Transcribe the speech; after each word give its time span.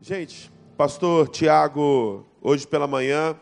Gente, 0.00 0.48
pastor 0.76 1.26
Tiago, 1.26 2.24
hoje 2.40 2.64
pela 2.64 2.86
manhã, 2.86 3.34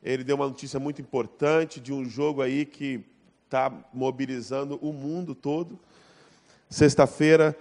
ele 0.00 0.22
deu 0.22 0.36
uma 0.36 0.46
notícia 0.46 0.78
muito 0.78 1.02
importante 1.02 1.80
de 1.80 1.92
um 1.92 2.08
jogo 2.08 2.40
aí 2.40 2.64
que 2.64 3.04
está 3.44 3.72
mobilizando 3.92 4.78
o 4.80 4.92
mundo 4.92 5.34
todo. 5.34 5.76
Sexta-feira, 6.70 7.56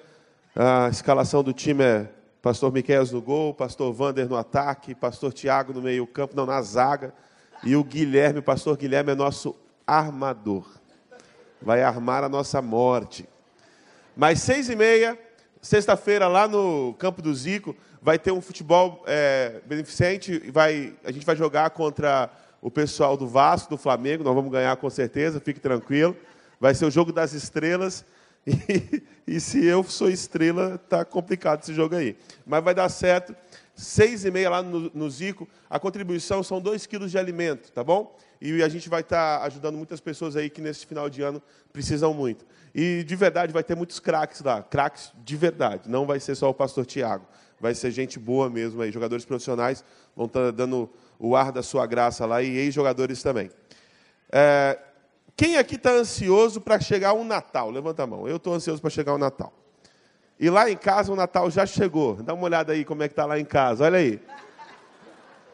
a 0.55 0.89
escalação 0.89 1.43
do 1.43 1.53
time 1.53 1.83
é 1.83 2.11
pastor 2.39 2.71
Miquel 2.71 3.03
no 3.11 3.19
gol, 3.19 3.51
pastor 3.51 3.91
Vander 3.91 4.29
no 4.29 4.35
ataque, 4.35 4.93
pastor 4.93 5.33
Tiago 5.33 5.73
no 5.73 5.81
meio 5.81 6.05
campo, 6.05 6.35
não, 6.35 6.45
na 6.45 6.61
zaga, 6.61 7.15
e 7.63 7.75
o 7.75 7.83
Guilherme, 7.83 8.39
o 8.39 8.43
pastor 8.43 8.77
Guilherme 8.77 9.11
é 9.11 9.15
nosso 9.15 9.55
armador. 9.87 10.67
Vai 11.59 11.81
armar 11.81 12.23
a 12.23 12.29
nossa 12.29 12.61
morte. 12.61 13.27
Mas 14.15 14.39
seis 14.39 14.69
e 14.69 14.75
meia, 14.75 15.19
sexta-feira, 15.65 16.27
lá 16.27 16.47
no 16.47 16.93
campo 16.99 17.23
do 17.23 17.33
Zico, 17.33 17.75
vai 17.99 18.19
ter 18.19 18.31
um 18.31 18.39
futebol 18.39 19.03
é, 19.07 19.61
beneficente, 19.65 20.37
vai, 20.51 20.93
a 21.03 21.11
gente 21.11 21.25
vai 21.25 21.35
jogar 21.35 21.71
contra 21.71 22.29
o 22.61 22.69
pessoal 22.69 23.17
do 23.17 23.27
Vasco, 23.27 23.71
do 23.71 23.77
Flamengo, 23.77 24.23
nós 24.23 24.35
vamos 24.35 24.51
ganhar 24.51 24.75
com 24.77 24.89
certeza, 24.91 25.39
fique 25.39 25.59
tranquilo. 25.59 26.15
Vai 26.59 26.75
ser 26.75 26.85
o 26.85 26.91
jogo 26.91 27.11
das 27.11 27.33
estrelas. 27.33 28.05
E, 28.47 29.01
e 29.25 29.39
se 29.39 29.65
eu 29.65 29.83
sou 29.83 30.07
estrela, 30.07 30.77
tá 30.77 31.03
complicado 31.03 31.63
esse 31.63 31.73
jogo 31.73 31.95
aí. 31.95 32.15
Mas 32.45 32.63
vai 32.63 32.75
dar 32.75 32.87
certo. 32.89 33.35
Seis 33.75 34.23
e 34.23 34.31
meia 34.31 34.49
lá 34.49 34.63
no, 34.63 34.89
no 34.93 35.09
Zico. 35.09 35.47
A 35.69 35.77
contribuição 35.77 36.41
são 36.41 36.61
dois 36.61 36.85
quilos 36.85 37.11
de 37.11 37.17
alimento, 37.17 37.71
tá 37.71 37.83
bom? 37.83 38.17
E 38.41 38.63
a 38.63 38.69
gente 38.69 38.87
vai 38.89 39.01
estar 39.01 39.39
tá 39.39 39.45
ajudando 39.45 39.75
muitas 39.75 39.99
pessoas 39.99 40.35
aí 40.35 40.49
que 40.49 40.61
nesse 40.61 40.85
final 40.85 41.09
de 41.09 41.21
ano 41.21 41.41
precisam 41.73 42.13
muito. 42.13 42.45
E 42.73 43.03
de 43.03 43.15
verdade 43.15 43.51
vai 43.53 43.63
ter 43.63 43.75
muitos 43.75 43.99
craques 43.99 44.41
lá, 44.41 44.63
craques 44.63 45.11
de 45.23 45.35
verdade. 45.35 45.89
Não 45.89 46.05
vai 46.05 46.19
ser 46.19 46.35
só 46.35 46.49
o 46.49 46.53
pastor 46.53 46.85
Tiago 46.85 47.25
vai 47.59 47.73
ser 47.73 47.91
gente 47.91 48.19
boa 48.19 48.49
mesmo 48.49 48.81
aí. 48.81 48.91
Jogadores 48.91 49.25
profissionais 49.25 49.83
vão 50.15 50.25
estar 50.25 50.51
dando 50.51 50.89
o 51.17 51.35
ar 51.35 51.51
da 51.51 51.63
sua 51.63 51.85
graça 51.85 52.25
lá 52.25 52.41
e 52.41 52.57
ex-jogadores 52.57 53.21
também. 53.23 53.49
É, 54.31 54.77
quem 55.35 55.57
aqui 55.57 55.75
está 55.75 55.91
ansioso 55.91 56.61
para 56.61 56.79
chegar 56.79 57.13
o 57.13 57.23
Natal? 57.23 57.69
Levanta 57.69 58.03
a 58.03 58.07
mão. 58.07 58.27
Eu 58.27 58.37
estou 58.37 58.53
ansioso 58.53 58.81
para 58.81 58.89
chegar 58.89 59.13
o 59.13 59.17
Natal. 59.17 59.53
E 60.39 60.49
lá 60.49 60.69
em 60.69 60.75
casa 60.75 61.11
o 61.11 61.15
Natal 61.15 61.49
já 61.49 61.65
chegou. 61.65 62.15
Dá 62.15 62.33
uma 62.33 62.43
olhada 62.43 62.73
aí 62.73 62.83
como 62.83 63.03
é 63.03 63.07
que 63.07 63.13
está 63.13 63.25
lá 63.25 63.39
em 63.39 63.45
casa. 63.45 63.85
Olha 63.85 63.99
aí. 63.99 64.19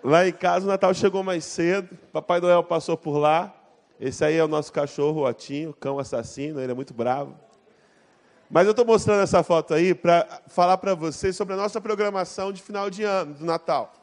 Lá 0.04 0.28
em 0.28 0.32
casa 0.32 0.66
o 0.66 0.70
Natal 0.70 0.94
chegou 0.94 1.24
mais 1.24 1.46
cedo. 1.46 1.96
Papai 2.12 2.40
Noel 2.40 2.64
passou 2.64 2.98
por 2.98 3.18
lá. 3.18 3.54
Esse 4.00 4.26
aí 4.26 4.36
é 4.36 4.44
o 4.44 4.48
nosso 4.48 4.74
cachorro, 4.74 5.22
o 5.22 5.28
Otinho, 5.28 5.74
cão 5.74 6.00
assassino. 6.00 6.60
Ele 6.60 6.72
é 6.72 6.76
muito 6.76 6.94
bravo. 6.94 7.36
Mas 8.50 8.66
eu 8.66 8.72
estou 8.72 8.86
mostrando 8.86 9.22
essa 9.22 9.44
foto 9.44 9.74
aí 9.74 9.94
para 9.94 10.42
falar 10.48 10.78
para 10.78 10.96
vocês 10.96 11.36
sobre 11.36 11.54
a 11.54 11.58
nossa 11.58 11.80
programação 11.80 12.52
de 12.52 12.62
final 12.62 12.90
de 12.90 13.04
ano, 13.04 13.36
do 13.36 13.46
Natal. 13.46 13.94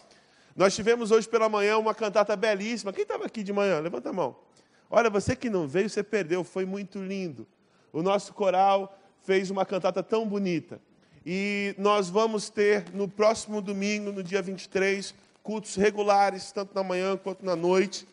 Nós 0.56 0.74
tivemos 0.74 1.10
hoje 1.10 1.28
pela 1.28 1.48
manhã 1.48 1.76
uma 1.76 1.94
cantata 1.94 2.34
belíssima. 2.34 2.92
Quem 2.92 3.02
estava 3.02 3.26
aqui 3.26 3.42
de 3.42 3.52
manhã? 3.52 3.78
Levanta 3.80 4.10
a 4.10 4.12
mão. 4.12 4.36
Olha, 4.90 5.10
você 5.10 5.36
que 5.36 5.50
não 5.50 5.68
veio, 5.68 5.90
você 5.90 6.02
perdeu, 6.02 6.42
foi 6.42 6.64
muito 6.64 6.98
lindo. 6.98 7.46
O 7.92 8.02
nosso 8.02 8.32
coral 8.32 8.97
fez 9.24 9.50
uma 9.50 9.64
cantata 9.64 10.02
tão 10.02 10.26
bonita. 10.26 10.80
E 11.24 11.74
nós 11.76 12.08
vamos 12.08 12.48
ter 12.48 12.86
no 12.94 13.06
próximo 13.06 13.60
domingo, 13.60 14.10
no 14.10 14.22
dia 14.22 14.40
23, 14.40 15.14
cultos 15.42 15.76
regulares, 15.76 16.52
tanto 16.52 16.74
na 16.74 16.82
manhã 16.82 17.16
quanto 17.16 17.44
na 17.44 17.54
noite. 17.54 18.06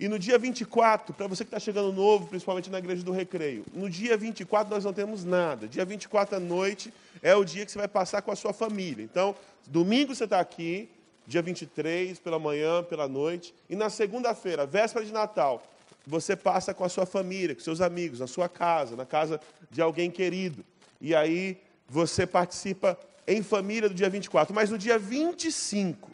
E 0.00 0.06
no 0.06 0.18
dia 0.18 0.38
24, 0.38 1.12
para 1.12 1.26
você 1.26 1.44
que 1.44 1.48
está 1.48 1.58
chegando 1.58 1.92
novo, 1.92 2.28
principalmente 2.28 2.70
na 2.70 2.78
igreja 2.78 3.02
do 3.02 3.10
recreio, 3.10 3.64
no 3.74 3.90
dia 3.90 4.16
24 4.16 4.72
nós 4.72 4.84
não 4.84 4.92
temos 4.92 5.24
nada. 5.24 5.66
Dia 5.66 5.84
24 5.84 6.36
à 6.36 6.40
noite 6.40 6.92
é 7.20 7.34
o 7.34 7.44
dia 7.44 7.66
que 7.66 7.72
você 7.72 7.78
vai 7.78 7.88
passar 7.88 8.22
com 8.22 8.30
a 8.30 8.36
sua 8.36 8.52
família. 8.52 9.04
Então, 9.04 9.34
domingo 9.66 10.14
você 10.14 10.22
está 10.22 10.38
aqui, 10.38 10.88
dia 11.26 11.42
23, 11.42 12.18
pela 12.20 12.38
manhã, 12.38 12.82
pela 12.84 13.08
noite. 13.08 13.52
E 13.68 13.74
na 13.74 13.90
segunda-feira, 13.90 14.64
véspera 14.64 15.04
de 15.04 15.12
Natal, 15.12 15.62
você 16.08 16.34
passa 16.34 16.72
com 16.72 16.84
a 16.84 16.88
sua 16.88 17.04
família, 17.04 17.54
com 17.54 17.60
seus 17.60 17.82
amigos, 17.82 18.20
na 18.20 18.26
sua 18.26 18.48
casa, 18.48 18.96
na 18.96 19.04
casa 19.04 19.38
de 19.70 19.82
alguém 19.82 20.10
querido. 20.10 20.64
E 20.98 21.14
aí 21.14 21.60
você 21.86 22.26
participa 22.26 22.98
em 23.26 23.42
família 23.42 23.90
do 23.90 23.94
dia 23.94 24.08
24. 24.08 24.54
Mas 24.54 24.70
no 24.70 24.78
dia 24.78 24.98
25, 24.98 26.10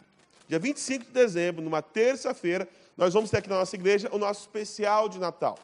dia 0.49 0.59
25 0.59 1.05
de 1.05 1.11
dezembro, 1.11 1.63
numa 1.63 1.81
terça-feira, 1.81 2.67
nós 2.97 3.13
vamos 3.13 3.29
ter 3.29 3.37
aqui 3.37 3.49
na 3.49 3.59
nossa 3.59 3.75
igreja 3.75 4.09
o 4.11 4.17
nosso 4.17 4.41
especial 4.41 5.07
de 5.07 5.17
Natal. 5.17 5.57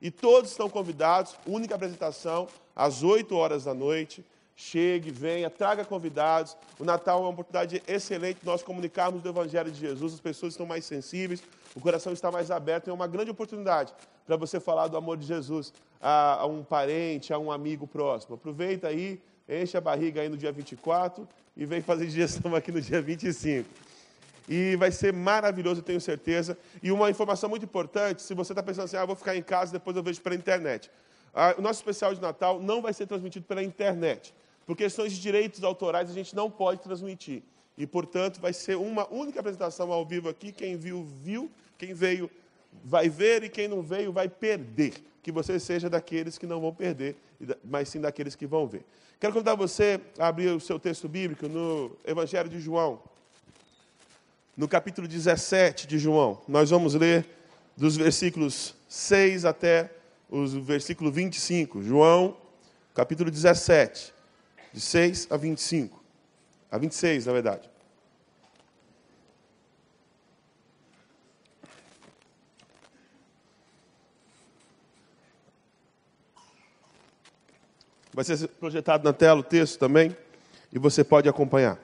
E 0.00 0.10
todos 0.10 0.50
estão 0.50 0.70
convidados, 0.70 1.36
única 1.46 1.74
apresentação, 1.74 2.48
às 2.74 3.02
8 3.02 3.36
horas 3.36 3.64
da 3.64 3.74
noite. 3.74 4.24
Chegue, 4.56 5.10
venha, 5.10 5.50
traga 5.50 5.84
convidados. 5.84 6.56
O 6.78 6.84
Natal 6.84 7.18
é 7.18 7.22
uma 7.22 7.30
oportunidade 7.30 7.82
excelente 7.88 8.40
de 8.40 8.46
nós 8.46 8.62
comunicarmos 8.62 9.22
do 9.22 9.28
Evangelho 9.28 9.70
de 9.70 9.80
Jesus. 9.80 10.14
As 10.14 10.20
pessoas 10.20 10.52
estão 10.52 10.64
mais 10.64 10.84
sensíveis, 10.84 11.42
o 11.74 11.80
coração 11.80 12.12
está 12.12 12.30
mais 12.30 12.50
aberto. 12.50 12.88
É 12.88 12.92
uma 12.92 13.08
grande 13.08 13.30
oportunidade 13.30 13.92
para 14.24 14.36
você 14.36 14.60
falar 14.60 14.86
do 14.86 14.96
amor 14.96 15.16
de 15.16 15.26
Jesus 15.26 15.72
a, 16.00 16.42
a 16.42 16.46
um 16.46 16.62
parente, 16.62 17.32
a 17.32 17.38
um 17.38 17.50
amigo 17.50 17.86
próximo. 17.86 18.36
Aproveita 18.36 18.88
aí, 18.88 19.20
enche 19.48 19.76
a 19.76 19.80
barriga 19.80 20.20
aí 20.20 20.28
no 20.28 20.36
dia 20.36 20.52
24 20.52 21.26
e 21.56 21.66
vem 21.66 21.80
fazer 21.80 22.06
digestão 22.06 22.54
aqui 22.54 22.70
no 22.70 22.80
dia 22.80 23.02
25. 23.02 23.68
E 24.48 24.76
vai 24.76 24.92
ser 24.92 25.12
maravilhoso, 25.12 25.82
tenho 25.82 26.00
certeza. 26.00 26.56
E 26.82 26.92
uma 26.92 27.10
informação 27.10 27.48
muito 27.48 27.64
importante: 27.64 28.22
se 28.22 28.34
você 28.34 28.52
está 28.52 28.62
pensando 28.62 28.84
assim, 28.84 28.96
ah, 28.96 29.04
vou 29.04 29.16
ficar 29.16 29.34
em 29.36 29.42
casa, 29.42 29.72
depois 29.72 29.96
eu 29.96 30.02
vejo 30.02 30.20
pela 30.20 30.34
internet. 30.34 30.90
O 31.56 31.62
nosso 31.62 31.80
especial 31.80 32.14
de 32.14 32.20
Natal 32.20 32.60
não 32.60 32.80
vai 32.80 32.92
ser 32.92 33.06
transmitido 33.06 33.44
pela 33.44 33.62
internet. 33.62 34.34
Por 34.66 34.76
questões 34.76 35.12
de 35.12 35.20
direitos 35.20 35.62
autorais, 35.64 36.08
a 36.10 36.12
gente 36.12 36.34
não 36.34 36.50
pode 36.50 36.80
transmitir. 36.80 37.42
E, 37.76 37.86
portanto, 37.86 38.40
vai 38.40 38.52
ser 38.52 38.76
uma 38.76 39.12
única 39.12 39.40
apresentação 39.40 39.92
ao 39.92 40.06
vivo 40.06 40.28
aqui. 40.28 40.52
Quem 40.52 40.76
viu, 40.76 41.04
viu. 41.22 41.50
Quem 41.76 41.92
veio, 41.92 42.30
vai 42.84 43.08
ver. 43.08 43.42
E 43.42 43.48
quem 43.48 43.66
não 43.66 43.82
veio, 43.82 44.12
vai 44.12 44.28
perder. 44.28 44.94
Que 45.22 45.32
você 45.32 45.58
seja 45.58 45.90
daqueles 45.90 46.38
que 46.38 46.46
não 46.46 46.60
vão 46.60 46.72
perder, 46.72 47.16
mas 47.64 47.88
sim 47.88 48.00
daqueles 48.00 48.36
que 48.36 48.46
vão 48.46 48.66
ver. 48.66 48.84
Quero 49.18 49.32
convidar 49.32 49.54
você 49.54 50.00
a 50.18 50.28
abrir 50.28 50.48
o 50.48 50.60
seu 50.60 50.78
texto 50.78 51.08
bíblico 51.08 51.48
no 51.48 51.96
Evangelho 52.04 52.48
de 52.48 52.60
João 52.60 53.00
no 54.56 54.68
capítulo 54.68 55.08
17 55.08 55.86
de 55.86 55.98
João. 55.98 56.40
Nós 56.46 56.70
vamos 56.70 56.94
ler 56.94 57.26
dos 57.76 57.96
versículos 57.96 58.74
6 58.88 59.44
até 59.44 59.90
o 60.28 60.46
versículo 60.62 61.10
25. 61.10 61.82
João, 61.82 62.36
capítulo 62.94 63.30
17, 63.30 64.12
de 64.72 64.80
6 64.80 65.28
a 65.30 65.36
25. 65.36 66.02
A 66.70 66.78
26, 66.78 67.26
na 67.26 67.32
verdade. 67.32 67.70
Vai 78.12 78.24
ser 78.24 78.46
projetado 78.46 79.02
na 79.02 79.12
tela 79.12 79.40
o 79.40 79.42
texto 79.42 79.76
também, 79.76 80.16
e 80.72 80.78
você 80.78 81.02
pode 81.02 81.28
acompanhar. 81.28 81.78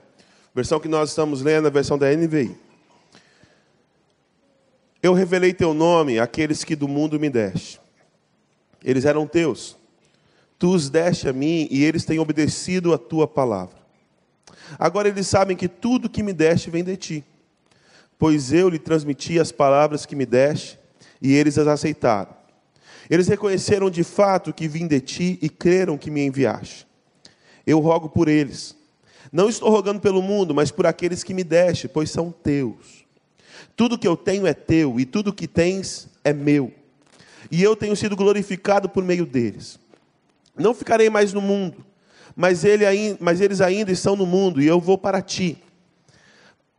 Versão 0.54 0.78
que 0.78 0.86
nós 0.86 1.10
estamos 1.10 1.42
lendo, 1.42 1.66
a 1.66 1.70
versão 1.70 1.98
da 1.98 2.08
NVI. 2.14 2.56
Eu 5.02 5.12
revelei 5.12 5.52
teu 5.52 5.74
nome 5.74 6.20
àqueles 6.20 6.62
que 6.62 6.76
do 6.76 6.86
mundo 6.86 7.18
me 7.18 7.30
deste. 7.30 7.79
Eles 8.84 9.04
eram 9.04 9.26
teus. 9.26 9.76
Tu 10.58 10.68
os 10.68 10.90
deste 10.90 11.28
a 11.28 11.32
mim 11.32 11.68
e 11.70 11.84
eles 11.84 12.04
têm 12.04 12.18
obedecido 12.18 12.92
a 12.92 12.98
tua 12.98 13.26
palavra. 13.26 13.76
Agora 14.78 15.08
eles 15.08 15.26
sabem 15.26 15.56
que 15.56 15.68
tudo 15.68 16.08
que 16.08 16.22
me 16.22 16.32
deste 16.32 16.70
vem 16.70 16.84
de 16.84 16.96
ti. 16.96 17.24
Pois 18.18 18.52
eu 18.52 18.68
lhe 18.68 18.78
transmiti 18.78 19.38
as 19.38 19.50
palavras 19.50 20.04
que 20.04 20.14
me 20.14 20.26
deste 20.26 20.78
e 21.20 21.32
eles 21.32 21.56
as 21.58 21.66
aceitaram. 21.66 22.34
Eles 23.08 23.26
reconheceram 23.26 23.90
de 23.90 24.04
fato 24.04 24.52
que 24.52 24.68
vim 24.68 24.86
de 24.86 25.00
ti 25.00 25.38
e 25.42 25.48
creram 25.48 25.98
que 25.98 26.10
me 26.10 26.24
enviaste. 26.24 26.86
Eu 27.66 27.80
rogo 27.80 28.08
por 28.08 28.28
eles 28.28 28.76
não 29.32 29.48
estou 29.48 29.70
rogando 29.70 30.00
pelo 30.00 30.20
mundo, 30.20 30.54
mas 30.54 30.70
por 30.70 30.86
aqueles 30.86 31.22
que 31.22 31.32
me 31.32 31.44
deste, 31.44 31.86
pois 31.86 32.10
são 32.10 32.32
teus. 32.32 33.04
Tudo 33.76 33.98
que 33.98 34.08
eu 34.08 34.16
tenho 34.16 34.46
é 34.46 34.52
teu, 34.52 34.98
e 34.98 35.04
tudo 35.04 35.32
que 35.32 35.46
tens 35.46 36.08
é 36.24 36.32
meu. 36.32 36.72
E 37.50 37.62
eu 37.62 37.74
tenho 37.74 37.96
sido 37.96 38.14
glorificado 38.14 38.88
por 38.88 39.02
meio 39.02 39.26
deles. 39.26 39.78
Não 40.56 40.74
ficarei 40.74 41.08
mais 41.10 41.32
no 41.32 41.40
mundo, 41.40 41.84
mas, 42.36 42.64
ele, 42.64 42.84
mas 43.18 43.40
eles 43.40 43.60
ainda 43.60 43.90
estão 43.90 44.14
no 44.14 44.26
mundo, 44.26 44.60
e 44.60 44.66
eu 44.66 44.80
vou 44.80 44.98
para 44.98 45.22
ti. 45.22 45.62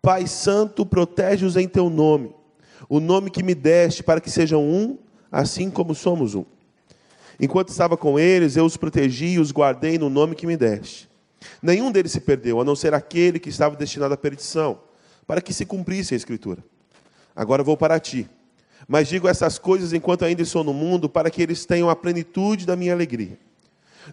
Pai 0.02 0.28
Santo, 0.28 0.86
protege-os 0.86 1.58
em 1.58 1.68
teu 1.68 1.90
nome, 1.90 2.34
o 2.90 3.00
nome 3.00 3.30
que 3.30 3.44
me 3.44 3.54
deste, 3.54 4.04
para 4.04 4.22
que 4.22 4.30
sejam 4.30 4.64
um, 4.64 4.98
assim 5.32 5.70
como 5.70 5.94
somos 5.94 6.36
um. 6.36 6.46
Enquanto 7.40 7.70
estava 7.70 7.98
com 7.98 8.20
eles, 8.20 8.56
eu 8.56 8.66
os 8.66 8.78
protegi 8.78 9.26
e 9.26 9.40
os 9.40 9.52
guardei 9.52 9.98
no 9.98 10.10
nome 10.10 10.36
que 10.36 10.46
me 10.46 10.56
deste. 10.56 11.10
Nenhum 11.62 11.92
deles 11.92 12.12
se 12.12 12.22
perdeu, 12.22 12.62
a 12.62 12.64
não 12.64 12.76
ser 12.76 12.94
aquele 12.94 13.40
que 13.40 13.50
estava 13.50 13.76
destinado 13.76 14.14
à 14.14 14.18
perdição, 14.18 14.80
para 15.26 15.42
que 15.42 15.54
se 15.54 15.66
cumprisse 15.66 16.14
a 16.14 16.18
Escritura. 16.18 16.64
Agora 17.36 17.64
vou 17.64 17.78
para 17.78 18.00
ti. 18.00 18.30
Mas 18.88 19.08
digo 19.08 19.28
essas 19.28 19.58
coisas 19.58 19.94
enquanto 19.94 20.26
ainda 20.26 20.42
estou 20.42 20.64
no 20.64 20.74
mundo, 20.74 21.10
para 21.10 21.30
que 21.30 21.42
eles 21.42 21.66
tenham 21.66 21.90
a 21.90 21.96
plenitude 21.96 22.66
da 22.66 22.76
minha 22.76 22.94
alegria. 22.94 23.38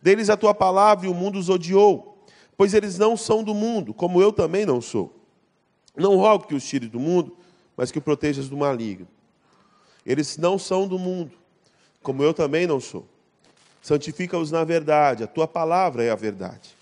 Deles 0.02 0.30
a 0.30 0.36
tua 0.36 0.54
palavra 0.54 1.06
e 1.06 1.08
o 1.08 1.14
mundo 1.14 1.38
os 1.38 1.48
odiou, 1.48 2.22
pois 2.56 2.74
eles 2.74 2.98
não 2.98 3.16
são 3.16 3.42
do 3.42 3.54
mundo, 3.54 3.94
como 3.94 4.20
eu 4.20 4.32
também 4.32 4.66
não 4.66 4.80
sou. 4.80 5.14
Não 5.96 6.16
rogo 6.16 6.46
que 6.46 6.54
os 6.54 6.64
tire 6.64 6.88
do 6.88 7.00
mundo, 7.00 7.36
mas 7.76 7.90
que 7.90 7.98
o 7.98 8.02
protejas 8.02 8.48
do 8.48 8.56
maligno. 8.56 9.08
Eles 10.04 10.36
não 10.36 10.58
são 10.58 10.86
do 10.86 10.98
mundo, 10.98 11.32
como 12.02 12.22
eu 12.22 12.32
também 12.32 12.66
não 12.66 12.80
sou. 12.80 13.06
Santifica-os 13.82 14.50
na 14.50 14.64
verdade, 14.64 15.24
a 15.24 15.26
tua 15.26 15.48
palavra 15.48 16.04
é 16.04 16.10
a 16.10 16.14
verdade. 16.14 16.76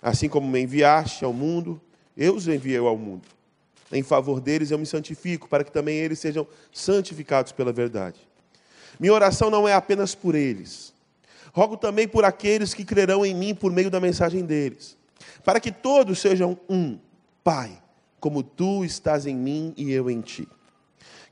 Assim 0.00 0.28
como 0.28 0.48
me 0.48 0.60
enviaste 0.60 1.24
ao 1.24 1.32
mundo, 1.32 1.80
eu 2.16 2.34
os 2.34 2.48
enviei 2.48 2.78
ao 2.78 2.96
mundo. 2.96 3.35
Em 3.92 4.02
favor 4.02 4.40
deles 4.40 4.70
eu 4.70 4.78
me 4.78 4.86
santifico, 4.86 5.48
para 5.48 5.62
que 5.62 5.70
também 5.70 5.96
eles 5.96 6.18
sejam 6.18 6.46
santificados 6.72 7.52
pela 7.52 7.72
verdade. 7.72 8.18
Minha 8.98 9.12
oração 9.12 9.50
não 9.50 9.68
é 9.68 9.74
apenas 9.74 10.14
por 10.14 10.34
eles. 10.34 10.92
Rogo 11.52 11.76
também 11.76 12.06
por 12.06 12.24
aqueles 12.24 12.74
que 12.74 12.84
crerão 12.84 13.24
em 13.24 13.34
mim 13.34 13.54
por 13.54 13.72
meio 13.72 13.90
da 13.90 14.00
mensagem 14.00 14.44
deles, 14.44 14.96
para 15.44 15.60
que 15.60 15.72
todos 15.72 16.18
sejam 16.18 16.58
um, 16.68 16.98
Pai, 17.42 17.80
como 18.18 18.42
tu 18.42 18.84
estás 18.84 19.24
em 19.24 19.36
mim 19.36 19.72
e 19.76 19.92
eu 19.92 20.10
em 20.10 20.20
ti. 20.20 20.48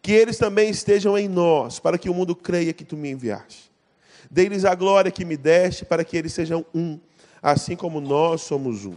Que 0.01 0.13
eles 0.13 0.39
também 0.39 0.71
estejam 0.71 1.19
em 1.19 1.29
nós, 1.29 1.81
para 1.81 1.99
que 1.99 2.09
o 2.09 2.15
mundo 2.15 2.37
creia 2.37 2.73
que 2.73 2.85
tu 2.85 2.97
me 2.97 3.11
enviaste. 3.11 3.71
Dê-lhes 4.31 4.65
a 4.65 4.75
glória 4.75 5.11
que 5.11 5.25
me 5.25 5.37
deste, 5.37 5.85
para 5.85 6.05
que 6.05 6.17
eles 6.17 6.33
sejam 6.33 6.65
um, 6.75 6.99
assim 7.43 7.75
como 7.75 8.01
nós 8.01 8.43
somos 8.43 8.85
um. 8.87 8.95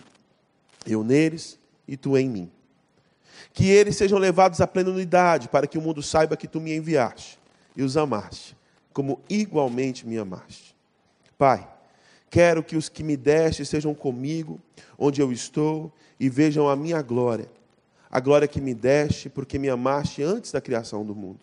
Eu 0.85 1.03
neles 1.03 1.57
e 1.87 1.97
tu 1.97 2.17
em 2.17 2.29
mim. 2.29 2.51
Que 3.57 3.71
eles 3.71 3.95
sejam 3.95 4.19
levados 4.19 4.61
à 4.61 4.67
plena 4.67 4.91
unidade, 4.91 5.49
para 5.49 5.65
que 5.65 5.79
o 5.79 5.81
mundo 5.81 6.03
saiba 6.03 6.37
que 6.37 6.47
tu 6.47 6.61
me 6.61 6.75
enviaste 6.75 7.39
e 7.75 7.81
os 7.81 7.97
amaste, 7.97 8.55
como 8.93 9.19
igualmente 9.27 10.05
me 10.05 10.15
amaste. 10.15 10.75
Pai, 11.39 11.67
quero 12.29 12.61
que 12.61 12.77
os 12.77 12.87
que 12.87 13.03
me 13.03 13.17
deste 13.17 13.65
sejam 13.65 13.95
comigo, 13.95 14.59
onde 14.95 15.23
eu 15.23 15.31
estou, 15.31 15.91
e 16.19 16.29
vejam 16.29 16.69
a 16.69 16.75
minha 16.75 17.01
glória, 17.01 17.49
a 18.11 18.19
glória 18.19 18.47
que 18.47 18.61
me 18.61 18.75
deste, 18.75 19.27
porque 19.27 19.57
me 19.57 19.69
amaste 19.69 20.21
antes 20.21 20.51
da 20.51 20.61
criação 20.61 21.03
do 21.03 21.15
mundo. 21.15 21.39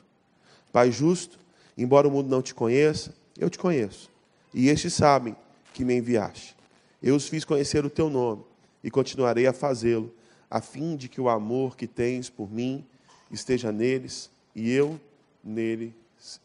Pai 0.73 0.93
justo, 0.93 1.37
embora 1.77 2.07
o 2.07 2.13
mundo 2.13 2.29
não 2.29 2.41
te 2.41 2.55
conheça, 2.55 3.13
eu 3.37 3.51
te 3.51 3.59
conheço, 3.59 4.09
e 4.55 4.69
estes 4.69 4.95
sabem 4.95 5.35
que 5.73 5.85
me 5.85 5.97
enviaste. 5.97 6.55
Eu 7.03 7.17
os 7.17 7.27
fiz 7.27 7.45
conhecer 7.45 7.85
o 7.85 7.91
teu 7.91 8.09
nome, 8.09 8.45
e 8.85 8.89
continuarei 8.89 9.49
a 9.49 9.53
fazê-lo, 9.53 10.15
a 10.55 10.61
fim 10.61 10.95
de 10.95 11.09
que 11.09 11.21
o 11.21 11.29
amor 11.29 11.77
que 11.77 11.85
tens 11.85 12.31
por 12.31 12.49
mim 12.49 12.87
esteja 13.29 13.73
neles, 13.73 14.31
e 14.55 14.71
eu 14.71 15.01
nele 15.43 15.93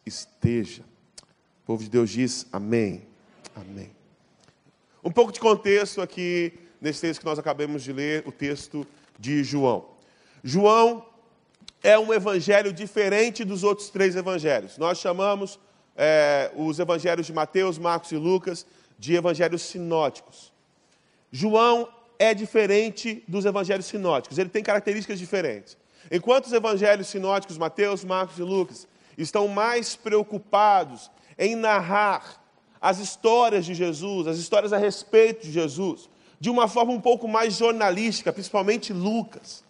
esteja. 0.04 0.82
O 1.62 1.66
povo 1.68 1.84
de 1.84 1.92
Deus 1.92 2.10
diz 2.10 2.48
amém. 2.52 3.04
Amém. 3.56 3.92
Um 5.04 5.12
pouco 5.12 5.32
de 5.32 5.40
contexto 5.40 6.02
aqui 6.02 6.52
nesse 6.82 7.02
texto 7.02 7.20
que 7.20 7.26
nós 7.28 7.38
acabamos 7.38 7.84
de 7.84 7.94
ler, 7.94 8.28
o 8.28 8.32
texto 8.32 8.84
de 9.20 9.44
João. 9.44 9.86
João 10.44 11.06
é 11.84 12.00
um 12.00 12.12
evangelho 12.12 12.74
diferente 12.74 13.46
dos 13.46 13.64
outros 13.64 13.92
três 13.92 14.16
evangelhos. 14.16 14.76
Nós 14.80 14.98
chamamos 14.98 15.60
é, 15.96 16.52
os 16.56 16.80
evangelhos 16.80 17.28
de 17.28 17.34
Mateus, 17.34 17.78
Marcos 17.78 18.12
e 18.12 18.16
Lucas 18.16 18.66
de 18.98 19.14
evangelhos 19.14 19.62
sinóticos. 19.62 20.52
João 21.32 21.99
é 22.20 22.34
diferente 22.34 23.24
dos 23.28 23.46
evangelhos 23.46 23.86
sinóticos, 23.86 24.38
ele 24.38 24.50
tem 24.50 24.62
características 24.62 25.18
diferentes. 25.18 25.78
Enquanto 26.12 26.48
os 26.48 26.54
evangelhos 26.54 27.08
sinóticos, 27.08 27.58
Mateus, 27.58 28.04
Marcos 28.04 28.38
e 28.38 28.44
Lucas, 28.44 28.88
estão 29.18 29.48
mais 29.48 29.96
preocupados 29.96 31.10
em 31.38 31.56
narrar 31.56 32.44
as 32.82 33.00
histórias 33.00 33.66
de 33.66 33.74
Jesus, 33.74 34.28
as 34.28 34.38
histórias 34.38 34.74
a 34.74 34.78
respeito 34.78 35.46
de 35.46 35.52
Jesus, 35.52 36.10
de 36.40 36.50
uma 36.50 36.68
forma 36.68 36.92
um 36.92 37.02
pouco 37.02 37.28
mais 37.28 37.56
jornalística, 37.56 38.32
principalmente 38.32 38.94
Lucas. 38.94 39.64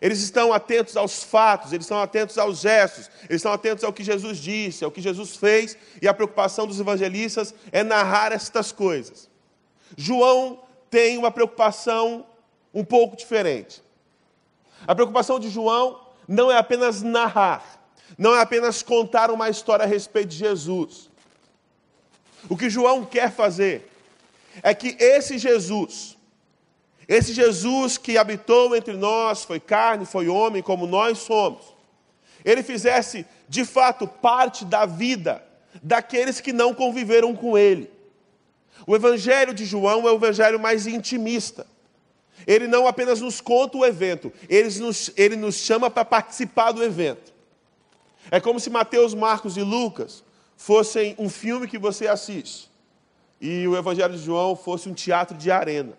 Eles 0.00 0.20
estão 0.20 0.52
atentos 0.52 0.96
aos 0.96 1.22
fatos, 1.22 1.72
eles 1.72 1.84
estão 1.84 2.00
atentos 2.00 2.36
aos 2.36 2.60
gestos, 2.60 3.08
eles 3.28 3.36
estão 3.36 3.52
atentos 3.52 3.84
ao 3.84 3.92
que 3.92 4.02
Jesus 4.02 4.38
disse, 4.38 4.84
ao 4.84 4.90
que 4.90 5.00
Jesus 5.00 5.36
fez, 5.36 5.76
e 6.00 6.08
a 6.08 6.14
preocupação 6.14 6.66
dos 6.66 6.80
evangelistas 6.80 7.54
é 7.70 7.84
narrar 7.84 8.32
estas 8.32 8.72
coisas. 8.72 9.30
João 9.96 10.58
tem 10.92 11.16
uma 11.16 11.30
preocupação 11.30 12.26
um 12.74 12.84
pouco 12.84 13.16
diferente. 13.16 13.82
A 14.86 14.94
preocupação 14.94 15.40
de 15.40 15.48
João 15.48 15.98
não 16.28 16.52
é 16.52 16.58
apenas 16.58 17.00
narrar, 17.00 17.82
não 18.18 18.36
é 18.36 18.42
apenas 18.42 18.82
contar 18.82 19.30
uma 19.30 19.48
história 19.48 19.86
a 19.86 19.88
respeito 19.88 20.28
de 20.28 20.36
Jesus. 20.36 21.08
O 22.46 22.58
que 22.58 22.68
João 22.68 23.06
quer 23.06 23.32
fazer 23.32 23.90
é 24.62 24.74
que 24.74 24.94
esse 25.00 25.38
Jesus, 25.38 26.18
esse 27.08 27.32
Jesus 27.32 27.96
que 27.96 28.18
habitou 28.18 28.76
entre 28.76 28.92
nós, 28.92 29.44
foi 29.44 29.58
carne, 29.58 30.04
foi 30.04 30.28
homem, 30.28 30.62
como 30.62 30.86
nós 30.86 31.20
somos, 31.20 31.74
ele 32.44 32.62
fizesse 32.62 33.24
de 33.48 33.64
fato 33.64 34.06
parte 34.06 34.62
da 34.62 34.84
vida 34.84 35.42
daqueles 35.82 36.38
que 36.38 36.52
não 36.52 36.74
conviveram 36.74 37.34
com 37.34 37.56
ele. 37.56 37.90
O 38.86 38.96
evangelho 38.96 39.54
de 39.54 39.64
João 39.64 40.08
é 40.08 40.12
o 40.12 40.16
evangelho 40.16 40.58
mais 40.58 40.86
intimista. 40.86 41.66
Ele 42.46 42.66
não 42.66 42.86
apenas 42.86 43.20
nos 43.20 43.40
conta 43.40 43.78
o 43.78 43.84
evento, 43.84 44.32
ele 44.48 44.68
nos, 44.80 45.12
ele 45.16 45.36
nos 45.36 45.56
chama 45.56 45.90
para 45.90 46.04
participar 46.04 46.72
do 46.72 46.82
evento. 46.82 47.32
É 48.30 48.40
como 48.40 48.58
se 48.58 48.70
Mateus, 48.70 49.14
Marcos 49.14 49.56
e 49.56 49.62
Lucas 49.62 50.24
fossem 50.56 51.14
um 51.18 51.28
filme 51.28 51.68
que 51.68 51.78
você 51.78 52.06
assiste 52.06 52.72
e 53.42 53.66
o 53.66 53.76
Evangelho 53.76 54.14
de 54.14 54.22
João 54.22 54.54
fosse 54.54 54.88
um 54.88 54.94
teatro 54.94 55.36
de 55.36 55.50
arena, 55.50 55.94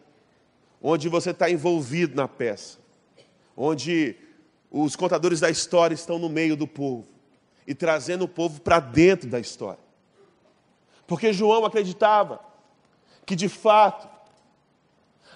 onde 0.81 1.09
você 1.09 1.31
está 1.31 1.49
envolvido 1.51 2.15
na 2.15 2.25
peça, 2.25 2.77
onde 3.55 4.15
os 4.71 4.95
contadores 4.95 5.41
da 5.41 5.49
história 5.49 5.93
estão 5.93 6.17
no 6.17 6.29
meio 6.29 6.55
do 6.55 6.65
povo 6.65 7.05
e 7.67 7.75
trazendo 7.75 8.23
o 8.23 8.29
povo 8.29 8.61
para 8.61 8.79
dentro 8.79 9.29
da 9.29 9.41
história. 9.41 9.83
Porque 11.05 11.33
João 11.33 11.65
acreditava 11.65 12.39
que, 13.25 13.35
de 13.35 13.49
fato, 13.49 14.07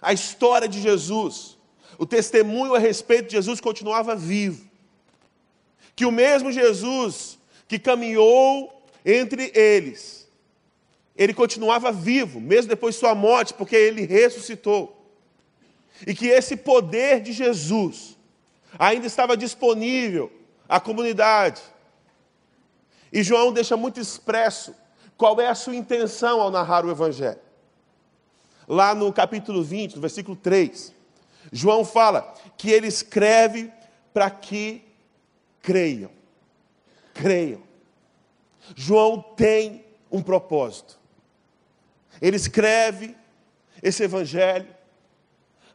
a 0.02 0.14
história 0.14 0.68
de 0.68 0.82
Jesus, 0.82 1.58
o 1.98 2.06
testemunho 2.06 2.76
a 2.76 2.80
respeito 2.80 3.28
de 3.28 3.32
Jesus 3.32 3.60
continuava 3.60 4.16
vivo 4.16 4.68
que 5.98 6.06
o 6.06 6.12
mesmo 6.12 6.52
Jesus 6.52 7.40
que 7.68 7.80
caminhou 7.80 8.72
entre 9.04 9.52
eles, 9.56 10.30
ele 11.16 11.34
continuava 11.34 11.92
vivo, 11.92 12.40
mesmo 12.40 12.70
depois 12.70 12.94
de 12.94 13.00
sua 13.00 13.16
morte, 13.16 13.56
porque 13.56 13.76
ele 13.76 14.06
ressuscitou. 14.06 14.96
E 16.06 16.14
que 16.14 16.28
esse 16.28 16.56
poder 16.56 17.22
de 17.22 17.34
Jesus 17.34 18.16
ainda 18.78 19.08
estava 19.08 19.36
disponível 19.36 20.32
à 20.70 20.80
comunidade. 20.80 21.64
E 23.12 23.24
João 23.24 23.52
deixa 23.52 23.76
muito 23.76 24.00
expresso 24.00 24.76
qual 25.18 25.42
é 25.42 25.48
a 25.48 25.56
sua 25.56 25.76
intenção 25.76 26.40
ao 26.40 26.52
narrar 26.52 26.86
o 26.86 26.92
Evangelho. 26.92 27.40
Lá 28.68 28.94
no 28.94 29.14
capítulo 29.14 29.64
20, 29.64 29.96
no 29.96 30.02
versículo 30.02 30.36
3, 30.36 30.94
João 31.52 31.86
fala 31.86 32.34
que 32.58 32.70
ele 32.70 32.88
escreve 32.88 33.72
para 34.14 34.30
que 34.30 34.84
creiam. 35.62 36.12
Creiam. 37.14 37.62
João 38.76 39.22
tem 39.22 39.86
um 40.12 40.22
propósito. 40.22 41.00
Ele 42.22 42.36
escreve 42.36 43.16
esse 43.82 44.04
evangelho 44.04 44.68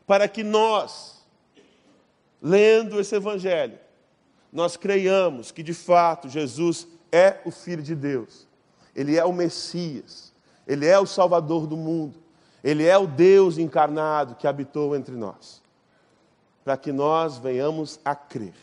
para 0.07 0.29
que 0.29 0.43
nós, 0.43 1.25
lendo 2.41 3.01
esse 3.01 3.15
evangelho, 3.15 3.79
nós 4.53 4.77
creiamos 4.77 5.51
que 5.51 5.63
de 5.63 5.73
fato 5.73 6.29
Jesus 6.29 6.87
é 7.11 7.41
o 7.45 7.51
Filho 7.51 7.83
de 7.83 7.95
Deus, 7.95 8.47
ele 8.95 9.17
é 9.17 9.25
o 9.25 9.33
Messias, 9.33 10.33
ele 10.67 10.87
é 10.87 10.99
o 10.99 11.07
Salvador 11.07 11.67
do 11.67 11.77
mundo, 11.77 12.22
ele 12.63 12.85
é 12.85 12.97
o 12.97 13.07
Deus 13.07 13.59
encarnado 13.59 14.37
que 14.37 14.47
habitou 14.47 14.95
entre 14.95 15.15
nós, 15.15 15.63
para 16.65 16.77
que 16.77 16.93
nós 16.93 17.39
venhamos 17.39 17.99
a 18.05 18.15
crer. 18.15 18.55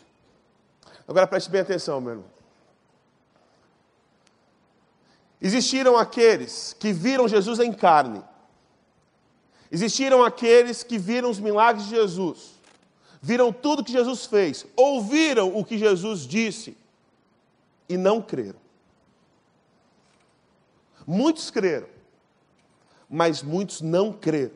Agora 1.06 1.26
preste 1.26 1.50
bem 1.50 1.60
atenção, 1.60 2.00
meu 2.00 2.12
irmão. 2.12 2.40
Existiram 5.40 5.96
aqueles 5.96 6.76
que 6.78 6.92
viram 6.92 7.26
Jesus 7.26 7.58
em 7.58 7.72
carne. 7.72 8.22
Existiram 9.72 10.22
aqueles 10.22 10.82
que 10.82 10.98
viram 10.98 11.30
os 11.30 11.38
milagres 11.38 11.84
de 11.84 11.90
Jesus. 11.90 12.54
Viram 13.22 13.52
tudo 13.52 13.84
que 13.84 13.92
Jesus 13.92 14.26
fez. 14.26 14.66
Ouviram 14.76 15.56
o 15.56 15.64
que 15.64 15.78
Jesus 15.78 16.20
disse. 16.20 16.76
E 17.88 17.96
não 17.96 18.20
creram. 18.20 18.58
Muitos 21.06 21.50
creram. 21.50 21.88
Mas 23.10 23.42
muitos 23.42 23.80
não 23.80 24.12
creram. 24.12 24.52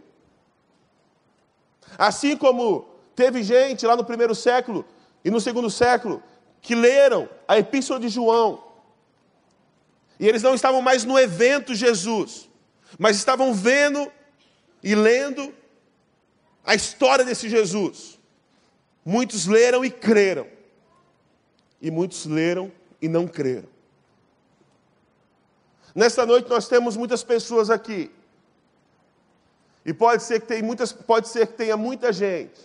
Assim 1.98 2.36
como 2.36 2.88
teve 3.16 3.42
gente 3.42 3.84
lá 3.84 3.96
no 3.96 4.04
primeiro 4.04 4.34
século 4.34 4.84
e 5.24 5.30
no 5.30 5.40
segundo 5.40 5.68
século 5.68 6.22
que 6.60 6.74
leram 6.74 7.28
a 7.46 7.58
Epístola 7.58 8.00
de 8.00 8.08
João. 8.08 8.62
E 10.18 10.26
eles 10.28 10.42
não 10.42 10.54
estavam 10.54 10.80
mais 10.80 11.04
no 11.04 11.18
evento 11.18 11.74
Jesus, 11.74 12.48
mas 12.98 13.16
estavam 13.16 13.52
vendo 13.52 14.10
e 14.82 14.94
lendo 14.94 15.52
a 16.64 16.74
história 16.74 17.24
desse 17.24 17.48
Jesus. 17.48 18.18
Muitos 19.04 19.46
leram 19.46 19.84
e 19.84 19.90
creram, 19.90 20.46
e 21.82 21.90
muitos 21.90 22.24
leram 22.24 22.72
e 23.02 23.08
não 23.08 23.26
creram. 23.26 23.68
Nesta 25.94 26.24
noite 26.24 26.48
nós 26.48 26.66
temos 26.66 26.96
muitas 26.96 27.22
pessoas 27.22 27.68
aqui. 27.68 28.10
E 29.84 29.92
pode 29.92 30.22
ser 30.22 30.40
que 30.40 30.46
tenha 30.46 30.62
muitas, 30.62 30.92
pode 30.92 31.28
ser 31.28 31.46
que 31.46 31.54
tenha 31.54 31.76
muita 31.76 32.12
gente 32.12 32.60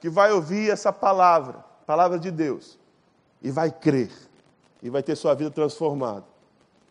que 0.00 0.10
vai 0.10 0.32
ouvir 0.32 0.70
essa 0.70 0.92
palavra, 0.92 1.64
palavra 1.86 2.18
de 2.18 2.30
Deus, 2.30 2.78
e 3.40 3.50
vai 3.50 3.70
crer, 3.70 4.10
e 4.82 4.90
vai 4.90 5.02
ter 5.02 5.16
sua 5.16 5.34
vida 5.34 5.50
transformada. 5.50 6.24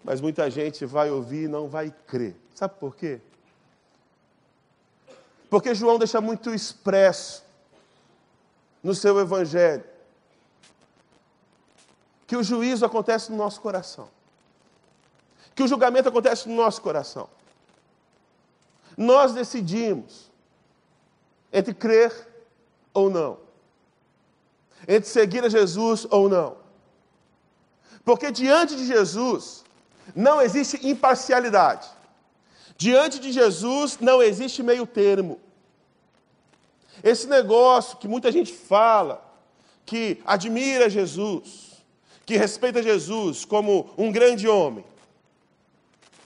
Mas 0.04 0.22
muita 0.22 0.50
gente 0.50 0.86
vai 0.86 1.12
ouvir 1.12 1.44
e 1.44 1.48
não 1.48 1.68
vai 1.68 1.94
crer. 2.08 2.36
Sabe 2.56 2.76
por 2.80 2.96
quê? 2.96 3.20
Porque 5.50 5.76
João 5.76 6.00
deixa 6.00 6.20
muito 6.20 6.54
expresso 6.54 7.44
no 8.82 8.96
seu 8.96 9.20
evangelho 9.20 9.84
que 12.26 12.36
o 12.36 12.44
juízo 12.44 12.86
acontece 12.86 13.32
no 13.32 13.38
nosso 13.38 13.62
coração. 13.62 14.10
Que 15.54 15.62
o 15.62 15.68
julgamento 15.68 16.10
acontece 16.10 16.50
no 16.50 16.56
nosso 16.56 16.82
coração. 16.82 17.30
Nós 18.98 19.34
decidimos 19.34 20.32
entre 21.52 21.74
crer 21.74 22.12
ou 22.94 23.10
não, 23.10 23.40
entre 24.88 25.10
seguir 25.10 25.44
a 25.44 25.50
Jesus 25.50 26.06
ou 26.10 26.30
não. 26.30 26.58
Porque 28.04 28.32
diante 28.32 28.76
de 28.76 28.86
Jesus 28.86 29.64
não 30.16 30.42
existe 30.42 30.86
imparcialidade. 30.88 31.90
Diante 32.78 33.20
de 33.20 33.32
Jesus 33.32 34.00
não 34.00 34.22
existe 34.22 34.62
meio 34.62 34.86
termo. 34.86 35.40
Esse 37.04 37.28
negócio 37.28 37.98
que 37.98 38.08
muita 38.08 38.32
gente 38.32 38.54
fala, 38.54 39.24
que 39.86 40.22
admira 40.26 40.90
Jesus, 40.90 41.84
que 42.26 42.38
respeita 42.38 42.82
Jesus 42.82 43.46
como 43.46 43.90
um 43.98 44.12
grande 44.12 44.48
homem, 44.48 44.86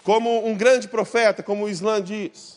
como 0.04 0.46
um 0.46 0.56
grande 0.56 0.88
profeta, 0.88 1.44
como 1.44 1.66
o 1.66 1.70
Islã 1.70 2.02
diz, 2.02 2.57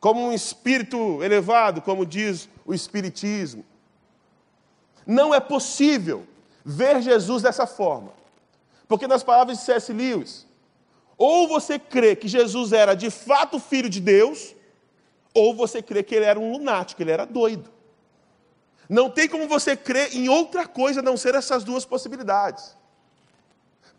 como 0.00 0.26
um 0.26 0.32
espírito 0.32 1.22
elevado, 1.22 1.82
como 1.82 2.06
diz 2.06 2.48
o 2.64 2.72
Espiritismo. 2.72 3.64
Não 5.06 5.34
é 5.34 5.38
possível 5.38 6.26
ver 6.64 7.02
Jesus 7.02 7.42
dessa 7.42 7.66
forma, 7.66 8.12
porque 8.88 9.06
nas 9.06 9.22
palavras 9.22 9.58
de 9.58 9.64
C.S. 9.64 9.92
Lewis, 9.92 10.46
ou 11.18 11.46
você 11.46 11.78
crê 11.78 12.16
que 12.16 12.26
Jesus 12.26 12.72
era 12.72 12.94
de 12.94 13.10
fato 13.10 13.60
filho 13.60 13.90
de 13.90 14.00
Deus, 14.00 14.54
ou 15.34 15.54
você 15.54 15.82
crê 15.82 16.02
que 16.02 16.14
ele 16.14 16.24
era 16.24 16.40
um 16.40 16.52
lunático, 16.52 17.02
ele 17.02 17.10
era 17.10 17.26
doido. 17.26 17.70
Não 18.88 19.10
tem 19.10 19.28
como 19.28 19.46
você 19.46 19.76
crer 19.76 20.16
em 20.16 20.28
outra 20.28 20.66
coisa 20.66 21.00
a 21.00 21.02
não 21.02 21.16
ser 21.16 21.34
essas 21.34 21.62
duas 21.62 21.84
possibilidades. 21.84 22.74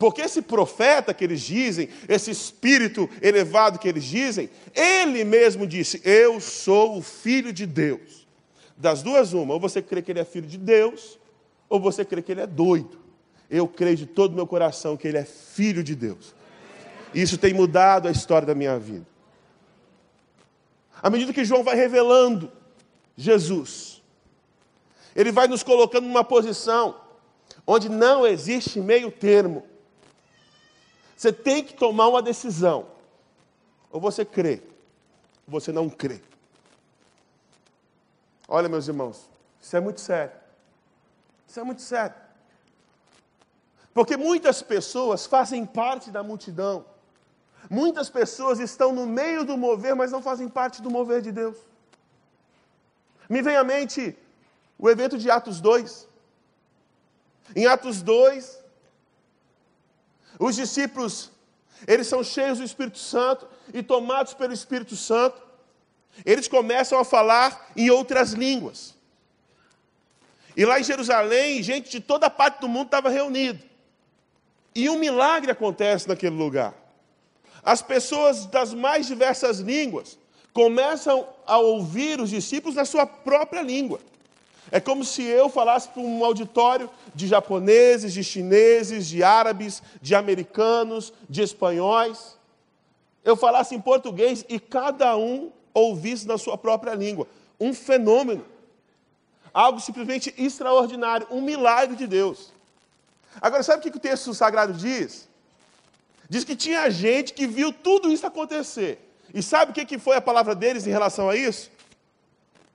Porque 0.01 0.21
esse 0.23 0.41
profeta 0.41 1.13
que 1.13 1.23
eles 1.23 1.41
dizem, 1.41 1.87
esse 2.09 2.31
espírito 2.31 3.07
elevado 3.21 3.77
que 3.77 3.87
eles 3.87 4.03
dizem, 4.03 4.49
ele 4.73 5.23
mesmo 5.23 5.67
disse: 5.67 6.01
Eu 6.03 6.41
sou 6.41 6.97
o 6.97 7.03
filho 7.03 7.53
de 7.53 7.67
Deus. 7.67 8.27
Das 8.75 9.03
duas, 9.03 9.31
uma, 9.31 9.53
ou 9.53 9.59
você 9.59 9.79
crê 9.79 10.01
que 10.01 10.11
ele 10.11 10.19
é 10.19 10.25
filho 10.25 10.47
de 10.47 10.57
Deus, 10.57 11.19
ou 11.69 11.79
você 11.79 12.03
crê 12.03 12.19
que 12.23 12.31
ele 12.31 12.41
é 12.41 12.47
doido. 12.47 12.99
Eu 13.47 13.67
creio 13.67 13.95
de 13.95 14.07
todo 14.07 14.31
o 14.31 14.35
meu 14.35 14.47
coração 14.47 14.97
que 14.97 15.07
ele 15.07 15.19
é 15.19 15.23
filho 15.23 15.83
de 15.83 15.93
Deus. 15.93 16.33
Isso 17.13 17.37
tem 17.37 17.53
mudado 17.53 18.07
a 18.07 18.11
história 18.11 18.47
da 18.47 18.55
minha 18.55 18.79
vida. 18.79 19.05
À 20.99 21.11
medida 21.11 21.31
que 21.31 21.45
João 21.45 21.63
vai 21.63 21.75
revelando 21.75 22.51
Jesus, 23.15 24.01
ele 25.15 25.31
vai 25.31 25.47
nos 25.47 25.61
colocando 25.61 26.07
numa 26.07 26.23
posição 26.23 26.95
onde 27.67 27.87
não 27.87 28.25
existe 28.25 28.79
meio 28.79 29.11
termo. 29.11 29.69
Você 31.21 31.31
tem 31.31 31.63
que 31.63 31.75
tomar 31.75 32.07
uma 32.07 32.19
decisão. 32.19 32.87
Ou 33.91 34.01
você 34.01 34.25
crê, 34.25 34.59
ou 35.45 35.51
você 35.51 35.71
não 35.71 35.87
crê. 35.87 36.19
Olha, 38.47 38.67
meus 38.67 38.87
irmãos, 38.87 39.29
isso 39.61 39.77
é 39.77 39.79
muito 39.79 40.01
sério. 40.01 40.33
Isso 41.47 41.59
é 41.59 41.63
muito 41.63 41.83
sério. 41.83 42.15
Porque 43.93 44.17
muitas 44.17 44.63
pessoas 44.63 45.27
fazem 45.27 45.63
parte 45.63 46.09
da 46.09 46.23
multidão, 46.23 46.85
Muitas 47.69 48.09
pessoas 48.09 48.59
estão 48.59 48.91
no 48.91 49.05
meio 49.05 49.45
do 49.45 49.55
mover, 49.55 49.95
mas 49.95 50.11
não 50.11 50.23
fazem 50.23 50.49
parte 50.49 50.81
do 50.81 50.89
mover 50.89 51.21
de 51.21 51.31
Deus. 51.31 51.55
Me 53.29 53.43
vem 53.43 53.55
à 53.55 53.63
mente 53.63 54.17
o 54.79 54.89
evento 54.89 55.19
de 55.19 55.29
Atos 55.29 55.61
2. 55.61 56.07
Em 57.55 57.67
Atos 57.67 58.01
2, 58.01 58.60
os 60.41 60.55
discípulos, 60.55 61.29
eles 61.87 62.07
são 62.07 62.23
cheios 62.23 62.57
do 62.57 62.63
Espírito 62.63 62.97
Santo 62.97 63.47
e 63.71 63.83
tomados 63.83 64.33
pelo 64.33 64.51
Espírito 64.51 64.95
Santo, 64.95 65.39
eles 66.25 66.47
começam 66.47 66.97
a 66.97 67.05
falar 67.05 67.71
em 67.75 67.91
outras 67.91 68.31
línguas. 68.31 68.95
E 70.57 70.65
lá 70.65 70.79
em 70.79 70.83
Jerusalém, 70.83 71.61
gente 71.61 71.91
de 71.91 71.99
toda 71.99 72.27
parte 72.27 72.59
do 72.59 72.67
mundo 72.67 72.87
estava 72.87 73.07
reunida. 73.07 73.63
E 74.73 74.89
um 74.89 74.97
milagre 74.97 75.51
acontece 75.51 76.07
naquele 76.07 76.35
lugar. 76.35 76.73
As 77.63 77.83
pessoas 77.83 78.47
das 78.47 78.73
mais 78.73 79.05
diversas 79.05 79.59
línguas 79.59 80.17
começam 80.53 81.29
a 81.45 81.59
ouvir 81.59 82.19
os 82.19 82.31
discípulos 82.31 82.75
na 82.75 82.83
sua 82.83 83.05
própria 83.05 83.61
língua. 83.61 83.99
É 84.71 84.79
como 84.79 85.03
se 85.03 85.21
eu 85.21 85.49
falasse 85.49 85.89
para 85.89 86.01
um 86.01 86.23
auditório 86.23 86.89
de 87.13 87.27
japoneses, 87.27 88.13
de 88.13 88.23
chineses, 88.23 89.05
de 89.05 89.21
árabes, 89.21 89.83
de 90.01 90.15
americanos, 90.15 91.11
de 91.29 91.41
espanhóis. 91.41 92.37
Eu 93.23 93.35
falasse 93.35 93.75
em 93.75 93.81
português 93.81 94.45
e 94.47 94.59
cada 94.59 95.17
um 95.17 95.51
ouvisse 95.73 96.25
na 96.25 96.37
sua 96.37 96.57
própria 96.57 96.95
língua. 96.95 97.27
Um 97.59 97.73
fenômeno. 97.73 98.45
Algo 99.53 99.81
simplesmente 99.81 100.33
extraordinário, 100.37 101.27
um 101.29 101.41
milagre 101.41 101.97
de 101.97 102.07
Deus. 102.07 102.53
Agora, 103.41 103.63
sabe 103.63 103.79
o 103.79 103.91
que 103.91 103.97
o 103.97 104.01
texto 104.01 104.33
sagrado 104.33 104.71
diz? 104.71 105.27
Diz 106.29 106.45
que 106.45 106.55
tinha 106.55 106.89
gente 106.89 107.33
que 107.33 107.45
viu 107.45 107.73
tudo 107.73 108.09
isso 108.09 108.25
acontecer. 108.25 108.99
E 109.33 109.43
sabe 109.43 109.71
o 109.71 109.85
que 109.85 109.99
foi 109.99 110.15
a 110.15 110.21
palavra 110.21 110.55
deles 110.55 110.87
em 110.87 110.91
relação 110.91 111.29
a 111.29 111.35
isso? 111.35 111.69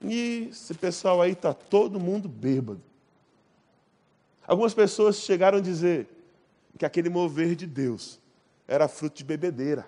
E 0.01 0.49
esse 0.51 0.73
pessoal 0.73 1.21
aí 1.21 1.31
está 1.31 1.53
todo 1.53 1.99
mundo 1.99 2.29
bêbado. 2.29 2.81
Algumas 4.47 4.73
pessoas 4.73 5.17
chegaram 5.17 5.57
a 5.57 5.61
dizer 5.61 6.07
que 6.77 6.85
aquele 6.85 7.09
mover 7.09 7.55
de 7.55 7.65
Deus 7.65 8.19
era 8.67 8.87
fruto 8.87 9.17
de 9.17 9.23
bebedeira. 9.23 9.87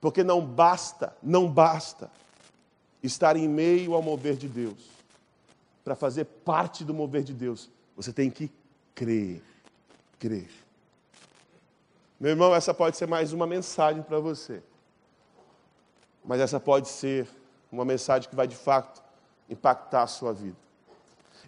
Porque 0.00 0.22
não 0.22 0.40
basta, 0.44 1.16
não 1.22 1.50
basta 1.50 2.10
estar 3.02 3.36
em 3.36 3.48
meio 3.48 3.94
ao 3.94 4.02
mover 4.02 4.36
de 4.36 4.48
Deus. 4.48 4.88
Para 5.84 5.94
fazer 5.94 6.24
parte 6.24 6.84
do 6.84 6.94
mover 6.94 7.22
de 7.22 7.34
Deus, 7.34 7.70
você 7.96 8.12
tem 8.12 8.30
que 8.30 8.50
crer. 8.94 9.42
Crer. 10.18 10.50
Meu 12.18 12.30
irmão, 12.30 12.54
essa 12.54 12.72
pode 12.72 12.96
ser 12.96 13.06
mais 13.06 13.32
uma 13.32 13.46
mensagem 13.46 14.02
para 14.02 14.18
você. 14.18 14.62
Mas 16.24 16.40
essa 16.40 16.58
pode 16.58 16.88
ser 16.88 17.28
uma 17.76 17.84
mensagem 17.84 18.28
que 18.28 18.34
vai 18.34 18.46
de 18.46 18.56
fato 18.56 19.02
impactar 19.48 20.02
a 20.02 20.06
sua 20.06 20.32
vida. 20.32 20.56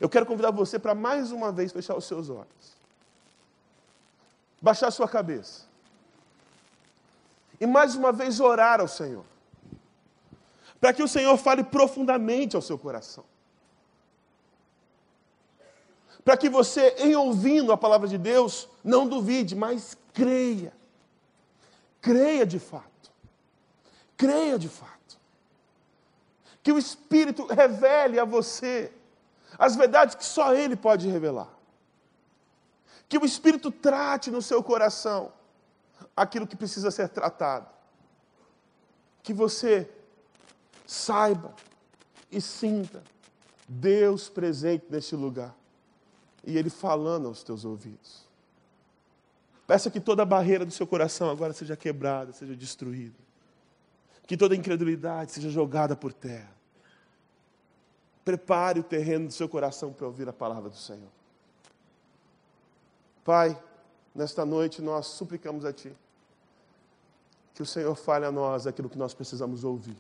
Eu 0.01 0.09
quero 0.09 0.27
convidar 0.27 0.51
você 0.51 0.79
para 0.79 0.95
mais 0.95 1.33
uma 1.33 1.51
vez 1.51 1.73
fechar 1.73 1.97
os 1.97 2.05
seus 2.05 2.29
olhos, 2.31 2.79
baixar 4.61 4.89
a 4.89 4.91
sua 4.93 5.09
cabeça 5.09 5.67
e 7.61 7.67
mais 7.67 7.95
uma 7.95 8.13
vez 8.13 8.39
orar 8.39 8.81
ao 8.81 8.87
Senhor, 8.87 9.25
para 10.81 10.93
que 10.93 11.03
o 11.03 11.09
Senhor 11.09 11.37
fale 11.37 11.65
profundamente 11.65 12.55
ao 12.55 12.63
seu 12.63 12.79
coração. 12.79 13.25
Para 16.25 16.37
que 16.37 16.49
você, 16.49 16.91
em 16.99 17.17
ouvindo 17.17 17.73
a 17.73 17.77
palavra 17.77 18.07
de 18.07 18.19
Deus, 18.19 18.69
não 18.85 19.09
duvide, 19.09 19.57
mas 19.57 19.97
creia. 20.13 20.73
Creia 22.03 22.45
de 22.45 22.59
fato. 22.59 23.11
Creia 24.17 24.59
de 24.59 24.69
fato. 24.69 24.98
Que 26.69 26.73
o 26.73 26.77
Espírito 26.79 27.47
revele 27.47 28.21
a 28.21 28.27
você 28.27 28.93
as 29.59 29.75
verdades 29.75 30.15
que 30.15 30.23
só 30.23 30.55
Ele 30.55 30.77
pode 30.77 31.09
revelar. 31.09 31.49
Que 33.09 33.17
o 33.17 33.25
Espírito 33.25 33.71
trate 33.71 34.31
no 34.31 34.43
seu 34.43 34.63
coração 34.63 35.33
aquilo 36.15 36.47
que 36.47 36.55
precisa 36.55 36.91
ser 36.91 37.09
tratado. 37.09 37.67
Que 39.23 39.33
você 39.33 39.91
saiba 40.87 41.55
e 42.31 42.39
sinta 42.39 43.03
Deus 43.67 44.29
presente 44.29 44.85
neste 44.91 45.17
lugar 45.17 45.57
e 46.45 46.59
Ele 46.59 46.69
falando 46.69 47.29
aos 47.29 47.43
teus 47.43 47.65
ouvidos. 47.65 48.29
Peça 49.67 49.91
que 49.91 50.01
toda 50.01 50.23
barreira 50.27 50.67
do 50.67 50.71
seu 50.71 50.87
coração 50.87 51.31
agora 51.31 51.55
seja 51.55 51.75
quebrada, 51.75 52.31
seja 52.35 52.55
destruída. 52.55 53.17
que 54.27 54.37
toda 54.37 54.55
incredulidade 54.55 55.33
seja 55.33 55.49
jogada 55.49 55.97
por 55.97 56.13
terra. 56.13 56.58
Prepare 58.29 58.79
o 58.79 58.83
terreno 58.83 59.29
do 59.29 59.33
seu 59.33 59.49
coração 59.49 59.91
para 59.91 60.07
ouvir 60.07 60.29
a 60.29 60.35
palavra 60.35 60.69
do 60.69 60.77
Senhor. 60.77 61.09
Pai, 63.25 63.59
nesta 64.15 64.45
noite 64.45 64.83
nós 64.83 65.07
suplicamos 65.07 65.65
a 65.65 65.73
Ti 65.73 65.97
que 67.55 67.63
o 67.63 67.67
Senhor 67.67 67.95
fale 67.95 68.27
a 68.27 68.31
nós 68.31 68.67
aquilo 68.67 68.91
que 68.91 68.99
nós 68.99 69.15
precisamos 69.15 69.65
ouvir. 69.65 69.97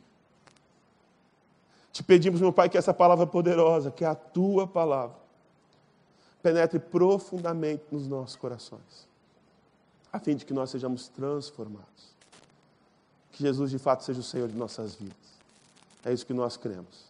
Te 1.90 2.04
pedimos, 2.04 2.38
meu 2.38 2.52
Pai, 2.52 2.68
que 2.68 2.76
essa 2.76 2.92
palavra 2.92 3.26
poderosa, 3.26 3.90
que 3.90 4.04
é 4.04 4.08
a 4.08 4.14
Tua 4.14 4.66
palavra, 4.66 5.16
penetre 6.42 6.78
profundamente 6.78 7.85
nos 7.90 8.06
nossos 8.06 8.37
corações, 8.37 9.08
a 10.12 10.18
fim 10.18 10.37
de 10.37 10.44
que 10.44 10.52
nós 10.52 10.68
sejamos 10.68 11.08
transformados. 11.08 12.14
Que 13.32 13.42
Jesus 13.42 13.70
de 13.70 13.78
fato 13.78 14.04
seja 14.04 14.20
o 14.20 14.23
Senhor 14.23 14.50
de 14.50 14.54
nossas 14.54 14.97
vidas. 14.97 15.16
É 16.04 16.12
isso 16.12 16.26
que 16.26 16.35
nós 16.35 16.58
cremos. 16.58 17.07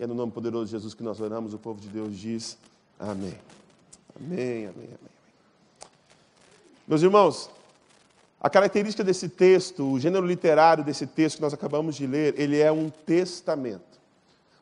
É 0.00 0.06
no 0.06 0.14
nome 0.14 0.32
poderoso 0.32 0.64
de 0.64 0.70
Jesus 0.70 0.94
que 0.94 1.02
nós 1.02 1.20
oramos. 1.20 1.52
O 1.52 1.58
povo 1.58 1.78
de 1.78 1.86
Deus 1.86 2.16
diz 2.16 2.56
amém. 2.98 3.38
Amém, 4.18 4.66
amém, 4.66 4.86
amém. 4.86 5.10
Meus 6.88 7.02
irmãos, 7.02 7.50
a 8.40 8.48
característica 8.48 9.04
desse 9.04 9.28
texto, 9.28 9.84
o 9.92 10.00
gênero 10.00 10.26
literário 10.26 10.82
desse 10.82 11.06
texto 11.06 11.36
que 11.36 11.42
nós 11.42 11.52
acabamos 11.52 11.96
de 11.96 12.06
ler, 12.06 12.34
ele 12.40 12.58
é 12.58 12.72
um 12.72 12.88
testamento. 12.88 14.00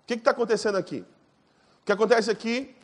O 0.03 0.07
que 0.09 0.15
está 0.15 0.33
acontecendo 0.33 0.77
aqui? 0.77 1.05
O 1.83 1.87
que 1.87 1.93
acontece 1.93 2.33
aqui, 2.33 2.75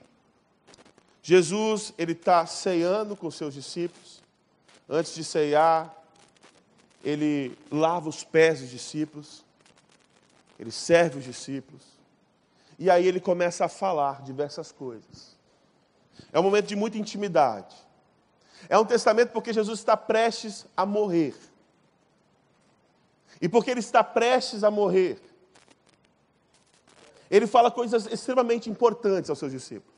Jesus 1.25 1.93
ele 1.99 2.13
está 2.13 2.47
ceando 2.47 3.17
com 3.17 3.33
seus 3.33 3.53
discípulos. 3.53 4.23
Antes 4.89 5.13
de 5.13 5.25
ceiar, 5.25 5.93
ele 7.03 7.59
lava 7.69 8.09
os 8.09 8.23
pés 8.23 8.61
dos 8.61 8.71
discípulos, 8.71 9.45
ele 10.57 10.71
serve 10.71 11.19
os 11.19 11.25
discípulos, 11.25 11.94
e 12.79 12.91
aí 12.91 13.07
ele 13.07 13.21
começa 13.21 13.65
a 13.65 13.69
falar 13.69 14.23
diversas 14.23 14.73
coisas. 14.73 15.37
É 16.33 16.39
um 16.39 16.43
momento 16.43 16.67
de 16.67 16.77
muita 16.77 16.99
intimidade. 16.99 17.75
É 18.69 18.79
um 18.79 18.85
testamento 18.85 19.31
porque 19.31 19.53
Jesus 19.53 19.79
está 19.79 19.97
prestes 19.97 20.67
a 20.77 20.87
morrer. 20.87 21.35
E 23.41 23.49
porque 23.49 23.71
ele 23.71 23.81
está 23.81 24.03
prestes 24.03 24.65
a 24.65 24.71
morrer, 24.71 25.21
ele 27.31 27.47
fala 27.47 27.71
coisas 27.71 28.07
extremamente 28.07 28.71
importantes 28.71 29.29
aos 29.29 29.39
seus 29.39 29.53
discípulos. 29.53 29.95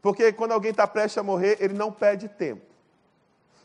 Porque 0.00 0.32
quando 0.32 0.52
alguém 0.52 0.70
está 0.70 0.86
prestes 0.86 1.18
a 1.18 1.22
morrer, 1.22 1.58
ele 1.60 1.74
não 1.74 1.92
perde 1.92 2.28
tempo. 2.28 2.64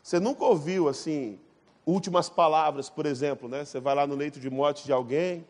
Você 0.01 0.19
nunca 0.19 0.43
ouviu 0.43 0.87
assim, 0.87 1.39
últimas 1.85 2.29
palavras, 2.29 2.89
por 2.89 3.05
exemplo, 3.05 3.49
né? 3.49 3.65
Você 3.65 3.79
vai 3.79 3.95
lá 3.95 4.05
no 4.05 4.15
leito 4.15 4.39
de 4.39 4.49
morte 4.49 4.85
de 4.85 4.91
alguém, 4.91 5.45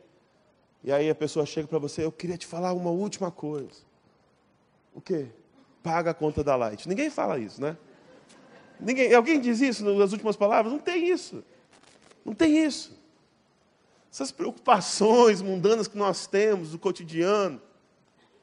e 0.84 0.92
aí 0.92 1.10
a 1.10 1.16
pessoa 1.16 1.46
chega 1.46 1.68
para 1.68 1.80
você, 1.80 2.04
eu 2.04 2.12
queria 2.12 2.38
te 2.38 2.48
falar 2.48 2.74
uma 2.74 2.90
última 2.90 3.30
coisa. 3.30 3.82
O 4.94 5.02
quê? 5.02 5.28
Paga 5.84 6.12
a 6.12 6.14
conta 6.14 6.44
da 6.44 6.56
Light. 6.56 6.88
Ninguém 6.88 7.10
fala 7.10 7.38
isso, 7.38 7.62
né? 7.62 7.78
Ninguém, 8.80 9.14
alguém 9.14 9.40
diz 9.40 9.60
isso 9.60 9.84
nas 9.84 10.14
últimas 10.14 10.36
palavras? 10.36 10.72
Não 10.72 10.80
tem 10.80 11.10
isso. 11.10 11.44
Não 12.24 12.34
tem 12.34 12.64
isso. 12.64 12.98
Essas 14.12 14.32
preocupações 14.32 15.42
mundanas 15.42 15.88
que 15.88 15.98
nós 15.98 16.26
temos 16.26 16.72
do 16.72 16.80
cotidiano, 16.80 17.62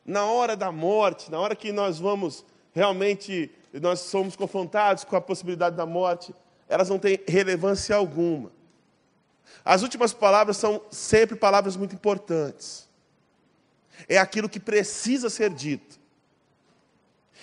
na 0.05 0.25
hora 0.25 0.57
da 0.57 0.71
morte, 0.71 1.31
na 1.31 1.40
hora 1.40 1.57
que 1.57 1.73
nós 1.73 1.99
vamos 1.99 2.45
realmente, 2.73 3.50
nós 3.73 4.00
somos 4.00 4.37
confrontados 4.37 5.02
com 5.02 5.16
a 5.16 5.21
possibilidade 5.21 5.76
da 5.76 5.87
morte, 5.87 6.35
elas 6.69 6.88
não 6.88 6.99
têm 6.99 7.19
relevância 7.26 7.97
alguma. 7.97 8.52
As 9.64 9.82
últimas 9.82 10.12
palavras 10.12 10.56
são 10.56 10.82
sempre 10.90 11.36
palavras 11.36 11.76
muito 11.76 11.94
importantes. 11.94 12.88
É 14.08 14.18
aquilo 14.18 14.48
que 14.48 14.60
precisa 14.60 15.28
ser 15.28 15.50
dito. 15.50 15.98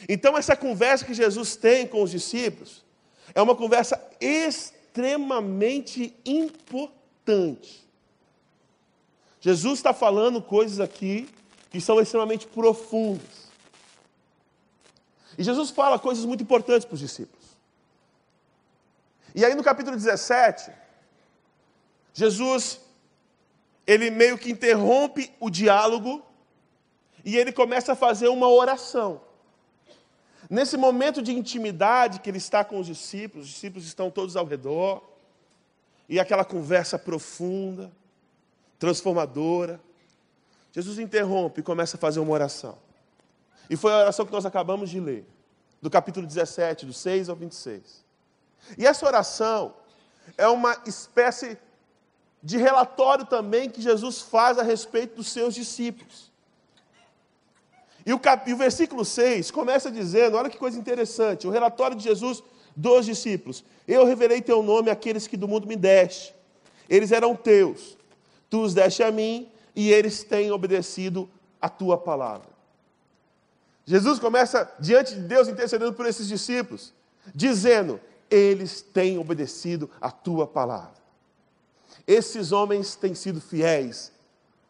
Então, 0.07 0.37
essa 0.37 0.55
conversa 0.55 1.05
que 1.05 1.13
Jesus 1.13 1.55
tem 1.55 1.87
com 1.87 2.01
os 2.01 2.11
discípulos 2.11 2.83
é 3.33 3.41
uma 3.41 3.55
conversa 3.55 4.01
extremamente 4.19 6.15
importante. 6.25 7.83
Jesus 9.39 9.79
está 9.79 9.93
falando 9.93 10.41
coisas 10.41 10.79
aqui 10.79 11.29
que 11.69 11.81
são 11.81 11.99
extremamente 11.99 12.47
profundas. 12.47 13.51
E 15.37 15.43
Jesus 15.43 15.69
fala 15.71 15.97
coisas 15.99 16.23
muito 16.23 16.43
importantes 16.43 16.85
para 16.85 16.93
os 16.93 16.99
discípulos. 16.99 17.43
E 19.35 19.43
aí 19.43 19.55
no 19.55 19.63
capítulo 19.63 19.97
17, 19.97 20.71
Jesus, 22.13 22.79
ele 23.85 24.09
meio 24.09 24.37
que 24.37 24.51
interrompe 24.51 25.33
o 25.39 25.49
diálogo 25.49 26.23
e 27.25 27.37
ele 27.37 27.51
começa 27.51 27.93
a 27.93 27.95
fazer 27.95 28.27
uma 28.27 28.47
oração. 28.47 29.21
Nesse 30.49 30.77
momento 30.77 31.21
de 31.21 31.33
intimidade 31.33 32.19
que 32.19 32.29
ele 32.29 32.37
está 32.37 32.63
com 32.63 32.79
os 32.79 32.85
discípulos, 32.85 33.47
os 33.47 33.53
discípulos 33.53 33.85
estão 33.85 34.11
todos 34.11 34.35
ao 34.35 34.45
redor, 34.45 35.01
e 36.07 36.19
aquela 36.19 36.43
conversa 36.43 36.99
profunda, 36.99 37.91
transformadora, 38.77 39.79
Jesus 40.71 40.99
interrompe 40.99 41.61
e 41.61 41.63
começa 41.63 41.97
a 41.97 41.99
fazer 41.99 42.19
uma 42.19 42.31
oração. 42.31 42.77
E 43.69 43.77
foi 43.77 43.91
a 43.93 43.97
oração 43.99 44.25
que 44.25 44.31
nós 44.31 44.45
acabamos 44.45 44.89
de 44.89 44.99
ler, 44.99 45.25
do 45.81 45.89
capítulo 45.89 46.27
17, 46.27 46.85
do 46.85 46.93
6 46.93 47.29
ao 47.29 47.35
26. 47.35 48.03
E 48.77 48.85
essa 48.85 49.05
oração 49.05 49.73
é 50.37 50.47
uma 50.47 50.77
espécie 50.85 51.57
de 52.43 52.57
relatório 52.57 53.25
também 53.25 53.69
que 53.69 53.81
Jesus 53.81 54.19
faz 54.19 54.59
a 54.59 54.63
respeito 54.63 55.15
dos 55.15 55.29
seus 55.29 55.55
discípulos. 55.55 56.29
E 58.05 58.11
o, 58.11 58.19
cap... 58.19 58.49
e 58.49 58.53
o 58.53 58.57
versículo 58.57 59.05
6 59.05 59.49
começa 59.49 59.89
dizendo: 59.89 60.35
olha 60.35 60.49
que 60.49 60.57
coisa 60.57 60.77
interessante, 60.77 61.47
o 61.47 61.49
relatório 61.49 61.95
de 61.95 62.03
Jesus 62.03 62.43
dos 62.75 63.05
discípulos. 63.05 63.63
Eu 63.87 64.05
revelei 64.05 64.41
teu 64.41 64.61
nome 64.61 64.89
àqueles 64.89 65.25
que 65.25 65.37
do 65.37 65.47
mundo 65.47 65.67
me 65.67 65.77
deste. 65.77 66.35
Eles 66.89 67.13
eram 67.13 67.33
teus. 67.33 67.97
Tu 68.49 68.61
os 68.61 68.73
deste 68.73 69.01
a 69.03 69.11
mim 69.11 69.49
e 69.73 69.91
eles 69.91 70.23
têm 70.23 70.51
obedecido 70.51 71.29
a 71.61 71.69
tua 71.69 71.97
palavra. 71.97 72.49
Jesus 73.85 74.19
começa 74.19 74.69
diante 74.79 75.15
de 75.15 75.21
Deus 75.21 75.47
intercedendo 75.47 75.93
por 75.93 76.05
esses 76.05 76.27
discípulos, 76.27 76.93
dizendo: 77.33 78.01
eles 78.29 78.81
têm 78.81 79.17
obedecido 79.17 79.89
a 80.01 80.11
tua 80.11 80.45
palavra. 80.45 81.02
Esses 82.05 82.51
homens 82.51 82.95
têm 82.95 83.15
sido 83.15 83.39
fiéis 83.39 84.11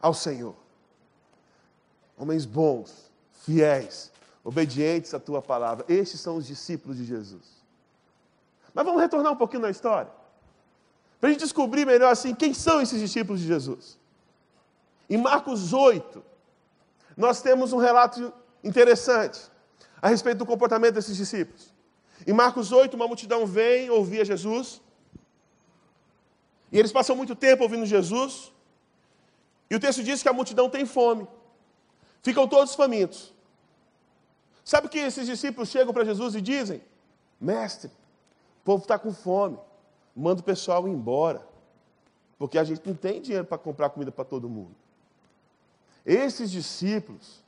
ao 0.00 0.14
Senhor. 0.14 0.54
Homens 2.16 2.46
bons, 2.46 3.10
fiéis, 3.44 4.12
obedientes 4.44 5.14
à 5.14 5.18
tua 5.18 5.42
palavra. 5.42 5.84
Estes 5.88 6.20
são 6.20 6.36
os 6.36 6.46
discípulos 6.46 6.96
de 6.96 7.04
Jesus. 7.04 7.64
Mas 8.72 8.84
vamos 8.84 9.00
retornar 9.00 9.32
um 9.32 9.36
pouquinho 9.36 9.62
na 9.62 9.70
história. 9.70 10.10
Para 11.20 11.30
a 11.30 11.32
gente 11.32 11.40
descobrir 11.42 11.86
melhor 11.86 12.12
assim 12.12 12.34
quem 12.34 12.52
são 12.52 12.80
esses 12.80 13.00
discípulos 13.00 13.40
de 13.40 13.46
Jesus. 13.46 13.98
Em 15.08 15.16
Marcos 15.16 15.72
8, 15.72 16.22
nós 17.16 17.40
temos 17.40 17.72
um 17.72 17.78
relato 17.78 18.32
interessante 18.62 19.40
a 20.00 20.08
respeito 20.08 20.38
do 20.38 20.46
comportamento 20.46 20.94
desses 20.94 21.16
discípulos. 21.16 21.72
Em 22.26 22.32
Marcos 22.32 22.72
8, 22.72 22.94
uma 22.94 23.06
multidão 23.06 23.46
vem 23.46 23.90
ouvir 23.90 24.24
Jesus. 24.24 24.80
E 26.74 26.78
eles 26.78 26.90
passam 26.90 27.14
muito 27.14 27.36
tempo 27.36 27.62
ouvindo 27.62 27.86
Jesus. 27.86 28.52
E 29.70 29.76
o 29.76 29.80
texto 29.80 30.02
diz 30.02 30.24
que 30.24 30.28
a 30.28 30.32
multidão 30.32 30.68
tem 30.68 30.84
fome. 30.84 31.24
Ficam 32.20 32.48
todos 32.48 32.74
famintos. 32.74 33.32
Sabe 34.64 34.88
o 34.88 34.90
que 34.90 34.98
esses 34.98 35.24
discípulos 35.24 35.68
chegam 35.68 35.94
para 35.94 36.04
Jesus 36.04 36.34
e 36.34 36.40
dizem? 36.40 36.82
Mestre, 37.40 37.88
o 37.88 38.64
povo 38.64 38.82
está 38.82 38.98
com 38.98 39.14
fome. 39.14 39.56
Manda 40.16 40.40
o 40.40 40.44
pessoal 40.44 40.88
ir 40.88 40.90
embora. 40.90 41.46
Porque 42.36 42.58
a 42.58 42.64
gente 42.64 42.84
não 42.84 42.96
tem 42.96 43.22
dinheiro 43.22 43.44
para 43.44 43.56
comprar 43.56 43.90
comida 43.90 44.10
para 44.10 44.24
todo 44.24 44.48
mundo. 44.48 44.74
Esses 46.04 46.50
discípulos 46.50 47.40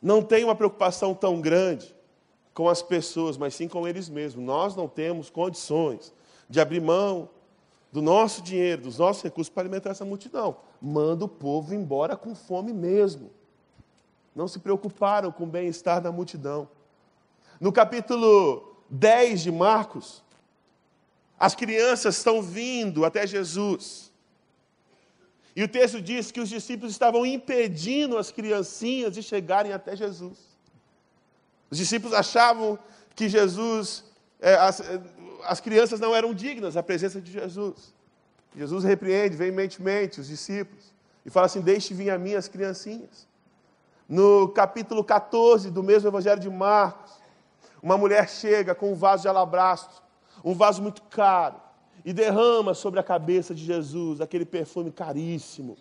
não 0.00 0.22
têm 0.22 0.44
uma 0.44 0.54
preocupação 0.54 1.14
tão 1.14 1.40
grande 1.40 1.96
com 2.52 2.68
as 2.68 2.82
pessoas, 2.82 3.38
mas 3.38 3.54
sim 3.54 3.66
com 3.66 3.88
eles 3.88 4.10
mesmos. 4.10 4.44
Nós 4.44 4.76
não 4.76 4.86
temos 4.86 5.30
condições 5.30 6.12
de 6.50 6.60
abrir 6.60 6.82
mão 6.82 7.30
do 7.92 8.00
nosso 8.00 8.40
dinheiro, 8.40 8.82
dos 8.82 8.98
nossos 8.98 9.22
recursos 9.22 9.52
para 9.52 9.64
alimentar 9.64 9.90
essa 9.90 10.04
multidão. 10.04 10.56
Manda 10.80 11.26
o 11.26 11.28
povo 11.28 11.74
embora 11.74 12.16
com 12.16 12.34
fome 12.34 12.72
mesmo. 12.72 13.30
Não 14.34 14.48
se 14.48 14.58
preocuparam 14.58 15.30
com 15.30 15.44
o 15.44 15.46
bem-estar 15.46 16.00
da 16.00 16.10
multidão. 16.10 16.68
No 17.60 17.70
capítulo 17.70 18.76
10 18.88 19.42
de 19.42 19.52
Marcos, 19.52 20.24
as 21.38 21.54
crianças 21.54 22.16
estão 22.16 22.40
vindo 22.40 23.04
até 23.04 23.26
Jesus. 23.26 24.10
E 25.54 25.62
o 25.62 25.68
texto 25.68 26.00
diz 26.00 26.30
que 26.30 26.40
os 26.40 26.48
discípulos 26.48 26.92
estavam 26.92 27.26
impedindo 27.26 28.16
as 28.16 28.30
criancinhas 28.30 29.12
de 29.12 29.22
chegarem 29.22 29.72
até 29.72 29.94
Jesus. 29.94 30.38
Os 31.70 31.76
discípulos 31.76 32.14
achavam 32.14 32.78
que 33.14 33.28
Jesus, 33.28 34.04
é, 34.40 34.54
as 35.44 35.60
crianças 35.60 36.00
não 36.00 36.14
eram 36.14 36.32
dignas 36.34 36.74
da 36.74 36.82
presença 36.82 37.20
de 37.20 37.32
Jesus. 37.32 37.94
Jesus 38.56 38.84
repreende 38.84 39.36
veementemente 39.36 40.20
os 40.20 40.28
discípulos 40.28 40.92
e 41.24 41.30
fala 41.30 41.46
assim: 41.46 41.60
Deixe 41.60 41.94
vir 41.94 42.10
a 42.10 42.18
mim 42.18 42.34
as 42.34 42.48
criancinhas. 42.48 43.26
No 44.08 44.48
capítulo 44.48 45.02
14 45.02 45.70
do 45.70 45.82
mesmo 45.82 46.08
Evangelho 46.08 46.40
de 46.40 46.50
Marcos, 46.50 47.12
uma 47.82 47.96
mulher 47.96 48.28
chega 48.28 48.74
com 48.74 48.92
um 48.92 48.94
vaso 48.94 49.22
de 49.22 49.28
alabastro, 49.28 50.02
um 50.44 50.54
vaso 50.54 50.82
muito 50.82 51.02
caro, 51.02 51.56
e 52.04 52.12
derrama 52.12 52.74
sobre 52.74 53.00
a 53.00 53.02
cabeça 53.02 53.54
de 53.54 53.64
Jesus 53.64 54.20
aquele 54.20 54.44
perfume 54.44 54.90
caríssimo. 54.90 55.76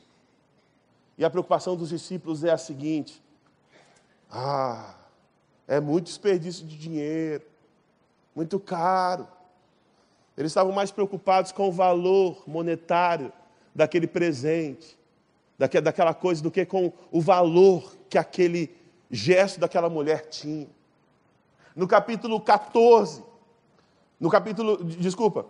E 1.17 1.25
a 1.25 1.29
preocupação 1.29 1.75
dos 1.75 1.89
discípulos 1.89 2.43
é 2.43 2.51
a 2.51 2.57
seguinte: 2.57 3.21
ah, 4.31 4.95
é 5.67 5.79
muito 5.79 6.05
desperdício 6.05 6.65
de 6.65 6.77
dinheiro, 6.77 7.43
muito 8.35 8.59
caro. 8.59 9.27
Eles 10.37 10.51
estavam 10.51 10.71
mais 10.71 10.91
preocupados 10.91 11.51
com 11.51 11.67
o 11.67 11.71
valor 11.71 12.43
monetário 12.47 13.31
daquele 13.75 14.07
presente, 14.07 14.97
daquela 15.57 16.13
coisa, 16.13 16.41
do 16.41 16.49
que 16.49 16.65
com 16.65 16.91
o 17.11 17.21
valor 17.21 17.95
que 18.09 18.17
aquele 18.17 18.73
gesto 19.09 19.59
daquela 19.59 19.89
mulher 19.89 20.27
tinha. 20.29 20.67
No 21.75 21.87
capítulo 21.87 22.39
14, 22.39 23.23
no 24.19 24.29
capítulo, 24.29 24.83
desculpa, 24.83 25.45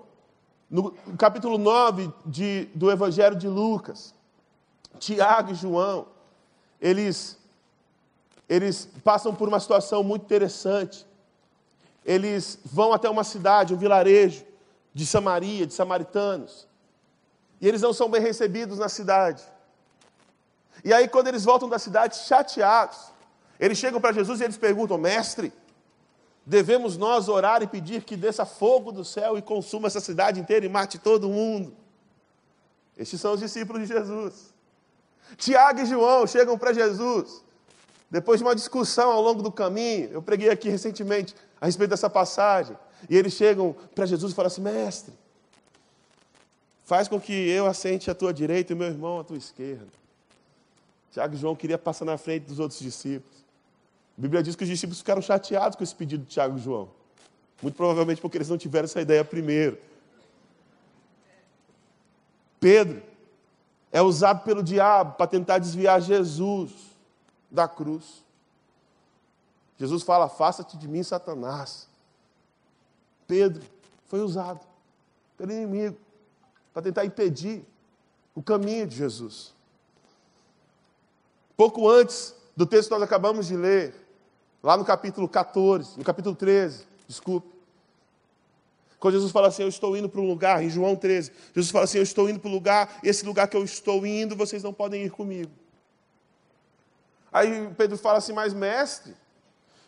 no 0.70 0.92
capítulo 1.18 1.58
9 1.58 2.12
de, 2.26 2.66
do 2.74 2.92
Evangelho 2.92 3.36
de 3.36 3.48
Lucas, 3.48 4.14
Tiago 5.00 5.52
e 5.52 5.56
João, 5.56 6.08
eles, 6.80 7.38
eles 8.50 8.90
passam 9.04 9.34
por 9.34 9.48
uma 9.48 9.60
situação 9.60 10.04
muito 10.04 10.24
interessante. 10.24 11.06
Eles 12.04 12.60
vão 12.66 12.94
até 12.94 13.10
uma 13.10 13.24
cidade, 13.24 13.74
um 13.74 13.78
vilarejo 13.78 14.51
de 14.94 15.06
Samaria, 15.06 15.66
de 15.66 15.74
samaritanos. 15.74 16.68
E 17.60 17.68
eles 17.68 17.82
não 17.82 17.94
são 17.94 18.10
bem 18.10 18.22
recebidos 18.22 18.80
na 18.80 18.90
cidade. 18.90 19.44
E 20.84 20.94
aí, 20.94 21.08
quando 21.08 21.28
eles 21.28 21.44
voltam 21.44 21.70
da 21.70 21.78
cidade 21.78 22.16
chateados, 22.18 22.98
eles 23.60 23.78
chegam 23.78 24.02
para 24.02 24.14
Jesus 24.14 24.42
e 24.42 24.44
eles 24.44 24.58
perguntam: 24.58 24.98
Mestre, 24.98 25.54
Devemos 26.46 26.98
nós 26.98 27.30
orar 27.30 27.62
e 27.62 27.68
pedir 27.68 28.04
que 28.04 28.18
desça 28.18 28.46
fogo 28.46 28.92
do 28.92 29.06
céu 29.06 29.38
e 29.38 29.42
consuma 29.42 29.88
essa 29.88 30.00
cidade 30.00 30.40
inteira 30.40 30.66
e 30.66 30.70
mate 30.70 30.98
todo 30.98 31.30
mundo. 31.30 31.76
Estes 32.98 33.22
são 33.22 33.34
os 33.34 33.40
discípulos 33.40 33.88
de 33.88 33.94
Jesus. 33.94 34.54
Tiago 35.38 35.82
e 35.82 35.86
João 35.86 36.26
chegam 36.26 36.58
para 36.58 36.74
Jesus. 36.74 37.44
Depois 38.10 38.40
de 38.40 38.44
uma 38.44 38.56
discussão 38.56 39.12
ao 39.12 39.22
longo 39.22 39.42
do 39.42 39.52
caminho, 39.52 40.10
eu 40.12 40.22
preguei 40.22 40.50
aqui 40.50 40.68
recentemente 40.68 41.36
a 41.60 41.68
respeito 41.68 41.92
dessa 41.92 42.10
passagem. 42.10 42.76
E 43.10 43.16
eles 43.16 43.34
chegam 43.34 43.76
para 43.96 44.06
Jesus 44.06 44.32
e 44.32 44.36
falam 44.36 44.48
assim: 44.48 44.62
Mestre, 44.62 45.14
faz 46.84 47.08
com 47.08 47.20
que 47.20 47.34
eu 47.34 47.66
assente 47.68 48.10
à 48.10 48.16
tua 48.16 48.34
direita 48.34 48.74
e 48.74 48.76
meu 48.76 48.88
irmão 48.88 49.20
à 49.20 49.24
tua 49.24 49.38
esquerda. 49.38 49.88
Tiago 51.12 51.36
e 51.36 51.38
João 51.38 51.56
queria 51.56 51.78
passar 51.78 52.06
na 52.06 52.18
frente 52.18 52.44
dos 52.46 52.60
outros 52.60 52.80
discípulos. 52.80 53.44
A 54.18 54.22
Bíblia 54.22 54.42
diz 54.42 54.56
que 54.56 54.64
os 54.64 54.70
discípulos 54.70 55.00
ficaram 55.00 55.22
chateados 55.22 55.76
com 55.76 55.84
esse 55.84 55.96
pedido 55.96 56.24
de 56.24 56.30
Tiago 56.30 56.58
e 56.58 56.62
João. 56.62 56.90
Muito 57.62 57.76
provavelmente 57.76 58.22
porque 58.22 58.38
eles 58.38 58.50
não 58.50 58.58
tiveram 58.58 58.86
essa 58.86 59.02
ideia 59.02 59.24
primeiro. 59.24 59.78
Pedro 62.60 63.02
é 63.92 64.02
usado 64.02 64.44
pelo 64.44 64.64
diabo 64.64 65.16
para 65.16 65.28
tentar 65.28 65.58
desviar 65.58 66.02
Jesus 66.02 66.72
da 67.50 67.68
cruz. 67.68 68.24
Jesus 69.78 70.04
fala: 70.04 70.30
Faça-te 70.30 70.78
de 70.78 70.88
mim, 70.88 71.04
Satanás. 71.04 71.90
Pedro 73.32 73.64
foi 74.08 74.20
usado 74.20 74.60
pelo 75.38 75.54
inimigo 75.54 75.96
para 76.74 76.82
tentar 76.82 77.06
impedir 77.06 77.66
o 78.36 78.44
caminho 78.44 78.86
de 78.86 78.98
Jesus. 78.98 79.54
Pouco 81.56 81.90
antes 81.90 82.36
do 82.58 82.66
texto 82.66 82.90
que 82.90 82.94
nós 82.94 83.04
acabamos 83.04 83.48
de 83.48 83.56
ler, 83.56 83.96
Lá 84.62 84.76
no 84.76 84.84
capítulo 84.84 85.30
14, 85.30 85.98
no 85.98 86.04
capítulo 86.04 86.36
13, 86.36 86.86
desculpe. 87.08 87.50
Quando 89.00 89.14
Jesus 89.14 89.32
fala 89.32 89.48
assim, 89.48 89.64
eu 89.64 89.70
estou 89.70 89.96
indo 89.96 90.10
para 90.10 90.20
um 90.22 90.28
lugar, 90.28 90.62
em 90.62 90.70
João 90.70 90.94
13, 90.96 91.32
Jesus 91.56 91.72
fala 91.72 91.86
assim, 91.86 92.00
eu 92.00 92.04
estou 92.04 92.30
indo 92.30 92.40
para 92.40 92.50
um 92.50 92.54
lugar, 92.54 93.00
esse 93.02 93.26
lugar 93.26 93.48
que 93.48 93.56
eu 93.56 93.64
estou 93.64 94.06
indo, 94.06 94.36
vocês 94.36 94.62
não 94.62 94.74
podem 94.74 95.04
ir 95.06 95.10
comigo. 95.10 95.52
Aí 97.32 97.74
Pedro 97.76 97.98
fala 97.98 98.18
assim, 98.18 98.34
mas 98.34 98.54
mestre, 98.54 99.16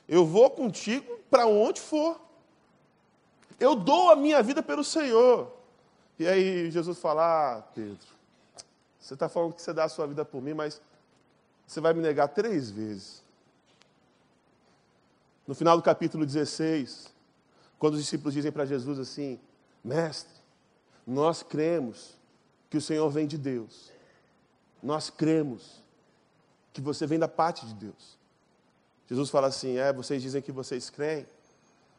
eu 0.08 0.26
vou 0.26 0.50
contigo 0.50 1.20
para 1.30 1.46
onde 1.46 1.82
for. 1.82 2.24
Eu 3.64 3.76
dou 3.76 4.12
a 4.12 4.16
minha 4.18 4.44
vida 4.44 4.62
pelo 4.62 4.84
Senhor. 4.84 5.50
E 6.20 6.28
aí 6.28 6.70
Jesus 6.70 6.98
fala, 7.00 7.60
ah, 7.60 7.62
Pedro, 7.62 8.06
você 9.00 9.14
está 9.14 9.30
falando 9.30 9.54
que 9.54 9.62
você 9.62 9.72
dá 9.72 9.86
a 9.86 9.90
sua 9.90 10.06
vida 10.06 10.26
por 10.26 10.42
mim, 10.42 10.54
mas 10.54 10.82
você 11.66 11.80
vai 11.80 11.94
me 11.94 12.02
negar 12.02 12.28
três 12.28 12.70
vezes. 12.70 13.24
No 15.48 15.56
final 15.56 15.78
do 15.78 15.82
capítulo 15.82 16.26
16, 16.26 17.08
quando 17.80 17.94
os 17.94 18.02
discípulos 18.02 18.34
dizem 18.34 18.52
para 18.52 18.66
Jesus 18.66 19.00
assim: 19.00 19.40
Mestre, 19.82 20.36
nós 21.08 21.42
cremos 21.42 22.18
que 22.70 22.76
o 22.76 22.82
Senhor 22.82 23.10
vem 23.10 23.26
de 23.26 23.38
Deus. 23.38 23.94
Nós 24.82 25.10
cremos 25.10 25.82
que 26.74 26.82
você 26.82 27.08
vem 27.08 27.18
da 27.18 27.30
parte 27.30 27.66
de 27.66 27.74
Deus. 27.76 28.18
Jesus 29.08 29.30
fala 29.30 29.48
assim: 29.48 29.78
É, 29.78 29.94
vocês 29.94 30.22
dizem 30.22 30.42
que 30.42 30.52
vocês 30.52 30.90
creem, 30.90 31.26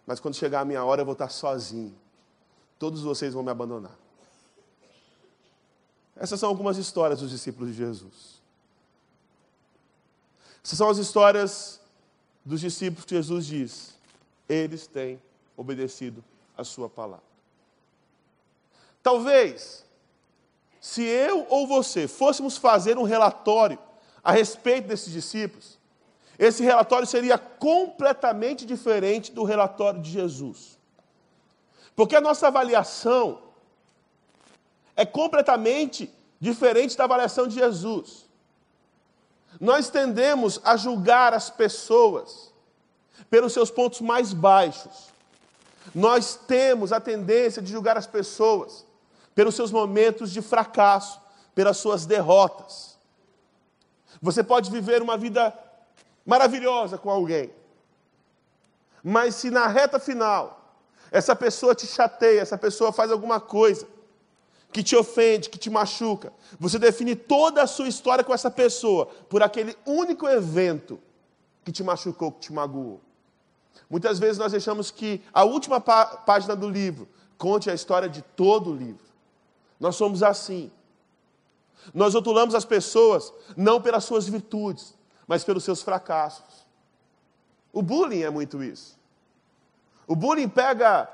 mas 0.06 0.20
quando 0.20 0.34
chegar 0.34 0.60
a 0.60 0.64
minha 0.64 0.84
hora 0.84 1.00
eu 1.02 1.04
vou 1.04 1.12
estar 1.12 1.28
sozinho. 1.28 1.94
Todos 2.78 3.02
vocês 3.02 3.32
vão 3.34 3.42
me 3.42 3.50
abandonar. 3.50 3.96
Essas 6.16 6.38
são 6.38 6.48
algumas 6.48 6.76
histórias 6.76 7.20
dos 7.20 7.30
discípulos 7.30 7.70
de 7.70 7.76
Jesus. 7.76 8.40
Essas 10.62 10.78
são 10.78 10.88
as 10.88 10.98
histórias 10.98 11.80
dos 12.44 12.60
discípulos 12.60 13.04
que 13.04 13.14
Jesus 13.14 13.46
diz: 13.46 13.94
eles 14.48 14.86
têm 14.86 15.20
obedecido 15.56 16.22
a 16.56 16.64
sua 16.64 16.88
palavra. 16.88 17.24
Talvez, 19.02 19.84
se 20.80 21.02
eu 21.02 21.46
ou 21.48 21.66
você 21.66 22.06
fôssemos 22.06 22.56
fazer 22.56 22.96
um 22.96 23.02
relatório 23.02 23.78
a 24.22 24.32
respeito 24.32 24.88
desses 24.88 25.12
discípulos, 25.12 25.78
esse 26.38 26.62
relatório 26.62 27.06
seria 27.06 27.38
completamente 27.38 28.66
diferente 28.66 29.32
do 29.32 29.44
relatório 29.44 30.00
de 30.00 30.10
Jesus. 30.10 30.78
Porque 31.94 32.16
a 32.16 32.20
nossa 32.20 32.48
avaliação 32.48 33.40
é 34.96 35.06
completamente 35.06 36.12
diferente 36.40 36.96
da 36.96 37.04
avaliação 37.04 37.46
de 37.46 37.54
Jesus. 37.54 38.28
Nós 39.60 39.88
tendemos 39.88 40.60
a 40.64 40.76
julgar 40.76 41.32
as 41.32 41.50
pessoas 41.50 42.52
pelos 43.30 43.52
seus 43.52 43.70
pontos 43.70 44.00
mais 44.00 44.32
baixos. 44.32 45.12
Nós 45.94 46.34
temos 46.34 46.92
a 46.92 47.00
tendência 47.00 47.62
de 47.62 47.70
julgar 47.70 47.96
as 47.96 48.06
pessoas 48.06 48.84
pelos 49.34 49.54
seus 49.54 49.70
momentos 49.70 50.32
de 50.32 50.42
fracasso, 50.42 51.20
pelas 51.54 51.76
suas 51.76 52.06
derrotas. 52.06 52.96
Você 54.20 54.42
pode 54.42 54.70
viver 54.70 55.02
uma 55.02 55.16
vida 55.16 55.56
maravilhosa 56.24 56.98
com 56.98 57.10
alguém, 57.10 57.50
mas 59.02 59.34
se 59.34 59.50
na 59.50 59.66
reta 59.66 59.98
final 59.98 60.60
essa 61.10 61.36
pessoa 61.36 61.74
te 61.74 61.86
chateia, 61.86 62.40
essa 62.40 62.58
pessoa 62.58 62.92
faz 62.92 63.12
alguma 63.12 63.38
coisa 63.40 63.86
que 64.72 64.82
te 64.82 64.96
ofende, 64.96 65.48
que 65.48 65.58
te 65.58 65.70
machuca. 65.70 66.32
Você 66.58 66.80
define 66.80 67.14
toda 67.14 67.62
a 67.62 67.66
sua 67.66 67.86
história 67.86 68.24
com 68.24 68.34
essa 68.34 68.50
pessoa 68.50 69.06
por 69.28 69.40
aquele 69.40 69.76
único 69.86 70.26
evento 70.26 70.98
que 71.64 71.70
te 71.70 71.84
machucou, 71.84 72.32
que 72.32 72.40
te 72.40 72.52
magoou. 72.52 73.00
Muitas 73.88 74.18
vezes 74.18 74.38
nós 74.38 74.50
deixamos 74.50 74.90
que 74.90 75.22
a 75.32 75.44
última 75.44 75.80
pá 75.80 76.04
página 76.04 76.56
do 76.56 76.68
livro 76.68 77.08
conte 77.38 77.70
a 77.70 77.74
história 77.74 78.08
de 78.08 78.22
todo 78.22 78.70
o 78.70 78.74
livro. 78.74 79.04
Nós 79.78 79.94
somos 79.94 80.22
assim. 80.22 80.72
Nós 81.92 82.14
rotulamos 82.14 82.54
as 82.54 82.64
pessoas 82.64 83.32
não 83.56 83.80
pelas 83.80 84.04
suas 84.04 84.26
virtudes, 84.26 84.94
mas 85.26 85.44
pelos 85.44 85.64
seus 85.64 85.82
fracassos. 85.82 86.66
O 87.72 87.82
bullying 87.82 88.22
é 88.22 88.30
muito 88.30 88.62
isso. 88.62 88.98
O 90.06 90.14
bullying 90.14 90.48
pega 90.48 91.08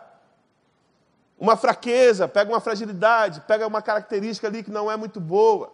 uma 1.38 1.56
fraqueza, 1.56 2.28
pega 2.28 2.50
uma 2.50 2.60
fragilidade, 2.60 3.40
pega 3.42 3.66
uma 3.66 3.80
característica 3.80 4.46
ali 4.46 4.62
que 4.62 4.70
não 4.70 4.90
é 4.90 4.96
muito 4.96 5.20
boa. 5.20 5.72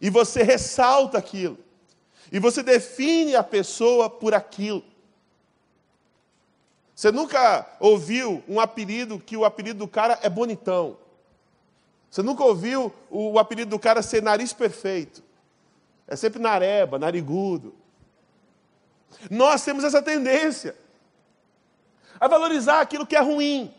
E 0.00 0.10
você 0.10 0.42
ressalta 0.42 1.16
aquilo. 1.16 1.58
E 2.30 2.38
você 2.38 2.62
define 2.62 3.34
a 3.34 3.42
pessoa 3.42 4.10
por 4.10 4.34
aquilo. 4.34 4.84
Você 6.94 7.10
nunca 7.10 7.66
ouviu 7.80 8.44
um 8.46 8.60
apelido 8.60 9.18
que 9.18 9.36
o 9.36 9.44
apelido 9.44 9.78
do 9.78 9.88
cara 9.88 10.18
é 10.22 10.28
bonitão. 10.28 10.98
Você 12.10 12.22
nunca 12.22 12.44
ouviu 12.44 12.92
o 13.10 13.38
apelido 13.38 13.70
do 13.70 13.78
cara 13.78 14.02
ser 14.02 14.22
nariz 14.22 14.52
perfeito. 14.52 15.22
É 16.12 16.16
sempre 16.16 16.42
nareba, 16.42 16.98
narigudo. 16.98 17.74
Nós 19.30 19.64
temos 19.64 19.82
essa 19.82 20.02
tendência 20.02 20.76
a 22.20 22.28
valorizar 22.28 22.82
aquilo 22.82 23.06
que 23.06 23.16
é 23.16 23.20
ruim. 23.20 23.72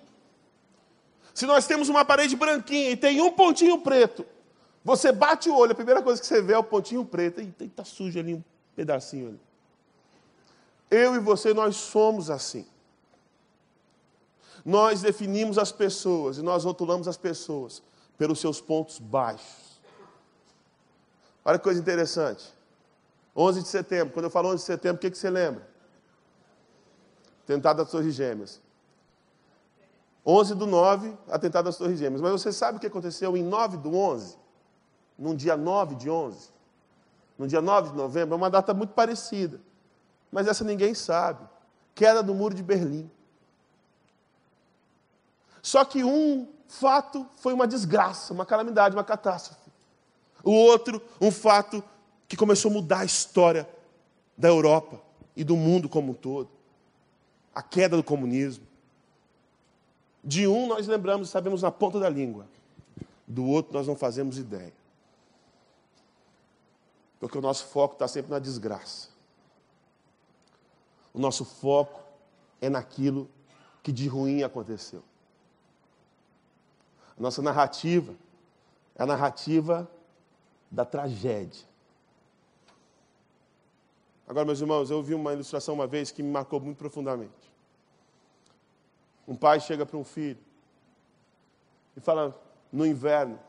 Se 1.32 1.46
nós 1.46 1.68
temos 1.68 1.90
uma 1.90 2.04
parede 2.04 2.36
branquinha 2.36 2.90
e 2.90 2.98
tem 2.98 3.22
um 3.22 3.32
pontinho 3.32 3.82
preto, 3.82 4.26
você 4.84 5.12
bate 5.12 5.48
o 5.48 5.56
olho, 5.56 5.74
a 5.74 5.76
primeira 5.76 6.02
coisa 6.02 6.20
que 6.20 6.26
você 6.26 6.42
vê 6.42 6.54
é 6.54 6.58
o 6.58 6.64
pontinho 6.64 7.06
preto. 7.06 7.40
E 7.40 7.54
está 7.60 7.86
sujo 7.86 8.18
ali 8.18 8.34
um 8.34 8.44
pedacinho 8.76 9.28
ali. 9.28 9.42
Eu 10.90 11.14
e 11.14 11.20
você, 11.20 11.54
nós 11.54 11.76
somos 11.76 12.32
assim. 12.32 12.66
Nós 14.66 15.04
definimos 15.04 15.60
as 15.60 15.72
pessoas 15.72 16.40
e 16.40 16.42
nós 16.42 16.66
rotulamos 16.66 17.08
as 17.08 17.16
pessoas 17.16 17.84
pelos 18.18 18.40
seus 18.40 18.60
pontos 18.60 18.98
baixos. 18.98 19.63
Olha 21.46 21.58
que 21.58 21.64
coisa 21.64 21.80
interessante. 21.80 22.54
11 23.36 23.64
de 23.64 23.68
setembro, 23.68 24.14
quando 24.14 24.26
eu 24.26 24.30
falo 24.30 24.50
11 24.50 24.58
de 24.58 24.64
setembro, 24.64 24.98
o 24.98 25.00
que, 25.00 25.12
que 25.12 25.18
você 25.18 25.30
lembra? 25.30 25.68
Tentado 27.46 27.82
das 27.82 27.92
Torres 27.92 28.14
Gêmeas. 28.14 28.62
11 30.26 30.56
do 30.56 30.66
9, 30.66 31.18
atentado 31.30 31.66
das 31.66 31.78
Torres 31.78 32.00
Gêmeas. 32.00 32.22
Mas 32.22 32.32
você 32.32 32.52
sabe 32.52 32.78
o 32.78 32.80
que 32.80 32.88
aconteceu 32.88 33.36
em 33.36 33.44
9 33.44 33.78
do 33.78 33.94
11? 33.96 34.38
Num 35.18 35.36
dia 35.36 35.58
9 35.58 35.96
de 35.96 36.10
11? 36.10 36.50
No 37.38 37.48
dia 37.48 37.62
9 37.62 37.90
de 37.90 37.96
novembro? 37.98 38.36
É 38.36 38.38
uma 38.38 38.50
data 38.50 38.74
muito 38.74 38.94
parecida. 38.94 39.60
Mas 40.32 40.48
essa 40.48 40.64
ninguém 40.64 40.94
sabe. 40.94 41.48
Queda 41.94 42.24
do 42.24 42.34
Muro 42.34 42.56
de 42.56 42.64
Berlim. 42.64 43.10
Só 45.62 45.84
que 45.84 46.04
um 46.04 46.48
fato 46.68 47.28
foi 47.38 47.54
uma 47.54 47.68
desgraça, 47.68 48.34
uma 48.34 48.46
calamidade, 48.46 48.96
uma 48.96 49.04
catástrofe. 49.04 49.63
O 50.44 50.52
outro, 50.52 51.02
um 51.22 51.32
fato 51.32 51.82
que 52.28 52.36
começou 52.36 52.70
a 52.70 52.74
mudar 52.74 53.00
a 53.00 53.06
história 53.06 53.68
da 54.38 54.50
Europa 54.50 55.02
e 55.36 55.44
do 55.44 55.56
mundo 55.56 55.88
como 55.88 56.12
um 56.12 56.16
todo. 56.16 56.50
A 57.56 57.64
queda 57.64 57.96
do 57.96 58.04
comunismo. 58.04 58.68
De 60.24 60.46
um 60.48 60.68
nós 60.68 60.88
lembramos 60.88 61.30
e 61.30 61.32
sabemos 61.32 61.62
na 61.62 61.72
ponta 61.72 62.00
da 62.00 62.10
língua. 62.10 62.46
Do 63.26 63.46
outro 63.46 63.74
nós 63.74 63.88
não 63.88 63.96
fazemos 63.96 64.38
ideia. 64.38 64.74
Porque 67.20 67.38
o 67.38 67.42
nosso 67.42 67.66
foco 67.68 67.94
está 67.94 68.08
sempre 68.08 68.32
na 68.32 68.40
desgraça. 68.40 69.08
O 71.14 71.20
nosso 71.20 71.46
foco 71.46 72.02
é 72.60 72.70
naquilo 72.70 73.30
que 73.82 73.92
de 73.92 74.08
ruim 74.08 74.44
aconteceu. 74.44 75.04
A 77.18 77.22
nossa 77.22 77.42
narrativa 77.42 78.14
é 78.96 79.04
a 79.04 79.06
narrativa 79.06 79.90
da 80.74 80.84
tragédia. 80.84 81.64
Agora, 84.28 84.44
meus 84.44 84.60
irmãos, 84.60 84.90
eu 84.90 85.04
vi 85.04 85.14
uma 85.14 85.32
ilustração 85.32 85.76
uma 85.76 85.86
vez 85.86 86.10
que 86.10 86.24
me 86.24 86.32
marcou 86.32 86.60
muito 86.60 86.78
profundamente. 86.78 87.54
Um 89.28 89.36
pai 89.36 89.60
chega 89.60 89.86
para 89.86 89.96
um 89.96 90.04
filho 90.04 90.40
e 91.96 92.02
fala, 92.02 92.36
no 92.72 92.88
inverno, 92.88 93.40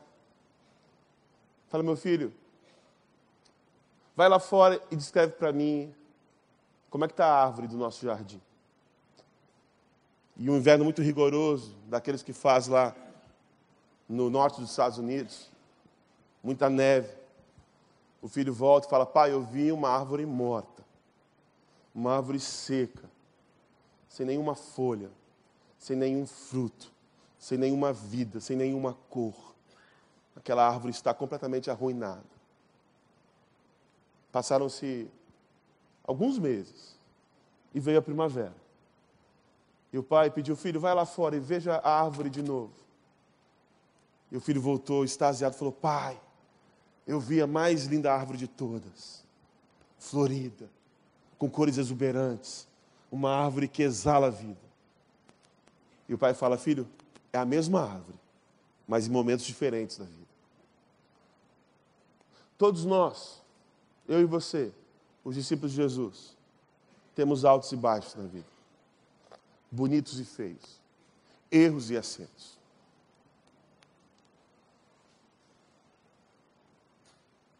fala, 1.67 1.83
meu 1.83 1.95
filho, 1.95 2.31
vai 4.15 4.29
lá 4.29 4.37
fora 4.37 4.79
e 4.91 4.95
descreve 4.95 5.33
para 5.33 5.51
mim 5.51 5.93
como 6.91 7.05
é 7.05 7.07
que 7.07 7.13
está 7.13 7.25
a 7.25 7.43
árvore 7.43 7.67
do 7.67 7.75
nosso 7.75 8.05
jardim. 8.05 8.39
E 10.37 10.47
um 10.47 10.57
inverno 10.57 10.83
muito 10.83 11.01
rigoroso, 11.01 11.75
daqueles 11.87 12.21
que 12.21 12.33
faz 12.33 12.67
lá 12.67 12.95
no 14.07 14.29
norte 14.29 14.61
dos 14.61 14.69
Estados 14.69 14.99
Unidos, 14.99 15.49
muita 16.45 16.69
neve. 16.69 17.13
O 18.21 18.29
filho 18.29 18.53
volta 18.53 18.87
e 18.87 18.89
fala, 18.89 19.05
pai, 19.05 19.33
eu 19.33 19.41
vi 19.41 19.69
uma 19.73 19.89
árvore 19.89 20.25
morta, 20.25 20.85
uma 21.93 22.15
árvore 22.15 22.39
seca, 22.39 23.09
sem 24.07 24.25
nenhuma 24.25 24.55
folha 24.55 25.11
sem 25.85 25.95
nenhum 25.95 26.25
fruto, 26.25 26.91
sem 27.37 27.59
nenhuma 27.59 27.93
vida, 27.93 28.39
sem 28.39 28.57
nenhuma 28.57 28.97
cor. 29.07 29.35
Aquela 30.35 30.67
árvore 30.67 30.89
está 30.89 31.13
completamente 31.13 31.69
arruinada. 31.69 32.25
Passaram-se 34.31 35.07
alguns 36.03 36.39
meses 36.39 36.97
e 37.71 37.79
veio 37.79 37.99
a 37.99 38.01
primavera. 38.01 38.55
E 39.93 39.97
o 39.99 40.03
pai 40.03 40.31
pediu, 40.31 40.55
filho, 40.55 40.79
vai 40.79 40.95
lá 40.95 41.05
fora 41.05 41.35
e 41.35 41.39
veja 41.39 41.75
a 41.75 42.01
árvore 42.01 42.31
de 42.31 42.41
novo. 42.41 42.73
E 44.31 44.35
o 44.35 44.41
filho 44.41 44.59
voltou 44.59 45.05
extasiado 45.05 45.55
falou: 45.55 45.71
Pai, 45.71 46.19
eu 47.05 47.19
vi 47.19 47.41
a 47.41 47.47
mais 47.47 47.85
linda 47.85 48.13
árvore 48.13 48.37
de 48.37 48.47
todas, 48.47 49.23
florida, 49.99 50.69
com 51.37 51.49
cores 51.49 51.77
exuberantes, 51.77 52.67
uma 53.11 53.31
árvore 53.31 53.67
que 53.67 53.83
exala 53.83 54.27
a 54.27 54.31
vida. 54.31 54.59
E 56.07 56.13
o 56.13 56.17
pai 56.17 56.33
fala: 56.33 56.57
Filho, 56.57 56.87
é 57.31 57.37
a 57.37 57.45
mesma 57.45 57.81
árvore, 57.81 58.19
mas 58.87 59.07
em 59.07 59.11
momentos 59.11 59.45
diferentes 59.45 59.97
da 59.97 60.05
vida. 60.05 60.25
Todos 62.57 62.85
nós, 62.85 63.41
eu 64.07 64.21
e 64.21 64.25
você, 64.25 64.71
os 65.23 65.35
discípulos 65.35 65.71
de 65.71 65.77
Jesus, 65.77 66.35
temos 67.13 67.45
altos 67.45 67.71
e 67.71 67.75
baixos 67.75 68.15
na 68.15 68.23
vida, 68.23 68.47
bonitos 69.69 70.19
e 70.19 70.25
feios, 70.25 70.79
erros 71.51 71.91
e 71.91 71.97
acertos. 71.97 72.54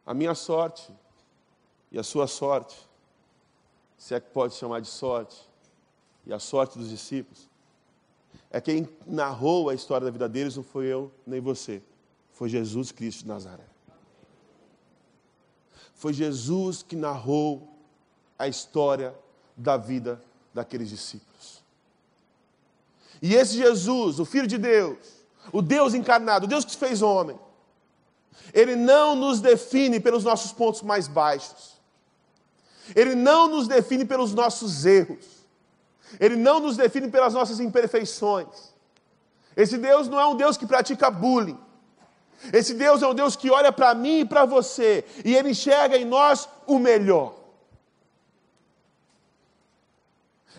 A 0.06 0.14
minha 0.14 0.36
sorte 0.36 0.92
e 1.92 1.98
a 1.98 2.04
sua 2.04 2.28
sorte, 2.28 2.78
se 3.98 4.14
é 4.14 4.20
que 4.20 4.30
pode 4.30 4.54
chamar 4.54 4.82
de 4.82 4.88
sorte, 4.88 5.42
e 6.26 6.34
a 6.34 6.40
sorte 6.40 6.78
dos 6.78 6.90
discípulos, 6.90 7.50
é 8.52 8.60
quem 8.62 8.88
narrou 9.06 9.70
a 9.70 9.74
história 9.74 10.06
da 10.06 10.12
vida 10.12 10.30
deles 10.30 10.56
não 10.56 10.64
foi 10.64 10.86
eu 10.86 11.12
nem 11.26 11.40
você. 11.40 11.82
Foi 12.34 12.50
Jesus 12.50 12.92
Cristo 12.92 13.24
de 13.24 13.28
Nazaré. 13.28 13.66
Foi 15.94 16.14
Jesus 16.14 16.84
que 16.84 16.96
narrou 16.96 17.68
a 18.38 18.48
história 18.48 19.16
da 19.56 19.78
vida 19.78 20.22
daqueles 20.54 20.90
discípulos. 20.90 21.64
E 23.22 23.34
esse 23.34 23.58
Jesus, 23.58 24.20
o 24.20 24.26
Filho 24.26 24.48
de 24.48 24.58
Deus, 24.58 24.98
o 25.52 25.62
Deus 25.62 25.94
encarnado, 25.94 26.46
o 26.46 26.50
Deus 26.50 26.66
que 26.66 26.72
se 26.72 26.78
fez 26.78 27.02
homem, 27.02 27.40
ele 28.54 28.76
não 28.76 29.16
nos 29.16 29.42
define 29.42 30.00
pelos 30.00 30.24
nossos 30.24 30.52
pontos 30.52 30.82
mais 30.82 31.08
baixos. 31.08 31.76
Ele 32.96 33.16
não 33.16 33.48
nos 33.48 33.68
define 33.68 34.06
pelos 34.06 34.34
nossos 34.34 34.86
erros. 34.86 35.26
Ele 36.20 36.36
não 36.36 36.60
nos 36.60 36.78
define 36.78 37.10
pelas 37.10 37.34
nossas 37.34 37.60
imperfeições. 37.60 38.74
Esse 39.58 39.78
Deus 39.78 40.08
não 40.08 40.20
é 40.20 40.26
um 40.26 40.36
Deus 40.36 40.58
que 40.58 40.66
pratica 40.66 41.10
bullying. 41.10 41.60
Esse 42.54 42.74
Deus 42.74 43.02
é 43.02 43.08
um 43.08 43.14
Deus 43.14 43.36
que 43.36 43.50
olha 43.50 43.72
para 43.72 43.94
mim 43.94 44.20
e 44.20 44.26
para 44.26 44.46
você, 44.46 45.04
e 45.24 45.36
Ele 45.36 45.50
enxerga 45.50 45.98
em 45.98 46.06
nós 46.06 46.48
o 46.68 46.78
melhor. 46.78 47.34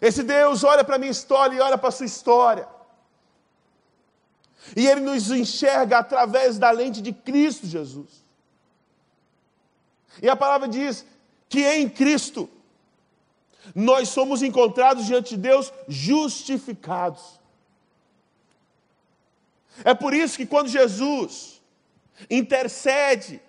Esse 0.00 0.22
Deus 0.22 0.64
olha 0.64 0.84
para 0.84 0.96
a 0.96 0.98
minha 0.98 1.10
história 1.10 1.56
e 1.56 1.60
olha 1.60 1.78
para 1.78 1.88
a 1.88 1.92
sua 1.92 2.06
história. 2.06 2.66
E 4.74 4.86
Ele 4.86 5.00
nos 5.00 5.30
enxerga 5.30 5.98
através 5.98 6.58
da 6.58 6.70
lente 6.70 7.00
de 7.00 7.12
Cristo 7.12 7.66
Jesus. 7.66 8.24
E 10.22 10.28
a 10.28 10.36
palavra 10.36 10.66
diz 10.66 11.04
que 11.48 11.62
em 11.64 11.88
Cristo 11.88 12.48
nós 13.74 14.08
somos 14.08 14.42
encontrados 14.42 15.06
diante 15.06 15.36
de 15.36 15.42
Deus 15.42 15.72
justificados. 15.88 17.40
É 19.84 19.94
por 19.94 20.14
isso 20.14 20.36
que 20.36 20.46
quando 20.46 20.68
Jesus 20.68 21.60
intercede 22.30 23.40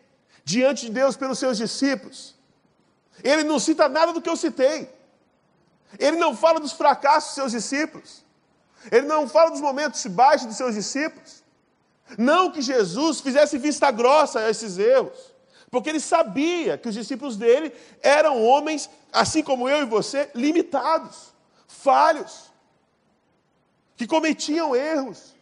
diante 0.44 0.88
de 0.88 0.92
Deus 0.92 1.16
pelos 1.16 1.40
seus 1.40 1.58
discípulos, 1.58 2.36
ele 3.24 3.44
não 3.44 3.60
cita 3.60 3.88
nada 3.88 4.12
do 4.12 4.22
que 4.22 4.30
eu 4.30 4.36
citei. 4.36 4.90
Ele 5.98 6.18
não 6.18 6.36
fala 6.36 6.60
dos 6.60 6.74
fracassos 6.74 7.30
dos 7.30 7.36
seus 7.36 7.52
discípulos. 7.52 8.24
Ele 8.92 9.08
não 9.08 9.28
fala 9.28 9.52
dos 9.52 9.62
momentos 9.62 10.06
baixos 10.08 10.48
dos 10.48 10.58
seus 10.58 10.76
discípulos. 10.76 11.44
Não 12.18 12.52
que 12.52 12.62
Jesus 12.62 13.20
fizesse 13.20 13.58
vista 13.58 13.92
grossa 13.92 14.40
a 14.40 14.50
esses 14.50 14.78
erros. 14.78 15.36
Porque 15.70 15.90
ele 15.90 16.00
sabia 16.00 16.78
que 16.78 16.88
os 16.88 16.96
discípulos 16.96 17.36
dele 17.36 17.74
eram 18.02 18.42
homens, 18.44 18.90
assim 19.12 19.44
como 19.44 19.68
eu 19.68 19.82
e 19.82 19.86
você, 19.86 20.30
limitados, 20.34 21.34
falhos, 21.68 22.50
que 23.98 24.08
cometiam 24.08 24.76
erros. 24.76 25.36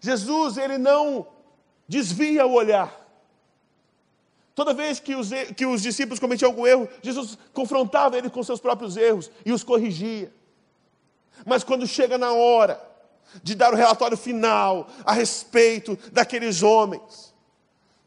Jesus, 0.00 0.56
ele 0.56 0.78
não 0.78 1.26
desvia 1.88 2.46
o 2.46 2.52
olhar. 2.52 3.00
Toda 4.54 4.72
vez 4.72 5.00
que 5.00 5.16
os, 5.16 5.30
que 5.56 5.66
os 5.66 5.82
discípulos 5.82 6.20
cometiam 6.20 6.50
algum 6.50 6.64
erro, 6.64 6.88
Jesus 7.02 7.36
confrontava 7.52 8.16
eles 8.16 8.30
com 8.30 8.42
seus 8.42 8.60
próprios 8.60 8.96
erros 8.96 9.30
e 9.44 9.52
os 9.52 9.64
corrigia. 9.64 10.32
Mas 11.44 11.64
quando 11.64 11.86
chega 11.86 12.18
na 12.18 12.32
hora 12.32 12.80
de 13.42 13.54
dar 13.54 13.72
o 13.72 13.76
relatório 13.76 14.16
final 14.16 14.88
a 15.04 15.12
respeito 15.12 15.96
daqueles 16.12 16.62
homens, 16.62 17.34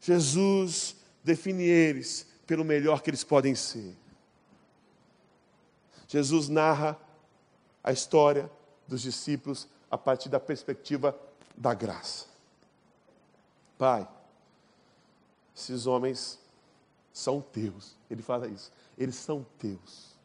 Jesus 0.00 0.96
define 1.22 1.64
eles 1.64 2.26
pelo 2.46 2.64
melhor 2.64 3.02
que 3.02 3.10
eles 3.10 3.24
podem 3.24 3.54
ser. 3.54 3.94
Jesus 6.06 6.48
narra 6.48 6.98
a 7.84 7.92
história 7.92 8.50
dos 8.86 9.02
discípulos 9.02 9.68
a 9.90 9.98
partir 9.98 10.28
da 10.28 10.40
perspectiva 10.40 11.18
da 11.56 11.74
graça. 11.74 12.26
Pai, 13.76 14.08
esses 15.54 15.86
homens 15.86 16.38
são 17.12 17.40
teus. 17.40 17.96
Ele 18.10 18.22
fala 18.22 18.48
isso. 18.48 18.72
Eles 18.96 19.16
são 19.16 19.44
teus. 19.58 20.16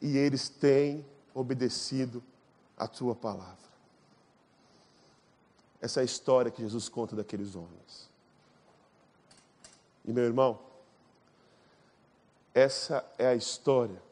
E 0.00 0.16
eles 0.16 0.48
têm 0.48 1.04
obedecido 1.34 2.22
a 2.76 2.86
tua 2.86 3.14
palavra. 3.14 3.70
Essa 5.80 6.00
é 6.00 6.02
a 6.02 6.04
história 6.04 6.50
que 6.50 6.62
Jesus 6.62 6.88
conta 6.88 7.16
daqueles 7.16 7.54
homens. 7.54 8.10
E 10.04 10.12
meu 10.12 10.24
irmão, 10.24 10.58
essa 12.54 13.04
é 13.18 13.26
a 13.26 13.34
história 13.34 14.02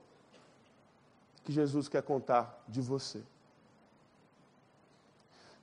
que 1.45 1.53
Jesus 1.53 1.89
quer 1.89 2.03
contar 2.03 2.63
de 2.69 2.81
você. 2.81 3.23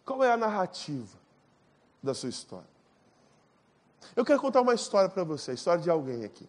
Qual 0.05 0.23
é 0.23 0.31
a 0.31 0.37
narrativa 0.37 1.17
da 2.01 2.13
sua 2.13 2.29
história? 2.29 2.75
Eu 4.15 4.23
quero 4.23 4.39
contar 4.39 4.61
uma 4.61 4.73
história 4.73 5.09
para 5.09 5.23
você, 5.23 5.51
a 5.51 5.53
história 5.53 5.81
de 5.81 5.89
alguém 5.89 6.23
aqui. 6.23 6.47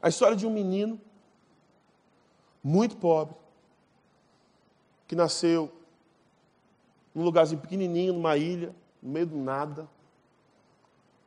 A 0.00 0.08
história 0.08 0.36
de 0.36 0.46
um 0.46 0.50
menino 0.50 1.00
muito 2.62 2.96
pobre, 2.96 3.34
que 5.06 5.16
nasceu 5.16 5.70
num 7.14 7.24
lugarzinho 7.24 7.60
pequenininho, 7.60 8.12
numa 8.12 8.36
ilha, 8.36 8.74
no 9.02 9.10
meio 9.10 9.26
do 9.26 9.36
nada. 9.36 9.88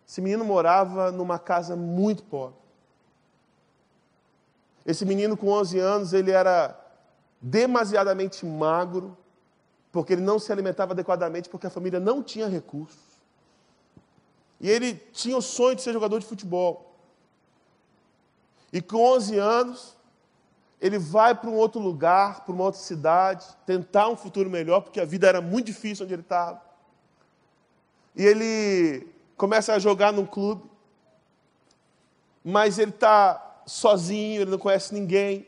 Esse 0.08 0.22
menino 0.22 0.46
morava 0.46 1.12
numa 1.12 1.38
casa 1.38 1.76
muito 1.76 2.24
pobre. 2.24 2.58
Esse 4.86 5.04
menino 5.04 5.36
com 5.36 5.50
11 5.50 5.80
anos, 5.80 6.14
ele 6.14 6.32
era 6.32 6.80
demasiadamente 7.42 8.46
magro, 8.46 9.18
porque 9.92 10.14
ele 10.14 10.22
não 10.22 10.38
se 10.38 10.52
alimentava 10.52 10.94
adequadamente, 10.94 11.50
porque 11.50 11.68
a 11.68 11.72
família 11.72 12.00
não 12.00 12.22
tinha 12.22 12.48
recursos. 12.48 13.00
E 14.60 14.70
ele 14.70 14.96
tinha 15.12 15.36
o 15.36 15.42
sonho 15.42 15.76
de 15.76 15.82
ser 15.82 15.92
jogador 15.92 16.20
de 16.20 16.26
futebol. 16.26 16.96
E 18.72 18.82
com 18.82 18.98
11 18.98 19.38
anos, 19.38 19.95
ele 20.82 21.00
vai 21.00 21.34
para 21.34 21.50
um 21.50 21.56
outro 21.56 21.80
lugar, 21.80 22.44
para 22.44 22.54
uma 22.54 22.66
outra 22.66 22.80
cidade, 22.80 23.46
tentar 23.66 24.10
um 24.10 24.18
futuro 24.18 24.50
melhor, 24.50 24.82
porque 24.82 25.00
a 25.00 25.06
vida 25.06 25.28
era 25.28 25.42
muito 25.42 25.68
difícil 25.68 26.04
onde 26.04 26.14
ele 26.14 26.22
estava. 26.22 26.62
E 28.16 28.24
ele 28.24 29.08
começa 29.38 29.74
a 29.74 29.80
jogar 29.80 30.12
num 30.14 30.26
clube, 30.26 30.64
mas 32.44 32.78
ele 32.78 32.92
está 32.92 33.64
sozinho, 33.66 34.42
ele 34.42 34.52
não 34.52 34.58
conhece 34.58 34.94
ninguém. 34.94 35.48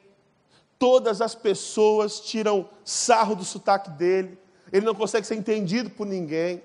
Todas 0.79 1.21
as 1.21 1.35
pessoas 1.35 2.19
tiram 2.19 2.69
sarro 2.83 3.35
do 3.35 3.43
sotaque 3.43 3.89
dele, 3.91 4.37
ele 4.71 4.85
não 4.85 4.95
consegue 4.95 5.25
ser 5.25 5.35
entendido 5.35 5.89
por 5.89 6.05
ninguém. 6.05 6.63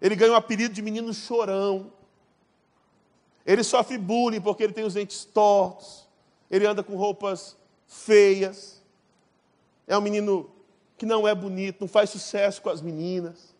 Ele 0.00 0.16
ganha 0.16 0.32
o 0.32 0.36
apelido 0.36 0.74
de 0.74 0.82
menino 0.82 1.12
chorão. 1.12 1.92
Ele 3.44 3.62
sofre 3.62 3.98
bullying 3.98 4.40
porque 4.40 4.62
ele 4.62 4.72
tem 4.72 4.84
os 4.84 4.94
dentes 4.94 5.24
tortos. 5.24 6.08
Ele 6.50 6.66
anda 6.66 6.82
com 6.82 6.96
roupas 6.96 7.56
feias. 7.90 8.80
É 9.86 9.98
um 9.98 10.00
menino 10.00 10.48
que 10.96 11.04
não 11.04 11.26
é 11.26 11.34
bonito, 11.34 11.80
não 11.80 11.88
faz 11.88 12.08
sucesso 12.08 12.62
com 12.62 12.70
as 12.70 12.80
meninas. 12.80 13.54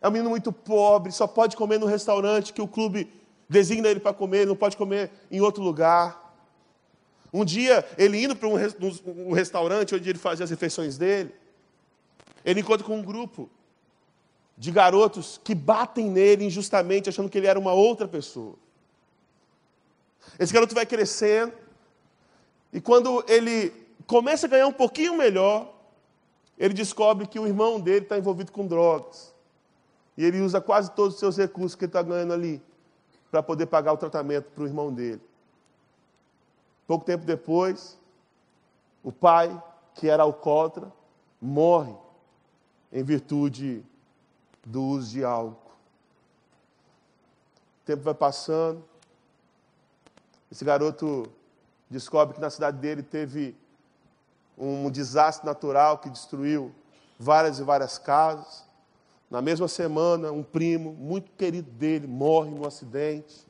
É 0.00 0.08
um 0.08 0.10
menino 0.10 0.30
muito 0.30 0.50
pobre, 0.50 1.12
só 1.12 1.26
pode 1.26 1.54
comer 1.54 1.78
no 1.78 1.86
restaurante 1.86 2.54
que 2.54 2.62
o 2.62 2.66
clube 2.66 3.12
designa 3.48 3.88
ele 3.88 4.00
para 4.00 4.14
comer, 4.14 4.46
não 4.46 4.56
pode 4.56 4.76
comer 4.76 5.10
em 5.30 5.40
outro 5.40 5.62
lugar. 5.62 6.34
Um 7.32 7.44
dia, 7.44 7.86
ele 7.98 8.24
indo 8.24 8.34
para 8.34 8.48
um, 8.48 8.54
um 9.28 9.32
restaurante 9.32 9.94
onde 9.94 10.08
ele 10.08 10.18
fazia 10.18 10.44
as 10.44 10.50
refeições 10.50 10.96
dele, 10.96 11.34
ele 12.44 12.60
encontra 12.60 12.86
com 12.86 12.96
um 12.96 13.02
grupo 13.02 13.50
de 14.56 14.70
garotos 14.70 15.38
que 15.44 15.54
batem 15.54 16.10
nele 16.10 16.46
injustamente, 16.46 17.08
achando 17.08 17.28
que 17.28 17.36
ele 17.36 17.46
era 17.46 17.58
uma 17.58 17.72
outra 17.72 18.08
pessoa. 18.08 18.54
Esse 20.38 20.52
garoto 20.52 20.74
vai 20.74 20.86
crescendo, 20.86 21.52
e 22.72 22.80
quando 22.80 23.24
ele 23.28 23.70
começa 24.06 24.46
a 24.46 24.48
ganhar 24.48 24.66
um 24.66 24.72
pouquinho 24.72 25.16
melhor, 25.16 25.72
ele 26.58 26.74
descobre 26.74 27.26
que 27.26 27.38
o 27.38 27.46
irmão 27.46 27.80
dele 27.80 28.04
está 28.04 28.18
envolvido 28.18 28.52
com 28.52 28.66
drogas. 28.66 29.34
E 30.16 30.24
ele 30.24 30.40
usa 30.40 30.60
quase 30.60 30.90
todos 30.92 31.14
os 31.14 31.20
seus 31.20 31.36
recursos 31.36 31.74
que 31.74 31.84
ele 31.84 31.90
está 31.90 32.02
ganhando 32.02 32.32
ali 32.32 32.62
para 33.30 33.42
poder 33.42 33.66
pagar 33.66 33.92
o 33.92 33.96
tratamento 33.96 34.50
para 34.50 34.64
o 34.64 34.66
irmão 34.66 34.92
dele. 34.92 35.20
Pouco 36.86 37.04
tempo 37.04 37.24
depois, 37.24 37.96
o 39.02 39.10
pai, 39.10 39.62
que 39.94 40.08
era 40.08 40.22
alcoólatra, 40.22 40.92
morre 41.40 41.94
em 42.92 43.02
virtude 43.02 43.84
do 44.64 44.82
uso 44.82 45.10
de 45.10 45.24
álcool. 45.24 45.70
O 47.82 47.86
tempo 47.86 48.02
vai 48.02 48.14
passando. 48.14 48.84
Esse 50.50 50.64
garoto 50.64 51.30
descobre 51.90 52.34
que 52.34 52.40
na 52.40 52.48
cidade 52.48 52.78
dele 52.78 53.02
teve 53.02 53.56
um 54.56 54.90
desastre 54.90 55.44
natural 55.44 55.98
que 55.98 56.08
destruiu 56.08 56.72
várias 57.18 57.58
e 57.58 57.62
várias 57.62 57.98
casas. 57.98 58.64
Na 59.30 59.42
mesma 59.42 59.68
semana, 59.68 60.30
um 60.30 60.42
primo 60.42 60.92
muito 60.92 61.30
querido 61.32 61.70
dele 61.70 62.06
morre 62.06 62.50
num 62.50 62.66
acidente. 62.66 63.46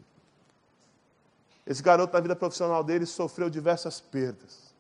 Esse 1.66 1.82
garoto, 1.82 2.12
na 2.12 2.20
vida 2.20 2.34
profissional 2.34 2.82
dele, 2.82 3.06
sofreu 3.06 3.50
diversas 3.50 4.00
perdas. 4.00 4.74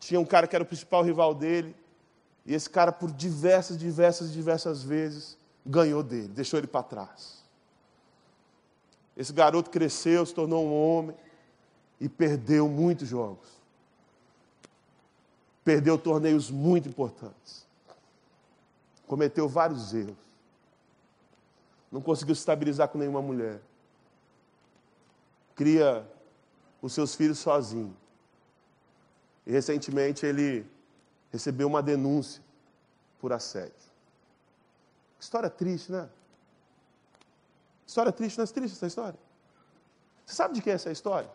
Tinha 0.00 0.18
um 0.18 0.24
cara 0.24 0.46
que 0.46 0.56
era 0.56 0.62
o 0.62 0.66
principal 0.66 1.02
rival 1.02 1.34
dele, 1.34 1.76
e 2.46 2.54
esse 2.54 2.68
cara, 2.68 2.90
por 2.90 3.12
diversas, 3.12 3.76
diversas, 3.76 4.32
diversas 4.32 4.82
vezes, 4.82 5.36
ganhou 5.66 6.02
dele, 6.02 6.28
deixou 6.28 6.58
ele 6.58 6.66
para 6.66 6.82
trás. 6.82 7.44
Esse 9.18 9.32
garoto 9.32 9.68
cresceu, 9.68 10.24
se 10.24 10.32
tornou 10.32 10.64
um 10.64 10.72
homem 10.72 11.16
e 12.00 12.08
perdeu 12.08 12.68
muitos 12.68 13.08
jogos. 13.08 13.48
Perdeu 15.64 15.98
torneios 15.98 16.52
muito 16.52 16.88
importantes. 16.88 17.66
Cometeu 19.08 19.48
vários 19.48 19.92
erros. 19.92 20.16
Não 21.90 22.00
conseguiu 22.00 22.32
se 22.36 22.42
estabilizar 22.42 22.88
com 22.88 22.96
nenhuma 22.96 23.20
mulher. 23.20 23.60
Cria 25.56 26.08
os 26.80 26.92
seus 26.92 27.16
filhos 27.16 27.40
sozinho. 27.40 27.96
E 29.44 29.50
recentemente 29.50 30.24
ele 30.24 30.64
recebeu 31.32 31.66
uma 31.66 31.82
denúncia 31.82 32.40
por 33.18 33.32
assédio. 33.32 33.74
História 35.18 35.50
triste, 35.50 35.90
né? 35.90 36.08
História 37.88 38.12
triste, 38.12 38.36
não 38.36 38.44
é 38.44 38.46
triste 38.46 38.74
essa 38.74 38.86
história? 38.86 39.18
Você 40.26 40.34
sabe 40.34 40.54
de 40.54 40.60
quem 40.60 40.72
é 40.72 40.76
essa 40.76 40.92
história? 40.92 41.30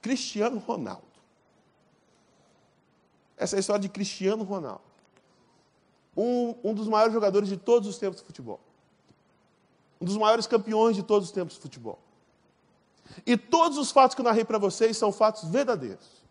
Cristiano 0.00 0.58
Ronaldo. 0.58 1.04
Essa 3.36 3.56
é 3.56 3.58
a 3.58 3.60
história 3.60 3.82
de 3.82 3.90
Cristiano 3.90 4.42
Ronaldo. 4.42 4.80
Um, 6.16 6.54
um 6.64 6.72
dos 6.72 6.88
maiores 6.88 7.12
jogadores 7.12 7.46
de 7.46 7.58
todos 7.58 7.86
os 7.86 7.98
tempos 7.98 8.20
de 8.20 8.26
futebol. 8.26 8.58
Um 10.00 10.06
dos 10.06 10.16
maiores 10.16 10.46
campeões 10.46 10.96
de 10.96 11.02
todos 11.02 11.28
os 11.28 11.34
tempos 11.34 11.56
de 11.56 11.60
futebol. 11.60 11.98
E 13.26 13.36
todos 13.36 13.76
os 13.76 13.90
fatos 13.90 14.14
que 14.14 14.22
eu 14.22 14.24
narrei 14.24 14.46
para 14.46 14.56
vocês 14.56 14.96
são 14.96 15.12
fatos 15.12 15.44
verdadeiros. 15.44 16.24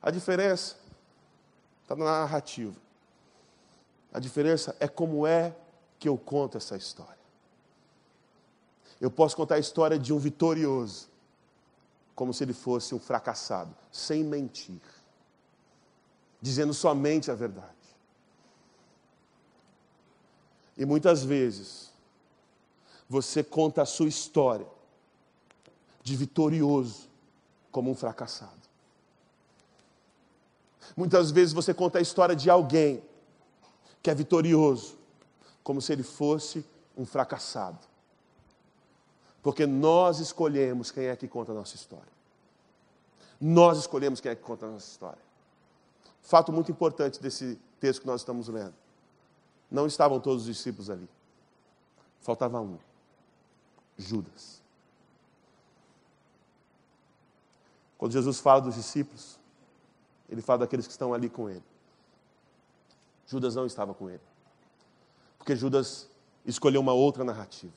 A 0.00 0.10
diferença 0.10 0.76
está 1.82 1.94
na 1.94 2.04
narrativa. 2.04 2.80
A 4.10 4.18
diferença 4.18 4.74
é 4.80 4.88
como 4.88 5.26
é 5.26 5.54
que 5.98 6.08
eu 6.08 6.16
conto 6.16 6.56
essa 6.56 6.76
história. 6.76 7.18
Eu 9.00 9.10
posso 9.10 9.36
contar 9.36 9.56
a 9.56 9.58
história 9.58 9.98
de 9.98 10.12
um 10.12 10.18
vitorioso, 10.18 11.08
como 12.14 12.34
se 12.34 12.42
ele 12.42 12.52
fosse 12.52 12.94
um 12.94 12.98
fracassado, 12.98 13.74
sem 13.92 14.24
mentir, 14.24 14.80
dizendo 16.40 16.74
somente 16.74 17.30
a 17.30 17.34
verdade. 17.34 17.76
E 20.76 20.84
muitas 20.84 21.22
vezes, 21.24 21.92
você 23.08 23.42
conta 23.42 23.82
a 23.82 23.86
sua 23.86 24.08
história 24.08 24.66
de 26.02 26.16
vitorioso 26.16 27.08
como 27.70 27.90
um 27.90 27.94
fracassado. 27.94 28.52
Muitas 30.96 31.30
vezes 31.30 31.52
você 31.52 31.72
conta 31.72 31.98
a 31.98 32.02
história 32.02 32.34
de 32.34 32.50
alguém 32.50 33.02
que 34.02 34.10
é 34.10 34.14
vitorioso, 34.14 34.97
como 35.68 35.82
se 35.82 35.92
ele 35.92 36.02
fosse 36.02 36.64
um 36.96 37.04
fracassado. 37.04 37.78
Porque 39.42 39.66
nós 39.66 40.18
escolhemos 40.18 40.90
quem 40.90 41.08
é 41.08 41.14
que 41.14 41.28
conta 41.28 41.52
a 41.52 41.54
nossa 41.54 41.76
história. 41.76 42.10
Nós 43.38 43.76
escolhemos 43.76 44.18
quem 44.18 44.32
é 44.32 44.34
que 44.34 44.40
conta 44.40 44.64
a 44.64 44.70
nossa 44.70 44.90
história. 44.90 45.20
Fato 46.22 46.50
muito 46.54 46.72
importante 46.72 47.20
desse 47.20 47.60
texto 47.78 48.00
que 48.00 48.06
nós 48.06 48.22
estamos 48.22 48.48
lendo. 48.48 48.72
Não 49.70 49.86
estavam 49.86 50.18
todos 50.18 50.44
os 50.44 50.56
discípulos 50.56 50.88
ali. 50.88 51.06
Faltava 52.22 52.62
um. 52.62 52.78
Judas. 53.98 54.62
Quando 57.98 58.12
Jesus 58.12 58.40
fala 58.40 58.62
dos 58.62 58.74
discípulos, 58.74 59.38
Ele 60.30 60.40
fala 60.40 60.60
daqueles 60.60 60.86
que 60.86 60.92
estão 60.92 61.12
ali 61.12 61.28
com 61.28 61.50
ele. 61.50 61.64
Judas 63.26 63.54
não 63.54 63.66
estava 63.66 63.92
com 63.92 64.08
ele. 64.08 64.27
Porque 65.48 65.56
Judas 65.56 66.06
escolheu 66.44 66.78
uma 66.78 66.92
outra 66.92 67.24
narrativa. 67.24 67.72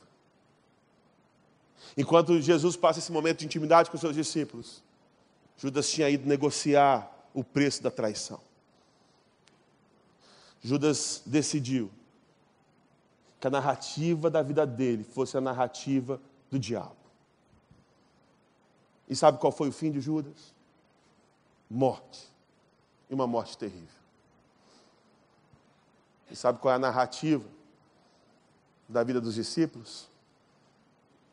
Enquanto 1.96 2.42
Jesus 2.42 2.76
passa 2.76 3.00
esse 3.00 3.14
momento 3.14 3.40
de 3.40 3.46
intimidade 3.46 3.90
com 3.90 3.98
seus 3.98 4.14
discípulos, 4.14 4.84
Judas 5.56 5.90
tinha 5.90 6.10
ido 6.10 6.28
negociar 6.28 7.10
o 7.34 7.46
preço 7.46 7.82
da 7.82 7.90
traição. 7.90 8.42
Judas 10.62 11.24
decidiu 11.26 11.90
que 13.40 13.48
a 13.48 13.50
narrativa 13.50 14.30
da 14.30 14.42
vida 14.44 14.68
dele 14.68 15.06
fosse 15.06 15.38
a 15.38 15.42
narrativa 15.42 16.20
do 16.52 16.60
diabo. 16.60 16.98
E 19.08 19.16
sabe 19.16 19.38
qual 19.38 19.54
foi 19.54 19.70
o 19.70 19.72
fim 19.72 19.94
de 19.94 20.02
Judas? 20.02 20.54
Morte. 21.70 22.28
E 23.10 23.14
uma 23.14 23.28
morte 23.28 23.58
terrível. 23.58 24.02
E 26.30 26.36
sabe 26.36 26.60
qual 26.60 26.74
é 26.74 26.76
a 26.76 26.80
narrativa 26.80 27.61
da 28.92 29.04
vida 29.04 29.22
dos 29.22 29.36
discípulos? 29.36 30.10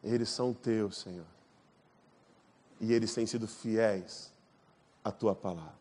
Eles 0.03 0.29
são 0.29 0.55
teus, 0.55 0.99
Senhor. 0.99 1.27
E 2.81 2.93
eles 2.93 3.13
têm 3.13 3.27
sido 3.27 3.49
fiéis 3.49 4.33
à 5.03 5.11
tua 5.11 5.35
palavra. 5.35 5.77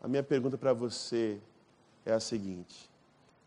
A 0.00 0.08
minha 0.08 0.22
pergunta 0.22 0.56
para 0.58 0.72
você 0.72 1.40
é 2.04 2.12
a 2.12 2.18
seguinte: 2.18 2.90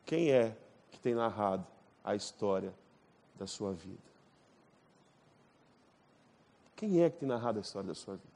quem 0.06 0.32
é 0.32 0.56
que 0.92 1.00
tem 1.00 1.16
narrado 1.16 1.66
a 2.04 2.16
história 2.16 2.74
da 3.36 3.48
sua 3.48 3.74
vida? 3.74 3.98
Quem 6.76 7.02
é 7.02 7.10
que 7.10 7.18
tem 7.18 7.28
narrado 7.28 7.58
a 7.58 7.62
história 7.62 7.88
da 7.88 7.96
sua 7.96 8.16
vida? 8.16 8.36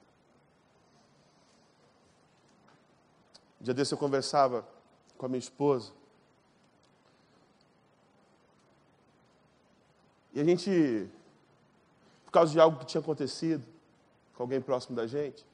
Um 3.61 3.63
dia 3.63 3.73
desse 3.73 3.93
eu 3.93 3.97
conversava 3.97 4.67
com 5.17 5.25
a 5.25 5.29
minha 5.29 5.39
esposa. 5.39 5.98
E 10.33 10.39
a 10.39 10.43
gente, 10.43 11.09
por 12.25 12.31
causa 12.31 12.51
de 12.51 12.59
algo 12.59 12.79
que 12.79 12.85
tinha 12.85 13.01
acontecido 13.01 13.63
com 14.35 14.43
alguém 14.43 14.61
próximo 14.61 14.95
da 14.95 15.07
gente, 15.07 15.45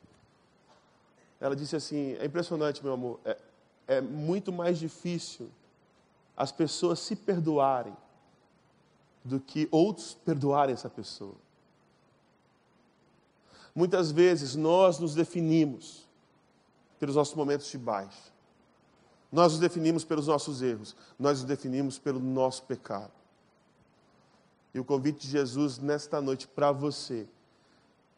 ela 1.39 1.55
disse 1.55 1.75
assim: 1.75 2.13
É 2.19 2.25
impressionante, 2.25 2.83
meu 2.83 2.93
amor, 2.93 3.19
é, 3.25 3.37
é 3.87 4.01
muito 4.01 4.51
mais 4.51 4.77
difícil 4.77 5.49
as 6.35 6.51
pessoas 6.51 6.99
se 6.99 7.15
perdoarem 7.15 7.95
do 9.23 9.39
que 9.39 9.67
outros 9.71 10.13
perdoarem 10.13 10.73
essa 10.73 10.89
pessoa. 10.89 11.35
Muitas 13.73 14.11
vezes 14.11 14.55
nós 14.55 14.99
nos 14.99 15.15
definimos 15.15 16.07
pelos 16.99 17.15
nossos 17.15 17.33
momentos 17.33 17.67
de 17.69 17.77
baixo. 17.77 18.33
Nós 19.31 19.51
nos 19.51 19.59
definimos 19.59 20.05
pelos 20.05 20.27
nossos 20.27 20.61
erros, 20.61 20.95
nós 21.19 21.39
nos 21.39 21.47
definimos 21.47 21.99
pelo 21.99 22.19
nosso 22.19 22.63
pecado. 22.63 23.11
E 24.75 24.79
o 24.79 24.83
convite 24.83 25.21
de 25.21 25.29
Jesus 25.29 25.77
nesta 25.77 26.19
noite 26.19 26.49
para 26.49 26.69
você 26.69 27.25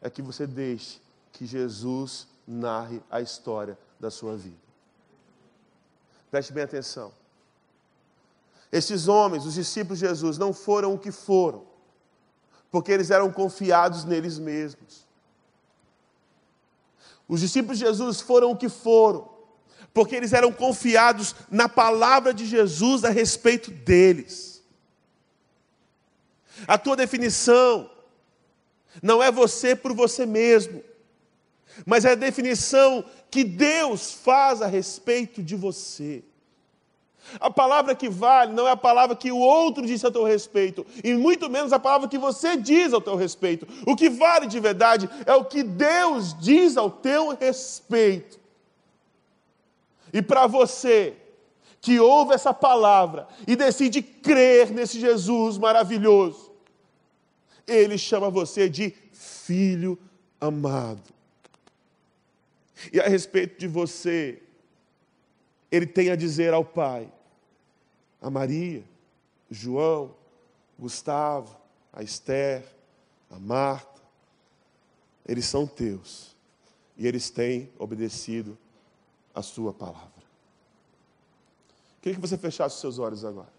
é 0.02 0.10
que 0.10 0.20
você 0.20 0.44
deixe 0.44 1.00
que 1.32 1.46
Jesus 1.46 2.26
narre 2.44 3.00
a 3.08 3.20
história 3.20 3.78
da 4.00 4.10
sua 4.10 4.36
vida. 4.36 4.58
Preste 6.32 6.52
bem 6.52 6.64
atenção. 6.64 7.12
Esses 8.72 9.06
homens, 9.06 9.46
os 9.46 9.54
discípulos 9.54 10.00
de 10.00 10.06
Jesus, 10.08 10.36
não 10.36 10.52
foram 10.52 10.92
o 10.94 10.98
que 10.98 11.12
foram, 11.12 11.64
porque 12.72 12.90
eles 12.90 13.12
eram 13.12 13.30
confiados 13.30 14.02
neles 14.02 14.36
mesmos. 14.36 15.06
Os 17.28 17.38
discípulos 17.38 17.78
de 17.78 17.84
Jesus 17.84 18.20
foram 18.20 18.50
o 18.50 18.56
que 18.56 18.68
foram, 18.68 19.28
porque 19.94 20.16
eles 20.16 20.32
eram 20.32 20.52
confiados 20.52 21.36
na 21.48 21.68
palavra 21.68 22.34
de 22.34 22.44
Jesus 22.44 23.04
a 23.04 23.10
respeito 23.10 23.70
deles. 23.70 24.57
A 26.66 26.76
tua 26.78 26.96
definição 26.96 27.90
não 29.02 29.22
é 29.22 29.30
você 29.30 29.76
por 29.76 29.92
você 29.92 30.26
mesmo, 30.26 30.82
mas 31.86 32.04
é 32.04 32.12
a 32.12 32.16
definição 32.16 33.04
que 33.30 33.44
Deus 33.44 34.12
faz 34.12 34.62
a 34.62 34.66
respeito 34.66 35.42
de 35.42 35.54
você. 35.54 36.24
A 37.38 37.50
palavra 37.50 37.94
que 37.94 38.08
vale 38.08 38.54
não 38.54 38.66
é 38.66 38.70
a 38.70 38.76
palavra 38.76 39.14
que 39.14 39.30
o 39.30 39.36
outro 39.36 39.86
disse 39.86 40.06
a 40.06 40.10
teu 40.10 40.24
respeito, 40.24 40.86
e 41.04 41.12
muito 41.14 41.50
menos 41.50 41.72
a 41.72 41.78
palavra 41.78 42.08
que 42.08 42.16
você 42.16 42.56
diz 42.56 42.92
ao 42.92 43.02
teu 43.02 43.16
respeito. 43.16 43.68
O 43.86 43.94
que 43.94 44.08
vale 44.08 44.46
de 44.46 44.58
verdade 44.58 45.08
é 45.26 45.34
o 45.34 45.44
que 45.44 45.62
Deus 45.62 46.34
diz 46.38 46.76
ao 46.76 46.90
teu 46.90 47.36
respeito. 47.36 48.38
E 50.12 50.22
para 50.22 50.46
você 50.46 51.14
que 51.80 52.00
ouve 52.00 52.34
essa 52.34 52.52
palavra 52.54 53.28
e 53.46 53.54
decide 53.54 54.00
crer 54.00 54.70
nesse 54.70 54.98
Jesus 54.98 55.58
maravilhoso, 55.58 56.47
ele 57.68 57.98
chama 57.98 58.30
você 58.30 58.68
de 58.68 58.90
filho 59.12 59.98
amado. 60.40 61.12
E 62.92 63.00
a 63.00 63.06
respeito 63.06 63.58
de 63.58 63.68
você, 63.68 64.42
ele 65.70 65.86
tem 65.86 66.10
a 66.10 66.16
dizer 66.16 66.54
ao 66.54 66.64
Pai: 66.64 67.12
a 68.20 68.30
Maria, 68.30 68.82
João, 69.50 70.14
Gustavo, 70.78 71.56
a 71.92 72.02
Esther, 72.02 72.64
a 73.30 73.38
Marta, 73.38 74.00
eles 75.26 75.44
são 75.44 75.66
teus 75.66 76.34
e 76.96 77.06
eles 77.06 77.30
têm 77.30 77.70
obedecido 77.78 78.56
a 79.34 79.42
sua 79.42 79.72
palavra. 79.72 80.08
Queria 82.00 82.14
que 82.14 82.20
você 82.20 82.38
fechasse 82.38 82.76
os 82.76 82.80
seus 82.80 82.98
olhos 82.98 83.24
agora. 83.24 83.57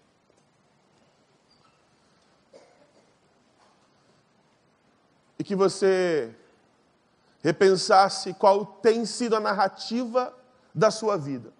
E 5.39 5.43
que 5.43 5.55
você 5.55 6.35
repensasse 7.41 8.33
qual 8.33 8.65
tem 8.65 9.05
sido 9.05 9.35
a 9.35 9.39
narrativa 9.39 10.33
da 10.75 10.91
sua 10.91 11.17
vida. 11.17 11.51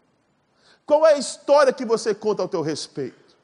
Qual 0.86 1.06
é 1.06 1.14
a 1.14 1.18
história 1.18 1.72
que 1.72 1.86
você 1.86 2.14
conta 2.14 2.42
ao 2.42 2.50
teu 2.50 2.62
respeito? 2.62 3.38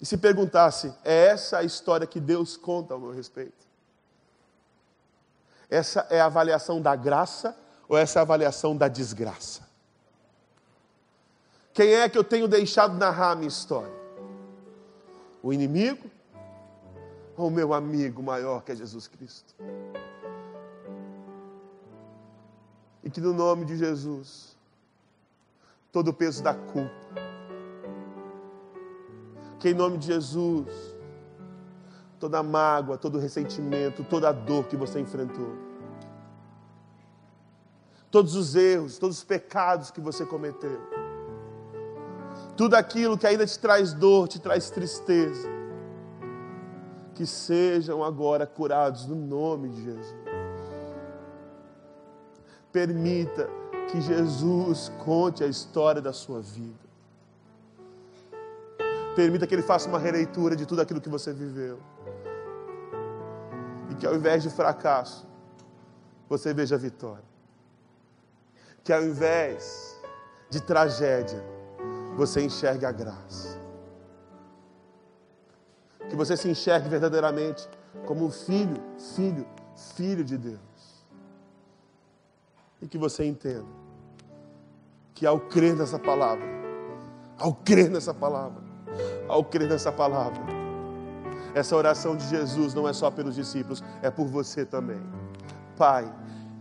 E 0.00 0.06
se 0.06 0.16
perguntasse, 0.16 0.94
é 1.04 1.26
essa 1.26 1.58
a 1.58 1.64
história 1.64 2.06
que 2.06 2.20
Deus 2.20 2.56
conta 2.56 2.94
ao 2.94 3.00
meu 3.00 3.10
respeito? 3.10 3.66
Essa 5.68 6.06
é 6.08 6.20
a 6.20 6.26
avaliação 6.26 6.80
da 6.80 6.94
graça 6.94 7.56
ou 7.88 7.98
essa 7.98 8.18
é 8.18 8.20
a 8.20 8.22
avaliação 8.22 8.76
da 8.76 8.86
desgraça? 8.86 9.66
Quem 11.74 11.94
é 11.94 12.08
que 12.08 12.16
eu 12.16 12.24
tenho 12.24 12.46
deixado 12.46 12.96
narrar 12.96 13.32
a 13.32 13.34
minha 13.34 13.48
história? 13.48 13.92
O 15.42 15.52
inimigo 15.52 16.10
o 17.46 17.50
meu 17.50 17.72
amigo 17.72 18.22
maior 18.22 18.62
que 18.64 18.72
é 18.72 18.74
Jesus 18.74 19.06
Cristo? 19.06 19.54
E 23.02 23.08
que 23.08 23.20
no 23.20 23.32
nome 23.32 23.64
de 23.64 23.76
Jesus, 23.76 24.56
todo 25.92 26.08
o 26.08 26.12
peso 26.12 26.42
da 26.42 26.52
culpa, 26.52 26.90
que 29.60 29.70
em 29.70 29.74
nome 29.74 29.98
de 29.98 30.06
Jesus, 30.06 30.96
toda 32.18 32.40
a 32.40 32.42
mágoa, 32.42 32.98
todo 32.98 33.16
o 33.16 33.20
ressentimento, 33.20 34.04
toda 34.04 34.28
a 34.28 34.32
dor 34.32 34.64
que 34.66 34.76
você 34.76 34.98
enfrentou, 34.98 35.56
todos 38.10 38.34
os 38.34 38.56
erros, 38.56 38.98
todos 38.98 39.18
os 39.18 39.24
pecados 39.24 39.90
que 39.90 40.00
você 40.00 40.26
cometeu, 40.26 40.80
tudo 42.56 42.74
aquilo 42.74 43.16
que 43.16 43.26
ainda 43.26 43.46
te 43.46 43.58
traz 43.58 43.92
dor, 43.92 44.26
te 44.26 44.40
traz 44.40 44.70
tristeza, 44.70 45.57
que 47.18 47.26
sejam 47.26 48.04
agora 48.04 48.46
curados 48.46 49.04
no 49.04 49.16
nome 49.16 49.70
de 49.70 49.82
Jesus. 49.82 50.14
Permita 52.70 53.50
que 53.90 54.00
Jesus 54.00 54.88
conte 55.04 55.42
a 55.42 55.48
história 55.48 56.00
da 56.00 56.12
sua 56.12 56.40
vida. 56.40 56.78
Permita 59.16 59.48
que 59.48 59.54
Ele 59.56 59.62
faça 59.62 59.88
uma 59.88 59.98
releitura 59.98 60.54
de 60.54 60.64
tudo 60.64 60.80
aquilo 60.80 61.00
que 61.00 61.08
você 61.08 61.32
viveu. 61.32 61.80
E 63.90 63.96
que 63.96 64.06
ao 64.06 64.14
invés 64.14 64.44
de 64.44 64.50
fracasso, 64.50 65.26
você 66.28 66.54
veja 66.54 66.76
a 66.76 66.78
vitória. 66.78 67.24
Que 68.84 68.92
ao 68.92 69.02
invés 69.02 70.00
de 70.48 70.62
tragédia, 70.62 71.44
você 72.16 72.44
enxergue 72.44 72.86
a 72.86 72.92
graça. 72.92 73.57
Que 76.08 76.16
você 76.16 76.36
se 76.36 76.48
enxergue 76.48 76.88
verdadeiramente 76.88 77.68
como 78.06 78.24
um 78.24 78.30
filho, 78.30 78.82
filho, 79.14 79.46
filho 79.94 80.24
de 80.24 80.36
Deus 80.36 80.68
e 82.80 82.86
que 82.86 82.98
você 82.98 83.24
entenda 83.24 83.66
que 85.14 85.26
ao 85.26 85.40
crer 85.40 85.74
nessa 85.74 85.98
palavra, 85.98 86.46
ao 87.36 87.52
crer 87.52 87.90
nessa 87.90 88.14
palavra, 88.14 88.62
ao 89.26 89.44
crer 89.44 89.68
nessa 89.68 89.90
palavra, 89.90 90.40
essa 91.54 91.74
oração 91.74 92.16
de 92.16 92.24
Jesus 92.28 92.72
não 92.72 92.88
é 92.88 92.92
só 92.92 93.10
pelos 93.10 93.34
discípulos, 93.34 93.82
é 94.00 94.10
por 94.10 94.26
você 94.26 94.64
também. 94.64 95.00
Pai, 95.76 96.12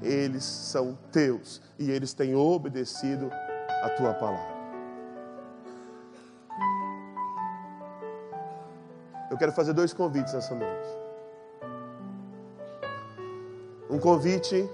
eles 0.02 0.44
são 0.44 0.98
teus 1.12 1.62
e 1.78 1.92
eles 1.92 2.14
têm 2.14 2.36
obedecido 2.36 3.30
a 3.84 3.90
tua 3.90 4.14
palavra. 4.14 4.57
Eu 9.38 9.40
quero 9.40 9.52
fazer 9.52 9.72
dois 9.72 9.94
convites 9.94 10.34
essa 10.34 10.56
noite. 10.56 10.90
Um 13.88 14.00
convite 14.00 14.68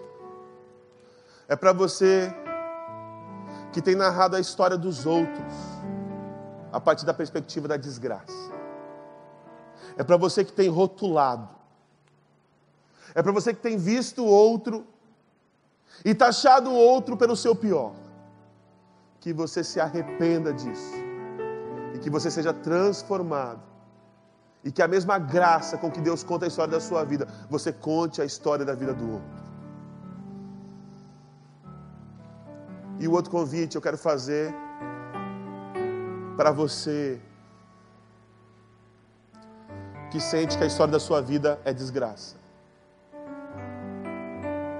é 1.50 1.56
para 1.58 1.74
você 1.74 2.34
que 3.74 3.82
tem 3.82 3.94
narrado 3.94 4.38
a 4.38 4.40
história 4.40 4.78
dos 4.78 5.06
outros 5.06 5.54
a 6.72 6.80
partir 6.80 7.06
da 7.06 7.14
perspectiva 7.14 7.68
da 7.68 7.76
desgraça. 7.76 8.54
É 9.98 10.04
para 10.06 10.16
você 10.16 10.46
que 10.46 10.54
tem 10.54 10.70
rotulado. 10.70 11.50
É 13.14 13.22
para 13.22 13.34
você 13.34 13.54
que 13.54 13.62
tem 13.62 13.76
visto 13.76 14.24
o 14.24 14.28
outro 14.28 14.88
e 16.06 16.16
taxado 16.16 16.70
o 16.70 16.74
outro 16.74 17.18
pelo 17.18 17.36
seu 17.36 17.54
pior. 17.54 17.92
Que 19.20 19.34
você 19.34 19.62
se 19.62 19.82
arrependa 19.82 20.54
disso 20.54 20.96
e 21.94 22.00
que 22.00 22.10
você 22.10 22.32
seja 22.32 22.54
transformado. 22.54 23.73
E 24.64 24.72
que 24.72 24.82
a 24.82 24.88
mesma 24.88 25.18
graça 25.20 25.78
com 25.78 25.92
que 25.92 26.00
Deus 26.00 26.24
conta 26.24 26.46
a 26.46 26.48
história 26.48 26.72
da 26.72 26.80
sua 26.80 27.04
vida, 27.04 27.28
você 27.50 27.72
conte 27.72 28.22
a 28.22 28.26
história 28.26 28.66
da 28.66 28.74
vida 28.74 28.94
do 28.94 29.14
outro. 29.14 29.44
E 33.00 33.08
o 33.08 33.12
outro 33.12 33.30
convite 33.30 33.76
eu 33.76 33.82
quero 33.82 33.98
fazer 33.98 34.54
para 36.38 36.52
você 36.52 37.20
que 40.10 40.20
sente 40.20 40.58
que 40.58 40.64
a 40.64 40.68
história 40.68 40.92
da 40.92 41.00
sua 41.00 41.22
vida 41.22 41.60
é 41.66 41.74
desgraça. 41.74 42.36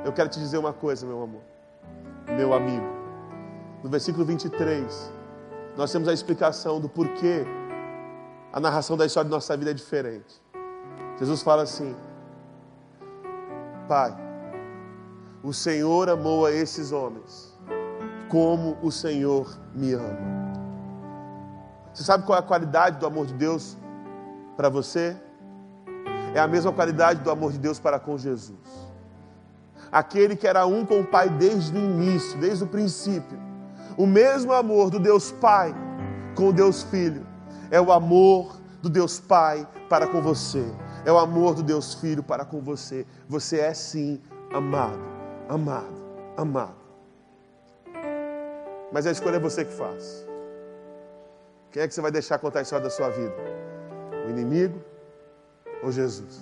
Eu 0.06 0.14
quero 0.14 0.30
te 0.30 0.40
dizer 0.40 0.58
uma 0.58 0.72
coisa, 0.72 1.06
meu 1.06 1.24
amor, 1.24 1.42
meu 2.28 2.54
amigo. 2.54 2.86
No 3.84 3.90
versículo 3.90 4.24
23, 4.26 5.12
nós 5.76 5.92
temos 5.92 6.08
a 6.08 6.14
explicação 6.14 6.80
do 6.80 6.88
porquê 6.88 7.46
a 8.54 8.60
narração 8.60 8.96
da 8.96 9.06
história 9.08 9.28
da 9.28 9.36
nossa 9.36 9.58
vida 9.58 9.72
é 9.72 9.74
diferente. 9.74 10.40
Jesus 11.18 11.42
fala 11.42 11.64
assim: 11.64 11.96
Pai, 13.88 14.16
o 15.42 15.52
Senhor 15.52 16.08
amou 16.08 16.46
a 16.46 16.52
esses 16.52 16.92
homens 16.92 17.52
como 18.30 18.78
o 18.84 18.92
Senhor 18.92 19.60
me 19.74 19.94
ama. 19.94 20.44
Você 21.92 22.04
sabe 22.04 22.26
qual 22.26 22.38
é 22.38 22.40
a 22.40 22.46
qualidade 22.46 23.00
do 23.00 23.08
amor 23.08 23.26
de 23.26 23.34
Deus 23.34 23.76
para 24.56 24.70
você? 24.70 25.18
É 26.36 26.40
a 26.40 26.48
mesma 26.48 26.72
qualidade 26.72 27.22
do 27.22 27.32
amor 27.32 27.52
de 27.52 27.58
Deus 27.58 27.80
para 27.80 28.00
com 28.00 28.18
Jesus. 28.18 28.58
Aquele 29.92 30.36
que 30.36 30.48
era 30.48 30.66
um 30.66 30.86
com 30.86 31.02
o 31.02 31.06
Pai 31.06 31.30
desde 31.30 31.76
o 31.76 31.80
início, 31.80 32.40
desde 32.40 32.64
o 32.64 32.68
princípio. 32.68 33.40
O 33.96 34.08
mesmo 34.08 34.52
amor 34.52 34.90
do 34.90 35.00
Deus 35.00 35.32
Pai 35.32 35.74
com 36.36 36.50
o 36.50 36.54
Deus 36.54 36.82
Filho. 36.82 37.33
É 37.74 37.82
o 37.82 37.92
amor 37.92 38.56
do 38.84 38.88
Deus 38.88 39.20
Pai 39.20 39.68
para 39.90 40.06
com 40.06 40.22
você. 40.22 40.64
É 41.04 41.12
o 41.12 41.18
amor 41.18 41.56
do 41.56 41.64
Deus 41.64 41.96
Filho 41.96 42.22
para 42.22 42.46
com 42.46 42.62
você. 42.62 43.04
Você 43.28 43.60
é 43.62 43.74
sim 43.74 44.22
amado, 44.54 45.02
amado, 45.50 45.96
amado. 46.38 46.84
Mas 48.92 49.08
a 49.08 49.12
escolha 49.12 49.38
é 49.38 49.40
você 49.40 49.66
que 49.66 49.74
faz. 49.74 50.24
Quem 51.72 51.82
é 51.82 51.88
que 51.88 51.96
você 51.96 52.02
vai 52.02 52.12
deixar 52.12 52.38
contar 52.38 52.60
a 52.60 52.62
história 52.62 52.84
da 52.84 52.92
sua 52.92 53.10
vida? 53.10 53.34
O 54.28 54.30
inimigo 54.30 54.80
ou 55.82 55.92
Jesus? 55.92 56.40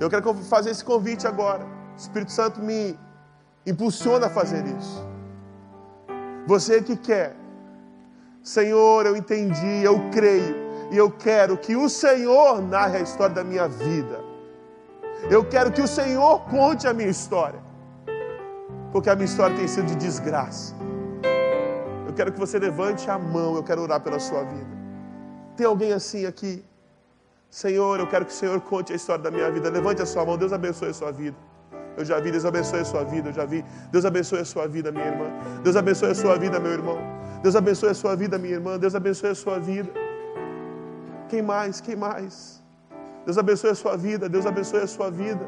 Eu 0.00 0.08
quero 0.08 0.32
fazer 0.44 0.70
esse 0.70 0.82
convite 0.82 1.26
agora. 1.26 1.66
O 1.92 1.96
Espírito 1.98 2.32
Santo 2.32 2.58
me 2.62 2.98
impulsiona 3.66 4.28
a 4.28 4.30
fazer 4.30 4.64
isso. 4.64 5.06
Você 6.46 6.80
que 6.80 6.96
quer, 6.96 7.36
Senhor, 8.54 9.00
eu 9.10 9.14
entendi, 9.20 9.74
eu 9.90 9.96
creio, 10.16 10.56
e 10.92 10.96
eu 11.04 11.10
quero 11.10 11.56
que 11.56 11.74
o 11.76 11.88
Senhor 11.88 12.62
narre 12.74 12.98
a 12.98 13.00
história 13.00 13.34
da 13.34 13.44
minha 13.44 13.68
vida. 13.68 14.18
Eu 15.36 15.42
quero 15.54 15.70
que 15.76 15.82
o 15.82 15.88
Senhor 15.98 16.34
conte 16.54 16.86
a 16.86 16.94
minha 16.98 17.12
história, 17.16 17.60
porque 18.92 19.10
a 19.10 19.16
minha 19.16 19.30
história 19.32 19.54
tem 19.56 19.68
sido 19.68 19.86
de 19.86 19.96
desgraça 19.96 20.78
quero 22.18 22.32
que 22.32 22.40
você 22.40 22.58
levante 22.58 23.08
a 23.08 23.16
mão, 23.16 23.54
eu 23.54 23.62
quero 23.62 23.80
orar 23.80 24.00
pela 24.00 24.18
sua 24.18 24.42
vida. 24.42 24.72
Tem 25.56 25.64
alguém 25.64 25.92
assim 25.92 26.26
aqui? 26.26 26.64
Senhor, 27.48 28.00
eu 28.00 28.08
quero 28.08 28.24
que 28.26 28.32
o 28.32 28.34
Senhor 28.34 28.60
conte 28.60 28.92
a 28.92 28.96
história 28.96 29.22
da 29.22 29.30
minha 29.30 29.48
vida. 29.52 29.70
Levante 29.70 30.02
a 30.02 30.06
sua 30.06 30.24
mão, 30.24 30.36
Deus 30.36 30.52
abençoe 30.52 30.88
a 30.88 30.92
sua 30.92 31.12
vida. 31.12 31.36
Eu 31.96 32.04
já 32.04 32.18
vi, 32.18 32.32
Deus 32.32 32.44
abençoe 32.44 32.80
a 32.80 32.84
sua 32.84 33.04
vida, 33.04 33.28
eu 33.28 33.32
já 33.32 33.44
vi. 33.44 33.64
Deus 33.92 34.04
abençoe 34.04 34.40
a 34.40 34.44
sua 34.44 34.66
vida, 34.66 34.90
minha 34.90 35.06
irmã. 35.06 35.26
Deus 35.62 35.76
abençoe 35.76 36.10
a 36.10 36.14
sua 36.14 36.36
vida, 36.36 36.58
meu 36.58 36.72
irmão. 36.72 36.98
Deus 37.42 37.56
abençoe 37.56 37.90
a 37.90 37.94
sua 37.94 38.14
vida, 38.16 38.38
minha 38.38 38.54
irmã. 38.54 38.78
Deus 38.78 38.94
abençoe 38.94 39.30
a 39.30 39.34
sua 39.34 39.58
vida. 39.58 39.90
Quem 41.28 41.42
mais? 41.42 41.80
Quem 41.80 41.96
mais? 41.96 42.62
Deus 43.24 43.36
abençoe 43.36 43.70
a 43.70 43.74
sua 43.74 43.96
vida, 43.96 44.28
Deus 44.28 44.46
abençoe 44.46 44.80
a 44.80 44.86
sua 44.86 45.10
vida. 45.10 45.46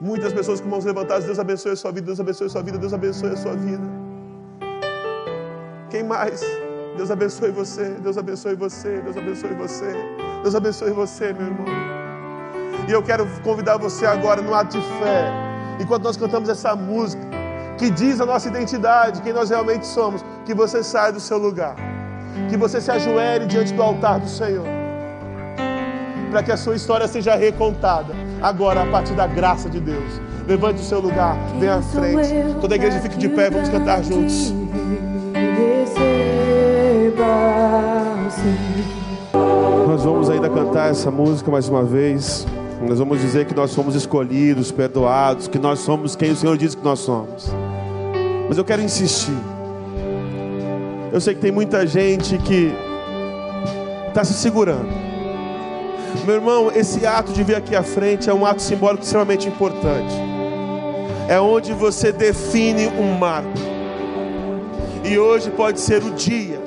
Muitas 0.00 0.32
pessoas 0.32 0.60
com 0.60 0.68
mãos 0.68 0.84
levantadas, 0.84 1.24
Deus 1.24 1.38
abençoe 1.38 1.72
a 1.72 1.76
sua 1.76 1.92
vida, 1.92 2.06
Deus 2.06 2.18
abençoe 2.18 2.46
a 2.46 2.50
sua 2.50 2.62
vida, 2.62 2.78
Deus 2.78 2.92
abençoe 2.92 3.30
a 3.30 3.36
sua 3.36 3.54
vida. 3.54 3.84
Quem 5.90 6.02
mais? 6.02 6.40
Deus 6.96 7.10
abençoe 7.10 7.50
você, 7.50 7.90
Deus 8.06 8.16
abençoe 8.18 8.54
você, 8.54 9.00
Deus 9.00 9.16
abençoe 9.16 9.54
você, 9.54 9.92
Deus 10.42 10.54
abençoe 10.54 10.90
você, 10.90 11.32
meu 11.32 11.46
irmão. 11.46 11.66
E 12.88 12.92
eu 12.92 13.02
quero 13.02 13.26
convidar 13.42 13.76
você 13.76 14.06
agora 14.06 14.42
no 14.42 14.54
ato 14.54 14.78
de 14.78 14.84
fé, 14.98 15.30
enquanto 15.80 16.04
nós 16.04 16.16
cantamos 16.16 16.48
essa 16.48 16.74
música, 16.74 17.22
que 17.78 17.90
diz 17.90 18.20
a 18.20 18.26
nossa 18.26 18.48
identidade, 18.48 19.22
quem 19.22 19.32
nós 19.32 19.50
realmente 19.50 19.86
somos, 19.86 20.24
que 20.44 20.54
você 20.54 20.82
saia 20.82 21.12
do 21.12 21.20
seu 21.20 21.38
lugar, 21.38 21.76
que 22.48 22.56
você 22.56 22.80
se 22.80 22.90
ajoelhe 22.90 23.46
diante 23.46 23.72
do 23.72 23.82
altar 23.82 24.20
do 24.20 24.28
Senhor, 24.28 24.66
para 26.30 26.42
que 26.42 26.52
a 26.52 26.56
sua 26.56 26.74
história 26.74 27.06
seja 27.08 27.34
recontada, 27.34 28.14
agora 28.40 28.82
a 28.82 28.86
partir 28.86 29.14
da 29.14 29.26
graça 29.26 29.68
de 29.68 29.80
Deus. 29.80 30.20
Levante 30.46 30.80
o 30.80 30.84
seu 30.84 30.98
lugar, 31.00 31.36
venha 31.60 31.76
à 31.76 31.82
frente. 31.82 32.34
Toda 32.60 32.74
a 32.74 32.76
igreja 32.76 32.98
fique 33.00 33.16
de 33.16 33.28
pé, 33.28 33.48
vamos 33.48 33.68
cantar 33.68 34.02
juntos. 34.02 34.52
Nós 39.86 40.04
vamos 40.04 40.30
ainda 40.30 40.50
cantar 40.50 40.90
essa 40.90 41.10
música 41.10 41.50
mais 41.50 41.68
uma 41.68 41.84
vez. 41.84 42.44
Nós 42.88 42.98
vamos 42.98 43.20
dizer 43.20 43.46
que 43.46 43.54
nós 43.54 43.70
somos 43.70 43.94
escolhidos, 43.94 44.72
perdoados, 44.72 45.46
que 45.46 45.58
nós 45.58 45.78
somos 45.78 46.16
quem 46.16 46.32
o 46.32 46.36
Senhor 46.36 46.56
diz 46.56 46.74
que 46.74 46.82
nós 46.82 46.98
somos. 46.98 47.52
Mas 48.52 48.58
eu 48.58 48.66
quero 48.66 48.82
insistir. 48.82 49.34
Eu 51.10 51.18
sei 51.22 51.34
que 51.34 51.40
tem 51.40 51.50
muita 51.50 51.86
gente 51.86 52.36
que 52.36 52.70
está 54.08 54.22
se 54.24 54.34
segurando. 54.34 54.90
Meu 56.26 56.34
irmão, 56.34 56.70
esse 56.70 57.06
ato 57.06 57.32
de 57.32 57.42
vir 57.42 57.56
aqui 57.56 57.74
à 57.74 57.82
frente 57.82 58.28
é 58.28 58.34
um 58.34 58.44
ato 58.44 58.60
simbólico 58.60 59.04
extremamente 59.04 59.48
importante. 59.48 60.14
É 61.30 61.40
onde 61.40 61.72
você 61.72 62.12
define 62.12 62.88
um 62.88 63.16
marco. 63.16 63.48
E 65.02 65.18
hoje 65.18 65.48
pode 65.48 65.80
ser 65.80 66.02
o 66.02 66.10
dia, 66.10 66.60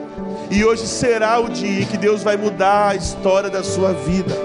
e 0.49 0.65
hoje 0.65 0.87
será 0.87 1.39
o 1.39 1.47
dia 1.49 1.85
que 1.85 1.97
Deus 1.97 2.23
vai 2.23 2.35
mudar 2.35 2.93
a 2.93 2.95
história 2.95 3.51
da 3.51 3.61
sua 3.61 3.93
vida. 3.93 4.35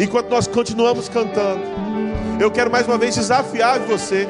Enquanto 0.00 0.30
nós 0.30 0.48
continuamos 0.48 1.08
cantando, 1.08 1.62
eu 2.40 2.50
quero 2.50 2.72
mais 2.72 2.88
uma 2.88 2.98
vez 2.98 3.14
desafiar 3.14 3.78
você. 3.78 4.26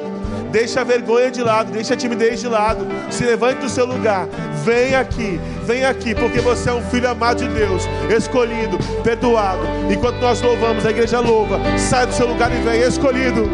Deixa 0.52 0.82
a 0.82 0.84
vergonha 0.84 1.30
de 1.30 1.42
lado, 1.42 1.72
deixa 1.72 1.94
a 1.94 1.96
timidez 1.96 2.40
de 2.40 2.46
lado. 2.46 2.86
Se 3.10 3.24
levante 3.24 3.62
do 3.62 3.68
seu 3.68 3.86
lugar. 3.86 4.28
Vem 4.64 4.94
aqui, 4.94 5.40
vem 5.64 5.84
aqui, 5.84 6.14
porque 6.14 6.40
você 6.40 6.70
é 6.70 6.72
um 6.72 6.82
filho 6.82 7.08
amado 7.08 7.38
de 7.38 7.48
Deus, 7.48 7.82
escolhido, 8.16 8.78
perdoado. 9.02 9.62
Enquanto 9.90 10.20
nós 10.20 10.40
louvamos, 10.40 10.86
a 10.86 10.90
igreja 10.90 11.18
louva. 11.18 11.58
Sai 11.76 12.06
do 12.06 12.12
seu 12.12 12.28
lugar 12.28 12.52
e 12.52 12.60
vem, 12.60 12.82
escolhido. 12.82 13.50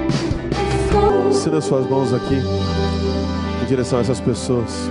Estenda 1.31 1.61
suas 1.61 1.89
mãos 1.89 2.13
aqui 2.13 2.43
direção 3.69 3.99
a 3.99 4.01
essas 4.03 4.19
pessoas. 4.19 4.89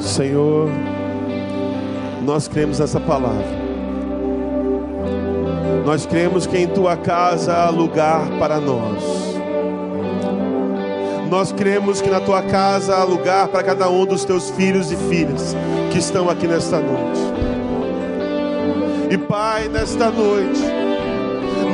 Senhor, 0.00 0.68
nós 2.24 2.48
cremos 2.48 2.80
nessa 2.80 2.98
palavra. 2.98 3.61
Nós 5.84 6.06
cremos 6.06 6.46
que 6.46 6.56
em 6.56 6.68
tua 6.68 6.96
casa 6.96 7.52
há 7.52 7.70
lugar 7.70 8.28
para 8.38 8.60
nós. 8.60 9.02
Nós 11.28 11.50
cremos 11.50 12.00
que 12.00 12.10
na 12.10 12.20
tua 12.20 12.42
casa 12.42 12.94
há 12.94 13.04
lugar 13.04 13.48
para 13.48 13.62
cada 13.62 13.88
um 13.88 14.06
dos 14.06 14.24
teus 14.24 14.50
filhos 14.50 14.92
e 14.92 14.96
filhas 14.96 15.56
que 15.90 15.98
estão 15.98 16.28
aqui 16.28 16.46
nesta 16.46 16.78
noite. 16.78 17.20
E 19.10 19.18
Pai, 19.18 19.68
nesta 19.68 20.10
noite, 20.10 20.60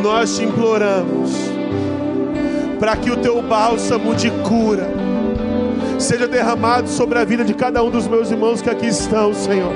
nós 0.03 0.37
te 0.37 0.45
imploramos 0.45 1.33
para 2.79 2.97
que 2.97 3.11
o 3.11 3.17
teu 3.17 3.43
bálsamo 3.43 4.15
de 4.15 4.31
cura 4.31 4.89
seja 5.99 6.29
derramado 6.29 6.89
sobre 6.89 7.19
a 7.19 7.25
vida 7.25 7.45
de 7.45 7.53
cada 7.53 7.83
um 7.83 7.91
dos 7.91 8.07
meus 8.07 8.31
irmãos 8.31 8.63
que 8.63 8.71
aqui 8.71 8.87
estão, 8.87 9.35
Senhor. 9.35 9.73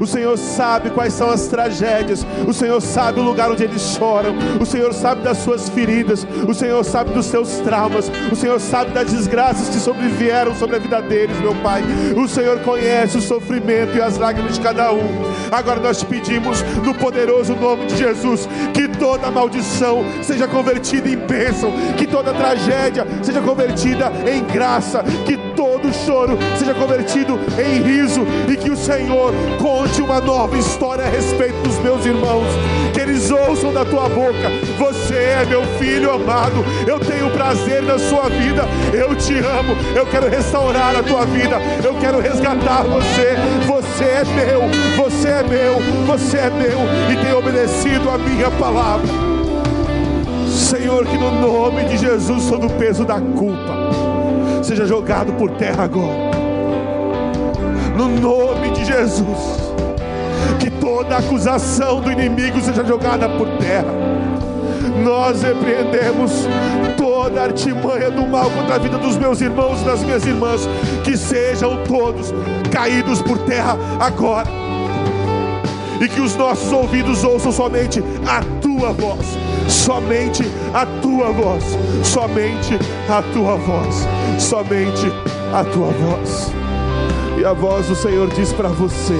O 0.00 0.06
Senhor 0.06 0.36
sabe 0.36 0.90
quais 0.90 1.12
são 1.12 1.30
as 1.30 1.46
tragédias. 1.46 2.26
O 2.46 2.52
Senhor 2.52 2.80
sabe 2.80 3.20
o 3.20 3.22
lugar 3.22 3.50
onde 3.50 3.64
eles 3.64 3.82
choram. 3.96 4.34
O 4.60 4.66
Senhor 4.66 4.92
sabe 4.92 5.22
das 5.22 5.38
suas 5.38 5.68
feridas. 5.68 6.26
O 6.46 6.54
Senhor 6.54 6.84
sabe 6.84 7.10
dos 7.10 7.26
seus 7.26 7.48
traumas. 7.60 8.10
O 8.30 8.36
Senhor 8.36 8.60
sabe 8.60 8.92
das 8.92 9.10
desgraças 9.10 9.68
que 9.68 9.78
sobrevieram 9.78 10.54
sobre 10.54 10.76
a 10.76 10.78
vida 10.78 11.00
deles, 11.02 11.38
meu 11.40 11.54
Pai. 11.56 11.82
O 12.16 12.28
Senhor 12.28 12.60
conhece 12.60 13.18
o 13.18 13.22
sofrimento 13.22 13.96
e 13.96 14.02
as 14.02 14.18
lágrimas 14.18 14.54
de 14.54 14.60
cada 14.60 14.92
um. 14.92 15.04
Agora 15.50 15.80
nós 15.80 16.02
pedimos, 16.02 16.62
no 16.84 16.94
poderoso 16.94 17.54
nome 17.54 17.86
de 17.86 17.96
Jesus, 17.96 18.48
que 18.72 18.88
toda 18.88 19.30
maldição 19.30 20.04
seja 20.22 20.48
convertida 20.48 21.08
em 21.08 21.16
bênção, 21.16 21.72
que 21.96 22.06
toda 22.06 22.32
tragédia 22.32 23.06
seja 23.22 23.40
convertida 23.40 24.12
em 24.26 24.42
graça, 24.44 25.02
que 25.24 25.36
todo 25.84 25.92
choro 25.92 26.38
seja 26.58 26.72
convertido 26.74 27.38
em 27.58 27.82
riso 27.82 28.22
e 28.48 28.56
que 28.56 28.70
o 28.70 28.76
Senhor 28.76 29.32
conte 29.60 30.00
uma 30.00 30.20
nova 30.20 30.56
história 30.56 31.04
a 31.04 31.08
respeito 31.08 31.56
dos 31.62 31.78
meus 31.80 32.06
irmãos, 32.06 32.46
que 32.92 33.00
eles 33.00 33.30
ouçam 33.30 33.72
da 33.72 33.84
tua 33.84 34.08
boca: 34.08 34.50
Você 34.78 35.14
é 35.14 35.44
meu 35.46 35.62
filho 35.78 36.10
amado, 36.10 36.64
eu 36.86 36.98
tenho 36.98 37.30
prazer 37.30 37.82
na 37.82 37.98
sua 37.98 38.28
vida, 38.28 38.64
eu 38.92 39.14
te 39.14 39.34
amo, 39.38 39.76
eu 39.94 40.06
quero 40.06 40.28
restaurar 40.28 40.96
a 40.96 41.02
tua 41.02 41.26
vida, 41.26 41.58
eu 41.84 41.94
quero 41.96 42.20
resgatar 42.20 42.84
você. 42.84 43.34
Você 43.66 44.04
é 44.04 44.24
meu, 44.24 44.62
você 44.96 45.28
é 45.28 45.42
meu, 45.42 45.80
você 46.06 46.38
é 46.38 46.50
meu. 46.50 46.78
E 47.10 47.24
tem 47.24 47.34
obedecido 47.34 48.08
a 48.10 48.18
minha 48.18 48.50
palavra. 48.52 49.08
Senhor, 50.48 51.04
que 51.04 51.16
no 51.16 51.30
nome 51.30 51.84
de 51.84 51.96
Jesus 51.96 52.48
todo 52.48 52.66
o 52.66 52.70
peso 52.70 53.04
da 53.04 53.20
culpa 53.20 53.83
seja 54.64 54.86
jogado 54.86 55.32
por 55.34 55.50
terra 55.52 55.84
agora. 55.84 56.30
No 57.96 58.08
nome 58.08 58.70
de 58.70 58.84
Jesus, 58.84 59.60
que 60.58 60.70
toda 60.70 61.18
acusação 61.18 62.00
do 62.00 62.10
inimigo 62.10 62.60
seja 62.60 62.82
jogada 62.84 63.28
por 63.28 63.46
terra. 63.58 63.92
Nós 65.04 65.42
repreendemos 65.42 66.48
toda 66.96 67.42
artimanha 67.42 68.10
do 68.10 68.26
mal 68.26 68.50
contra 68.50 68.76
a 68.76 68.78
vida 68.78 68.96
dos 68.96 69.18
meus 69.18 69.40
irmãos 69.40 69.82
e 69.82 69.84
das 69.84 70.02
minhas 70.02 70.24
irmãs, 70.24 70.66
que 71.04 71.16
sejam 71.16 71.84
todos 71.84 72.32
caídos 72.72 73.20
por 73.20 73.38
terra 73.40 73.76
agora. 74.00 74.48
E 76.00 76.08
que 76.08 76.20
os 76.20 76.34
nossos 76.36 76.72
ouvidos 76.72 77.22
ouçam 77.22 77.52
somente 77.52 78.02
a 78.26 78.40
tua 78.60 78.92
voz 78.92 79.43
somente 79.68 80.42
a 80.72 80.86
tua 81.00 81.30
voz, 81.32 81.64
somente 82.02 82.78
a 83.08 83.22
tua 83.32 83.56
voz, 83.56 84.06
somente 84.38 85.06
a 85.52 85.64
tua 85.64 85.88
voz. 85.88 86.52
E 87.38 87.44
a 87.44 87.52
voz 87.52 87.86
do 87.88 87.94
Senhor 87.94 88.28
diz 88.28 88.52
para 88.52 88.68
você, 88.68 89.18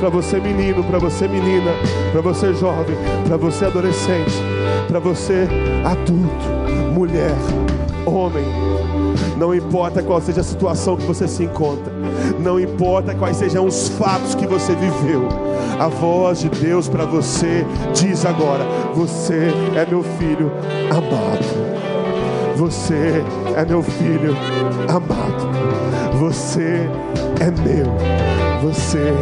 para 0.00 0.08
você 0.08 0.38
menino, 0.40 0.82
para 0.84 0.98
você 0.98 1.28
menina, 1.28 1.72
para 2.12 2.20
você 2.20 2.54
jovem, 2.54 2.96
para 3.26 3.36
você 3.36 3.66
adolescente, 3.66 4.32
para 4.88 4.98
você 4.98 5.48
adulto, 5.84 6.46
mulher, 6.92 7.34
homem, 8.06 8.44
não 9.36 9.54
importa 9.54 10.02
qual 10.02 10.20
seja 10.20 10.40
a 10.40 10.44
situação 10.44 10.96
que 10.96 11.04
você 11.04 11.26
se 11.26 11.44
encontra, 11.44 11.92
não 12.38 12.60
importa 12.60 13.14
quais 13.14 13.36
sejam 13.36 13.66
os 13.66 13.88
fatos 13.88 14.34
que 14.34 14.46
você 14.46 14.74
viveu, 14.74 15.28
a 15.82 15.88
voz 15.88 16.38
de 16.38 16.48
Deus 16.48 16.88
para 16.88 17.04
você 17.04 17.66
diz 17.92 18.24
agora: 18.24 18.64
Você 18.94 19.48
é 19.74 19.84
meu 19.84 20.04
filho 20.04 20.52
amado. 20.90 21.72
Você 22.56 23.24
é 23.56 23.64
meu 23.64 23.82
filho 23.82 24.36
amado. 24.88 25.50
Você 26.20 26.88
é 27.40 27.50
meu. 27.66 27.86
Você 28.62 29.12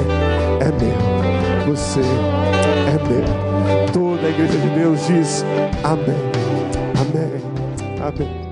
é 0.60 0.70
meu. 0.84 1.74
Você 1.74 2.00
é 2.00 3.08
meu. 3.08 3.90
Toda 3.92 4.26
a 4.26 4.30
igreja 4.30 4.58
de 4.58 4.68
Deus 4.68 5.06
diz: 5.06 5.44
Amém. 5.82 6.14
Amém. 7.00 7.40
Amém. 8.06 8.49